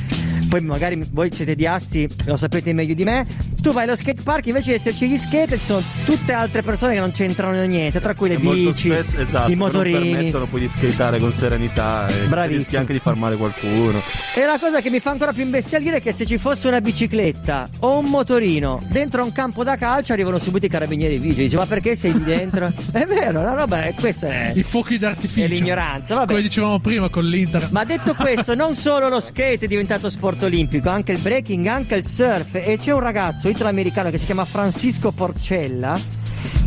poi 0.52 0.60
magari 0.60 1.02
voi 1.12 1.32
siete 1.32 1.54
di 1.54 1.66
Assi, 1.66 2.06
lo 2.26 2.36
sapete 2.36 2.74
meglio 2.74 2.92
di 2.92 3.04
me. 3.04 3.26
Tu 3.62 3.72
vai 3.72 3.84
allo 3.84 3.96
skate 3.96 4.20
park, 4.22 4.48
invece 4.48 4.72
di 4.72 4.76
esserci 4.76 5.08
gli 5.08 5.16
skater, 5.16 5.58
ci 5.58 5.64
sono 5.64 5.82
tutte 6.04 6.32
altre 6.34 6.60
persone 6.62 6.92
che 6.92 7.00
non 7.00 7.10
c'entrano 7.12 7.62
niente, 7.62 8.02
tra 8.02 8.14
cui 8.14 8.28
le 8.28 8.34
E 8.34 8.38
bici, 8.38 8.90
spesso, 8.90 9.18
esatto, 9.18 9.46
i 9.50 9.52
che 9.52 9.56
non 9.58 9.66
motorini. 9.66 10.10
permettono 10.10 10.44
poi 10.46 10.60
di 10.60 10.68
skateare 10.68 11.18
con 11.20 11.32
serenità 11.32 12.06
e 12.06 12.26
Bravissimo. 12.26 12.58
rischi 12.58 12.76
anche 12.76 12.92
di 12.92 12.98
far 12.98 13.14
male 13.14 13.36
qualcuno. 13.36 13.98
E 14.34 14.44
la 14.44 14.58
cosa 14.60 14.82
che 14.82 14.90
mi 14.90 15.00
fa 15.00 15.12
ancora 15.12 15.32
più 15.32 15.42
imbestialire 15.44 15.96
è 15.98 16.02
che 16.02 16.12
se 16.12 16.26
ci 16.26 16.36
fosse 16.36 16.68
una 16.68 16.82
bicicletta 16.82 17.66
o 17.80 17.98
un 18.00 18.10
motorino 18.10 18.82
dentro 18.90 19.22
un 19.24 19.32
campo 19.32 19.64
da 19.64 19.76
calcio 19.76 20.12
arrivano 20.12 20.38
subito 20.38 20.66
i 20.66 20.68
carabinieri 20.68 21.14
e 21.14 21.16
i 21.16 21.20
vigili. 21.20 21.44
Dice, 21.44 21.56
ma 21.56 21.64
perché 21.64 21.96
sei 21.96 22.12
lì 22.12 22.24
dentro? 22.24 22.66
è 22.92 23.06
vero, 23.06 23.40
no, 23.42 23.54
no, 23.54 23.66
beh, 23.66 23.94
questa 23.98 24.26
è, 24.28 24.52
I 24.54 24.62
fuochi 24.62 24.98
d'artificio. 24.98 25.46
è 25.46 25.48
l'ignoranza. 25.48 26.14
Vabbè. 26.16 26.26
Come 26.26 26.42
dicevamo 26.42 26.78
prima 26.78 27.08
con 27.08 27.24
l'Inter. 27.24 27.68
Ma 27.70 27.84
detto 27.84 28.12
questo, 28.20 28.54
non 28.54 28.74
solo 28.74 29.08
lo 29.08 29.20
skate 29.20 29.64
è 29.64 29.66
diventato 29.66 30.10
sport 30.10 30.41
olimpico, 30.46 30.88
anche 30.90 31.12
il 31.12 31.20
breaking, 31.20 31.66
anche 31.66 31.94
il 31.94 32.06
surf. 32.06 32.54
E 32.54 32.76
c'è 32.78 32.92
un 32.92 33.00
ragazzo 33.00 33.48
italo-americano 33.48 34.10
che 34.10 34.18
si 34.18 34.26
chiama 34.26 34.44
Francisco 34.44 35.12
Porcella. 35.12 35.98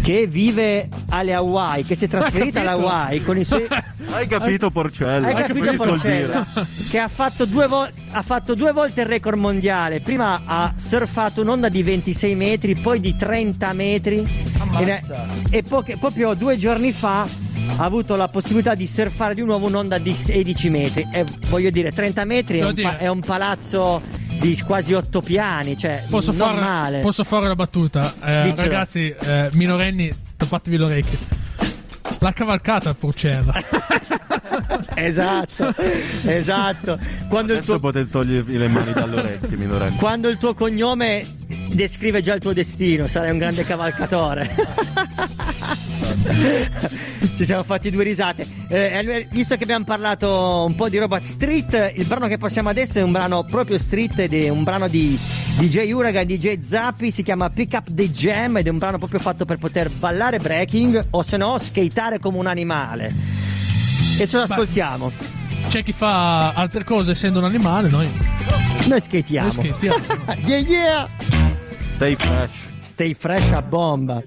Che 0.01 0.27
vive 0.27 0.87
alle 1.09 1.33
Hawaii, 1.33 1.83
che 1.83 1.95
si 1.95 2.05
è 2.05 2.07
trasferito 2.09 2.59
alle? 2.59 2.69
Hawaii 2.69 3.23
con 3.23 3.37
i 3.37 3.43
suoi. 3.45 3.65
Hai 4.11 4.27
capito 4.27 4.69
Porcella? 4.69 5.27
Hai 5.27 5.33
capito 5.33 5.65
suol 5.73 5.77
Porcella? 5.77 6.45
Che 6.91 6.99
ha 6.99 7.07
fatto, 7.07 7.45
due 7.45 7.67
vo- 7.67 7.87
ha 8.11 8.21
fatto 8.21 8.53
due 8.53 8.71
volte 8.71 9.01
il 9.01 9.07
record 9.07 9.37
mondiale. 9.39 10.01
Prima 10.01 10.43
ha 10.45 10.73
surfato 10.77 11.41
un'onda 11.41 11.69
di 11.69 11.81
26 11.81 12.35
metri, 12.35 12.75
poi 12.75 12.99
di 12.99 13.15
30 13.15 13.73
metri. 13.73 14.17
E, 14.77 14.83
ne- 14.85 15.01
e 15.49 15.63
poche- 15.63 15.97
proprio 15.97 16.35
due 16.35 16.55
giorni 16.55 16.91
fa 16.91 17.27
ha 17.77 17.83
avuto 17.83 18.15
la 18.15 18.27
possibilità 18.27 18.75
di 18.75 18.87
surfare 18.87 19.33
di 19.33 19.41
nuovo 19.43 19.67
un'onda 19.67 19.97
di 19.97 20.13
16 20.13 20.69
metri. 20.69 21.07
E 21.11 21.23
voglio 21.49 21.69
dire, 21.69 21.91
30 21.91 22.25
metri 22.25 22.59
è 22.59 22.65
un, 22.65 22.73
pa- 22.73 22.97
è 22.97 23.07
un 23.07 23.19
palazzo 23.19 24.01
di 24.39 24.57
quasi 24.65 24.93
8 24.93 25.21
piani. 25.21 25.77
Cioè, 25.77 26.03
Posso 26.09 26.31
non 26.31 26.49
fare, 26.49 26.59
male. 26.61 26.99
posso 26.99 27.23
fare 27.23 27.45
una 27.45 27.55
battuta? 27.55 28.13
Eh, 28.23 28.55
ragazzi, 28.55 29.09
eh, 29.09 29.49
minorenni, 29.53 30.11
tappatevi 30.37 30.77
le 30.77 30.83
orecchie. 30.83 31.17
La 32.19 32.31
cavalcata 32.31 32.93
Porcella. 32.93 33.53
esatto, 34.95 35.73
esatto. 36.25 36.99
Quando 37.27 37.51
il 37.53 37.57
Adesso 37.59 37.71
tuo 37.73 37.79
potete 37.79 38.09
togliervi 38.09 38.57
le 38.57 38.67
mani 38.67 38.93
dalle 38.93 39.19
orecchie, 39.19 39.57
minorenni. 39.57 39.97
Quando 39.97 40.29
il 40.29 40.37
tuo 40.37 40.53
cognome 40.53 41.25
descrive 41.69 42.21
già 42.21 42.33
il 42.33 42.41
tuo 42.41 42.53
destino, 42.53 43.07
sarai 43.07 43.31
un 43.31 43.37
grande 43.37 43.63
cavalcatore. 43.63 44.55
Ci 47.35 47.45
siamo 47.45 47.63
fatti 47.63 47.89
due 47.91 48.03
risate. 48.03 48.45
Eh, 48.69 49.27
visto 49.31 49.55
che 49.57 49.63
abbiamo 49.63 49.83
parlato 49.83 50.65
un 50.65 50.75
po' 50.75 50.89
di 50.89 50.97
roba 50.97 51.19
street, 51.21 51.93
il 51.95 52.05
brano 52.05 52.27
che 52.27 52.37
passiamo 52.37 52.69
adesso 52.69 52.99
è 52.99 53.01
un 53.01 53.11
brano 53.11 53.43
proprio 53.43 53.77
street 53.77 54.19
ed 54.19 54.33
è 54.33 54.49
un 54.49 54.63
brano 54.63 54.87
di 54.87 55.19
DJ 55.57 55.91
Uraga 55.91 56.21
e 56.21 56.25
DJ 56.25 56.59
Zappi, 56.61 57.11
si 57.11 57.23
chiama 57.23 57.49
Pick 57.49 57.73
Up 57.73 57.91
the 57.91 58.09
Jam 58.09 58.57
ed 58.57 58.67
è 58.67 58.69
un 58.69 58.77
brano 58.77 58.97
proprio 58.97 59.19
fatto 59.19 59.45
per 59.45 59.57
poter 59.57 59.89
ballare 59.89 60.39
breaking 60.39 61.07
o 61.11 61.23
se 61.23 61.37
no 61.37 61.57
skateare 61.57 62.19
come 62.19 62.37
un 62.37 62.47
animale. 62.47 63.13
E 64.17 64.27
ce 64.27 64.37
lo 64.37 64.43
ascoltiamo. 64.43 65.11
C'è 65.67 65.83
chi 65.83 65.91
fa 65.91 66.53
altre 66.53 66.83
cose 66.83 67.11
essendo 67.11 67.39
un 67.39 67.45
animale, 67.45 67.89
noi. 67.89 68.09
Noi 68.87 69.01
skatiamo. 69.01 69.51
Noi 69.51 69.51
skatiamo. 69.51 70.03
yeah 70.45 70.57
yeah! 70.57 71.09
Stay 71.95 72.15
fresh. 72.15 72.67
Stay 72.79 73.13
fresh 73.13 73.51
a 73.51 73.61
bomba. 73.61 74.23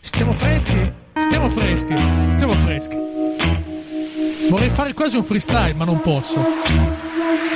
Stiamo 0.00 0.32
freschi? 0.32 0.92
Stiamo 1.18 1.50
freschi. 1.50 1.94
Stiamo 2.30 2.54
freschi. 2.54 2.96
Vorrei 4.48 4.70
fare 4.70 4.94
quasi 4.94 5.16
un 5.16 5.24
freestyle, 5.24 5.74
ma 5.74 5.84
non 5.84 6.00
posso. 6.00 6.40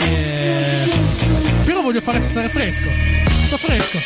Eh, 0.03 0.89
Però 1.65 1.81
voglio 1.83 2.01
fare 2.01 2.23
stare 2.23 2.49
fresco. 2.49 2.89
Sto 3.47 3.57
fresco. 3.57 3.99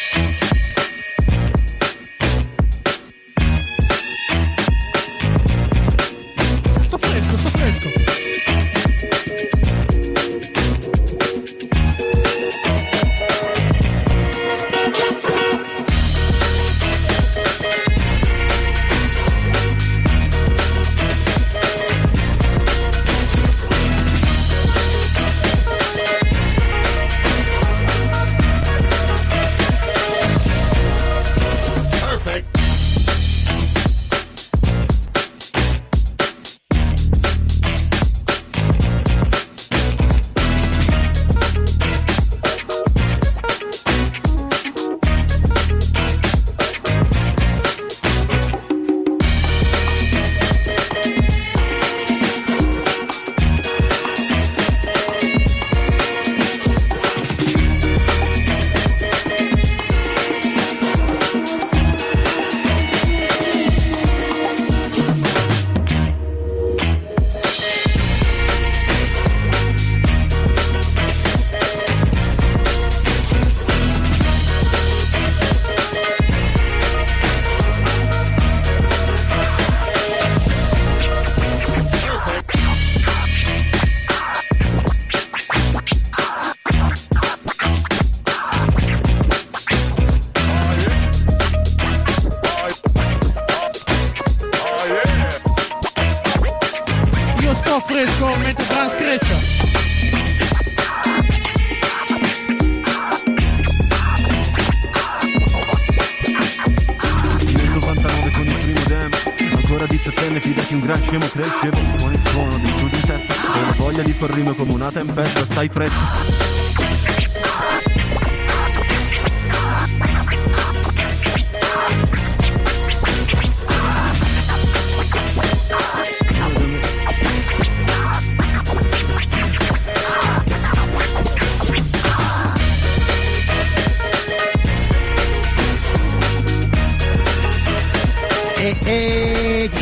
Scemo 111.18 111.26
crescevo 111.28 111.78
Con 111.98 112.12
il 112.12 112.28
suono 112.28 112.58
del 112.58 112.74
sud 112.74 112.92
in 112.92 113.00
testa. 113.00 113.34
E 113.34 113.60
la 113.60 113.74
voglia 113.76 114.02
di 114.02 114.12
far 114.12 114.30
rime 114.30 114.54
come 114.54 114.72
una 114.72 114.90
tempesta 114.90 115.44
Stai 115.44 115.68
fresco 115.68 116.57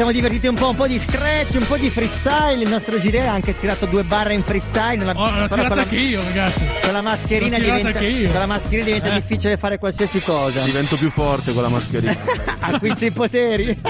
siamo 0.06 0.12
divertiti 0.12 0.46
un 0.46 0.54
po', 0.54 0.68
un 0.70 0.76
po' 0.76 0.86
di 0.86 0.98
scratch, 1.00 1.54
un 1.56 1.66
po' 1.66 1.76
di 1.76 1.90
freestyle. 1.90 2.62
Il 2.62 2.68
nostro 2.68 2.96
Girè 2.98 3.26
ha 3.26 3.32
anche 3.32 3.58
tirato 3.58 3.86
due 3.86 4.04
barre 4.04 4.34
in 4.34 4.42
freestyle. 4.44 5.02
Una, 5.02 5.12
Oh, 5.16 5.30
l'ho 5.40 5.48
tirata 5.48 5.74
la- 5.74 5.82
anche 5.82 5.96
io, 5.96 6.22
ragazzi. 6.22 6.64
Con 6.82 6.92
la 6.92 7.00
mascherina 7.00 7.58
diventa, 7.58 7.98
con 7.98 8.38
la 8.38 8.46
mascherina 8.46 8.84
diventa 8.84 9.08
Eh. 9.08 9.14
difficile 9.14 9.56
fare 9.56 9.78
qualsiasi 9.78 10.20
cosa. 10.22 10.60
Divento 10.62 10.94
più 10.96 11.10
forte 11.10 11.52
con 11.52 11.62
la 11.62 11.68
mascherina 11.68 12.16
Acquisti 12.60 13.06
i 13.06 13.10
poteri. 13.10 13.76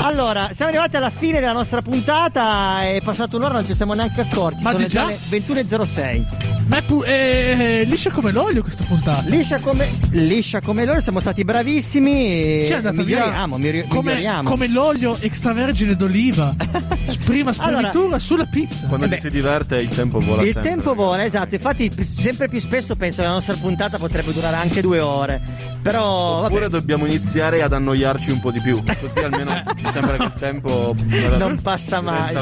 allora, 0.00 0.48
siamo 0.54 0.70
arrivati 0.70 0.96
alla 0.96 1.10
fine 1.10 1.40
della 1.40 1.52
nostra 1.52 1.82
puntata. 1.82 2.82
È 2.82 3.00
passato 3.04 3.36
un'ora, 3.36 3.52
non 3.54 3.66
ci 3.66 3.74
siamo 3.74 3.92
neanche 3.92 4.22
accorti. 4.22 4.62
Ma 4.62 4.72
Sono 4.72 4.86
già? 4.86 5.04
le 5.06 5.18
21.06. 5.28 6.53
Ma 6.66 6.78
è, 6.78 6.82
pu- 6.84 7.02
è 7.02 7.84
liscia 7.86 8.10
come 8.10 8.32
l'olio 8.32 8.62
questa 8.62 8.84
puntata. 8.84 9.22
Liscia 9.28 9.58
come, 9.58 9.86
liscia 10.12 10.60
come 10.62 10.84
loro, 10.86 10.98
siamo 11.00 11.20
stati 11.20 11.44
bravissimi. 11.44 12.40
e 12.40 12.62
Ci 12.66 12.72
è 12.72 12.76
andata 12.76 13.02
via 13.02 13.18
miglioriamo, 13.18 13.56
migliori- 13.58 13.86
come, 13.86 14.12
miglioriamo. 14.14 14.48
come 14.48 14.68
l'olio 14.68 15.16
extravergine 15.20 15.94
d'oliva. 15.94 16.54
Prima 17.24 17.52
spremitura 17.52 18.18
sulla 18.18 18.46
pizza. 18.46 18.86
Quando 18.86 19.08
ci 19.10 19.18
si 19.20 19.30
diverte 19.30 19.76
il 19.76 19.88
tempo 19.88 20.18
vola 20.20 20.42
Il 20.42 20.52
sempre. 20.52 20.70
tempo 20.70 20.94
vola, 20.94 21.24
esatto. 21.24 21.54
Infatti, 21.54 21.90
sempre 22.18 22.48
più 22.48 22.60
spesso 22.60 22.96
penso 22.96 23.20
che 23.22 23.28
la 23.28 23.34
nostra 23.34 23.54
puntata 23.54 23.98
potrebbe 23.98 24.32
durare 24.32 24.56
anche 24.56 24.80
due 24.80 25.00
ore. 25.00 25.40
Però, 25.82 26.36
vabbè. 26.40 26.46
Oppure 26.46 26.68
dobbiamo 26.70 27.04
iniziare 27.06 27.60
ad 27.62 27.72
annoiarci 27.74 28.30
un 28.30 28.40
po' 28.40 28.50
di 28.50 28.60
più. 28.60 28.82
Così 28.82 29.18
almeno 29.22 29.52
mi 29.82 29.90
sembra 29.92 30.16
che 30.16 30.22
il 30.24 30.32
tempo 30.38 30.94
non 31.38 31.58
passa 31.62 32.00
mai. 32.00 32.34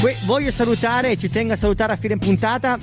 Que- 0.00 0.16
voglio 0.26 0.50
salutare, 0.52 1.16
ci 1.16 1.28
tengo 1.28 1.52
a 1.54 1.56
salutare 1.56 1.92
a 1.92 1.96
fine 1.96 2.16
puntata 2.18 2.78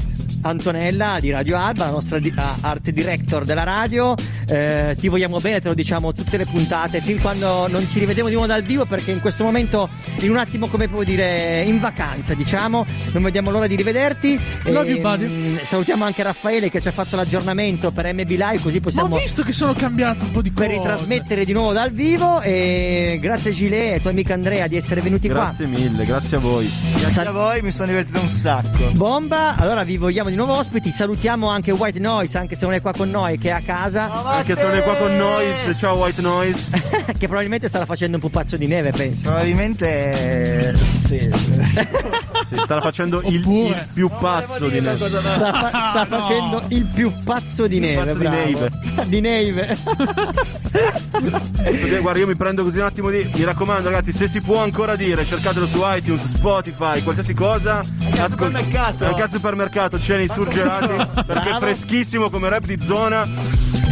Antonella 0.49 1.17
di 1.19 1.31
Radio 1.31 1.57
Alba, 1.57 1.85
la 1.85 1.91
nostra 1.91 2.19
di- 2.19 2.33
art 2.61 2.89
director 2.91 3.45
della 3.45 3.63
radio. 3.63 4.13
Eh, 4.47 4.95
ti 4.99 5.07
vogliamo 5.07 5.39
bene, 5.39 5.59
te 5.59 5.69
lo 5.69 5.73
diciamo 5.73 6.13
tutte 6.13 6.37
le 6.37 6.45
puntate, 6.45 7.01
fin 7.01 7.19
quando 7.19 7.67
non 7.67 7.87
ci 7.87 7.97
rivediamo 7.97 8.27
di 8.29 8.35
nuovo 8.35 8.47
dal 8.47 8.61
vivo, 8.61 8.85
perché 8.85 9.09
in 9.11 9.19
questo 9.19 9.43
momento, 9.43 9.89
in 10.19 10.29
un 10.29 10.37
attimo, 10.37 10.67
come 10.67 10.87
puoi 10.87 11.03
dire, 11.05 11.63
in 11.65 11.79
vacanza, 11.79 12.35
diciamo, 12.35 12.85
non 13.13 13.23
vediamo 13.23 13.49
l'ora 13.49 13.65
di 13.65 13.75
rivederti. 13.75 14.39
Love 14.65 14.89
you, 14.91 15.01
buddy. 15.01 15.25
mm, 15.27 15.57
salutiamo 15.63 16.03
anche 16.05 16.21
Raffaele 16.21 16.69
che 16.69 16.79
ci 16.79 16.87
ha 16.87 16.91
fatto 16.91 17.15
l'aggiornamento 17.15 17.89
per 17.91 18.05
MB 18.13 18.29
Live, 18.29 18.59
così 18.61 18.75
Ma 18.75 18.81
possiamo 18.83 19.15
ho 19.15 19.19
visto 19.19 19.41
che 19.41 19.51
sono 19.51 19.73
cambiato 19.73 20.25
un 20.25 20.31
po' 20.31 20.41
di 20.43 20.51
cose. 20.53 20.67
per 20.67 20.77
ritrasmettere 20.77 21.43
di 21.43 21.53
nuovo 21.53 21.73
dal 21.73 21.91
vivo 21.91 22.41
e 22.41 23.17
grazie 23.19 23.51
Gilet 23.51 23.95
e 23.95 24.01
tuo 24.01 24.11
amico 24.11 24.33
Andrea 24.33 24.67
di 24.67 24.75
essere 24.77 25.01
venuti 25.01 25.27
Grazie 25.27 25.65
mille, 25.65 26.03
grazie 26.03 26.37
a 26.37 26.39
voi. 26.39 26.71
Grazie 26.97 27.21
a 27.25 27.31
voi, 27.31 27.61
mi 27.63 27.71
sono 27.71 27.87
divertito 27.87 28.19
un 28.21 28.29
sacco. 28.29 28.77
qua. 28.77 28.91
Bomba, 28.91 29.55
allora 29.55 29.83
vi 29.83 29.97
vogliamo 29.97 30.29
di 30.35 30.41
nuovo 30.41 30.59
ospiti, 30.59 30.91
salutiamo 30.91 31.47
anche 31.47 31.71
White 31.71 31.97
Noise 31.97 32.37
anche 32.37 32.55
se 32.55 32.65
non 32.65 32.73
è 32.73 32.81
qua 32.81 32.91
con 32.91 33.09
noi 33.09 33.37
che 33.37 33.47
è 33.47 33.51
a 33.51 33.61
casa, 33.61 34.11
Anche 34.11 34.53
se 34.53 34.63
non 34.63 34.75
è 34.75 34.83
qua 34.83 34.95
con 34.95 35.15
noi, 35.15 35.45
ciao 35.79 35.95
White 35.95 36.21
Noise. 36.21 36.69
che 37.17 37.27
probabilmente 37.27 37.69
starà 37.69 37.85
facendo 37.85 38.17
un 38.17 38.21
pupazzo 38.21 38.57
di 38.57 38.67
neve 38.67 38.91
penso. 38.91 39.23
Probabilmente 39.23 40.75
sì. 40.75 41.29
Si 42.47 42.55
sta 42.57 42.81
facendo 42.81 43.21
il, 43.25 43.41
Oppure- 43.41 43.67
il 43.69 43.87
più 43.93 44.09
pazzo 44.19 44.67
di 44.67 44.79
neve. 44.79 45.07
Sta, 45.07 45.51
fa- 45.51 45.69
sta 45.69 46.05
no. 46.07 46.17
facendo 46.17 46.63
il 46.69 46.85
più 46.85 47.13
pazzo 47.23 47.67
di 47.67 47.79
neve, 47.79 48.13
pazzo 48.13 48.17
di 48.17 48.27
neve. 48.29 48.71
di 49.05 49.21
neve. 49.21 49.77
Guarda, 51.99 52.19
io 52.19 52.27
mi 52.27 52.35
prendo 52.35 52.63
così 52.63 52.77
un 52.77 52.83
attimo 52.83 53.09
di. 53.09 53.29
Mi 53.33 53.43
raccomando, 53.43 53.89
ragazzi, 53.89 54.11
se 54.11 54.27
si 54.27 54.41
può 54.41 54.61
ancora 54.61 54.95
dire, 54.95 55.25
cercatelo 55.25 55.65
su 55.65 55.79
iTunes, 55.83 56.23
Spotify, 56.25 57.01
qualsiasi 57.01 57.33
cosa. 57.33 57.81
Anche 58.03 58.21
al 58.21 58.29
supermercato. 58.29 59.05
Anche 59.05 59.21
al 59.21 59.29
supermercato 59.29 59.97
c'è 59.97 60.17
nei 60.17 60.29
surgelati. 60.29 61.23
perché 61.25 61.49
è 61.49 61.59
freschissimo 61.59 62.29
come 62.29 62.49
rap 62.49 62.65
di 62.65 62.77
zona. 62.81 63.27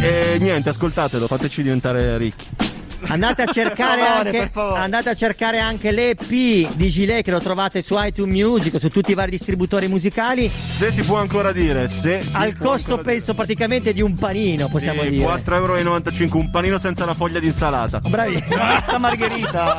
E 0.00 0.36
niente, 0.38 0.68
ascoltatelo, 0.68 1.26
fateci 1.26 1.62
diventare 1.62 2.16
ricchi. 2.18 2.63
Andate 3.08 3.42
a 3.42 3.46
cercare 3.52 4.00
favore, 4.00 4.38
anche 4.74 4.78
andate 4.80 5.08
a 5.10 5.14
cercare 5.14 5.58
anche 5.60 5.90
l'EP 5.90 6.26
di 6.74 6.88
Gilet 6.88 7.22
che 7.24 7.30
lo 7.30 7.40
trovate 7.40 7.82
su 7.82 7.94
iTunes 7.98 8.34
Music 8.34 8.74
o 8.74 8.78
su 8.78 8.88
tutti 8.88 9.10
i 9.12 9.14
vari 9.14 9.30
distributori 9.30 9.88
musicali 9.88 10.48
Se 10.50 10.90
si 10.92 11.02
può 11.02 11.18
ancora 11.18 11.52
dire, 11.52 11.88
se. 11.88 12.22
si 12.22 12.28
al 12.36 12.56
costo 12.56 12.98
penso 12.98 13.34
praticamente 13.34 13.92
di 13.92 14.00
un 14.00 14.14
panino 14.14 14.68
possiamo 14.68 15.02
Sì, 15.02 15.10
dire 15.10 15.24
4,95 15.24 15.54
euro, 15.54 16.38
un 16.38 16.50
panino 16.50 16.78
senza 16.78 17.04
la 17.04 17.14
foglia 17.14 17.38
di 17.40 17.46
insalata. 17.46 18.00
bravi 18.00 18.42
Una 18.48 18.76
pizza 18.80 18.98
margherita. 18.98 19.76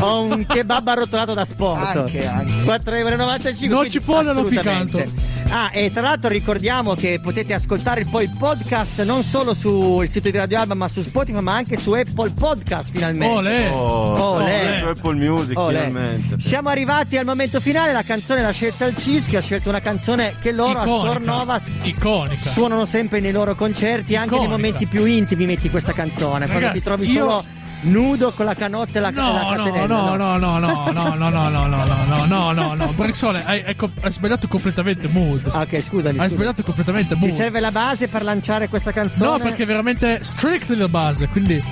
ho 0.00 0.22
un 0.22 0.44
kebab 0.46 0.86
arrotolato 0.88 1.34
da 1.34 1.44
sport 1.44 1.96
Anche, 1.96 2.26
anche. 2.26 2.54
4,95 2.62 2.94
euro 2.98 3.74
Non 3.76 3.90
ci 3.90 4.00
può 4.00 4.18
nello 4.22 4.30
assolutamente. 4.40 5.08
Ah 5.50 5.70
e 5.72 5.90
tra 5.92 6.02
l'altro 6.02 6.28
ricordiamo 6.28 6.94
che 6.94 7.20
potete 7.22 7.54
ascoltare 7.54 8.04
poi 8.04 8.24
il 8.24 8.34
podcast 8.36 9.04
non 9.04 9.22
solo 9.22 9.54
sul 9.54 10.08
sito 10.08 10.30
di 10.30 10.36
Radio 10.36 10.58
Alba 10.60 10.74
ma 10.74 10.88
su 10.88 11.00
Spotify 11.02 11.40
ma 11.40 11.54
anche 11.54 11.78
su 11.78 11.92
Apple 11.92 12.30
Podcast 12.32 12.90
finalmente 12.90 13.34
Olè. 13.34 13.70
Oh, 13.70 14.32
Olè. 14.34 14.78
su 14.78 14.84
Apple 14.86 15.14
Music, 15.14 15.58
Olè. 15.58 15.86
finalmente. 15.86 16.40
Siamo 16.40 16.68
arrivati 16.68 17.16
al 17.16 17.24
momento 17.24 17.60
finale, 17.60 17.92
la 17.92 18.02
canzone 18.02 18.42
l'ha 18.42 18.50
scelta 18.50 18.86
il 18.86 18.96
CIS 18.96 19.26
che 19.26 19.36
ha 19.36 19.40
scelto 19.42 19.68
una 19.68 19.80
canzone 19.80 20.34
che 20.40 20.52
loro 20.52 20.78
a 20.78 20.82
Iconica. 20.84 21.08
Stornova 21.10 21.60
Iconica. 21.82 22.50
suonano 22.50 22.84
sempre 22.84 23.20
nei 23.20 23.32
loro 23.32 23.54
concerti, 23.54 24.16
anche 24.16 24.34
nei 24.36 24.44
Iconica. 24.44 24.48
momenti 24.68 24.86
più 24.86 25.04
intimi 25.04 25.46
metti 25.46 25.70
questa 25.70 25.92
canzone, 25.92 26.46
quando 26.46 26.54
Ragazzi, 26.54 26.78
ti 26.78 26.84
trovi 26.84 27.10
io- 27.10 27.12
solo 27.12 27.44
nudo 27.82 28.32
con 28.32 28.44
la 28.46 28.54
canotta 28.54 28.98
e 28.98 29.00
la, 29.00 29.08
e 29.08 29.12
la 29.12 29.22
No, 29.22 29.32
no, 29.32 29.48
catenella. 29.64 29.86
no, 29.86 30.16
no, 30.16 30.36
no, 30.38 30.58
no, 30.58 30.90
no, 30.90 31.14
no, 31.14 31.28
no, 31.28 31.48
no, 31.48 31.48
no, 31.48 31.84
no, 31.84 31.84
no, 31.84 32.26
no, 32.26 32.52
no, 32.52 32.74
no. 32.74 32.92
Brexone, 32.94 33.44
hai, 33.44 33.62
hai 33.64 33.76
co- 33.76 33.90
hai 34.00 34.10
sbagliato 34.10 34.48
completamente 34.48 35.08
mood. 35.08 35.48
Ah, 35.52 35.60
Ok, 35.60 35.80
scusami. 35.80 36.18
Hai 36.18 36.24
scusa. 36.28 36.34
sbagliato 36.34 36.62
completamente 36.62 37.14
Ti 37.14 37.20
mood. 37.20 37.32
serve 37.34 37.60
la 37.60 37.70
base 37.70 38.08
per 38.08 38.22
lanciare 38.22 38.68
questa 38.68 38.92
canzone? 38.92 39.30
No, 39.30 39.38
perché 39.38 39.62
è 39.62 39.66
veramente 39.66 40.18
strictly 40.22 40.76
la 40.76 40.88
base, 40.88 41.28
quindi 41.28 41.62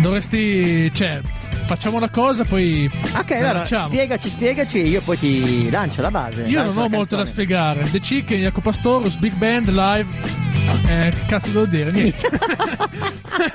dovresti, 0.00 0.92
cioè, 0.92 1.20
facciamo 1.66 1.96
una 1.96 2.08
cosa, 2.10 2.44
poi 2.44 2.90
Ok, 3.16 3.30
allora 3.32 3.52
lanciamo. 3.52 3.86
spiegaci, 3.88 4.28
spiegaci 4.28 4.80
e 4.82 4.86
io 4.86 5.00
poi 5.02 5.18
ti 5.18 5.70
lancio 5.70 6.02
la 6.02 6.10
base. 6.10 6.42
Io 6.44 6.62
non 6.62 6.76
ho 6.76 6.88
molto 6.88 7.16
da 7.16 7.24
spiegare. 7.26 7.82
The 7.90 8.00
Chicken, 8.00 8.40
Jacopo 8.40 8.70
Pastorus, 8.70 9.16
Big 9.16 9.36
Band, 9.36 9.68
live. 9.70 10.42
Eh, 10.88 11.12
cazzo 11.26 11.50
devo 11.50 11.66
dire? 11.66 11.90
Niente. 11.90 12.28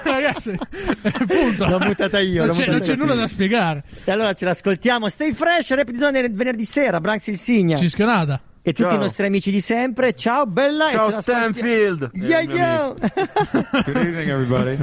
Ragazzi, 0.04 0.52
eh, 0.52 1.12
punto. 1.26 1.66
L'ho 1.66 1.80
buttata 1.80 2.20
io, 2.20 2.46
Non 2.46 2.56
c'è, 2.56 2.68
non 2.68 2.80
c'è 2.80 2.96
nulla 2.96 3.16
da 3.16 3.28
spiegare. 3.28 3.84
E 4.04 4.12
allora 4.12 4.34
ce 4.34 4.46
l'ascoltiamo. 4.46 5.10
Stay 5.10 5.32
fresh, 5.34 5.74
rap 5.74 5.90
di 5.90 5.98
zona 5.98 6.12
venerdì 6.12 6.66
sera, 6.66 7.00
Branx 7.00 7.28
il 7.28 7.40
Signa. 7.40 7.78
Ci 7.78 7.90
schionata. 7.90 8.42
E 8.62 8.74
tutti 8.74 8.90
Ciao. 8.90 8.96
i 8.96 9.00
nostri 9.00 9.26
amici 9.26 9.52
di 9.52 9.62
sempre. 9.62 10.14
Ciao, 10.14 10.46
bella. 10.46 10.90
e 10.90 10.92
Ciao. 10.92 11.22
Stanfield! 11.22 12.10
Yeah, 12.14 12.40
Eh, 12.40 12.48
mio 12.48 12.56
yeah. 12.56 12.94
Good 13.86 13.96
evening, 13.96 14.30
everybody. 14.30 14.78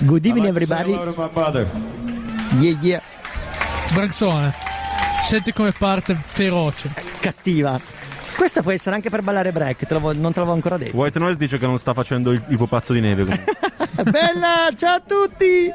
Good 0.00 0.26
evening, 0.26 0.52
like 0.54 0.60
to 0.60 0.66
say 0.66 0.80
everybody. 0.80 0.92
hello 0.92 1.12
to 1.12 1.20
my 1.20 1.30
mother. 1.32 1.66
Yeah, 2.58 2.78
yeah. 2.80 3.02
Branxone, 3.94 4.52
senti 5.24 5.52
come 5.52 5.72
parte 5.76 6.16
feroce. 6.26 6.90
Cattiva. 7.20 7.80
Questa 8.36 8.62
può 8.62 8.72
essere 8.72 8.96
anche 8.96 9.08
per 9.10 9.22
ballare 9.22 9.52
break, 9.52 9.86
te 9.86 9.92
l'avevo- 9.94 10.12
non 10.14 10.32
te 10.32 10.38
l'avevo 10.40 10.54
ancora 10.56 10.76
detto. 10.76 10.96
White 10.96 11.18
Noise 11.18 11.38
dice 11.38 11.58
che 11.58 11.66
non 11.66 11.78
sta 11.78 11.94
facendo 11.94 12.32
il, 12.32 12.42
il 12.48 12.56
pupazzo 12.56 12.92
di 12.92 13.00
neve. 13.00 13.24
Bella, 14.02 14.68
ciao 14.76 14.96
a 14.96 15.02
tutti. 15.06 15.70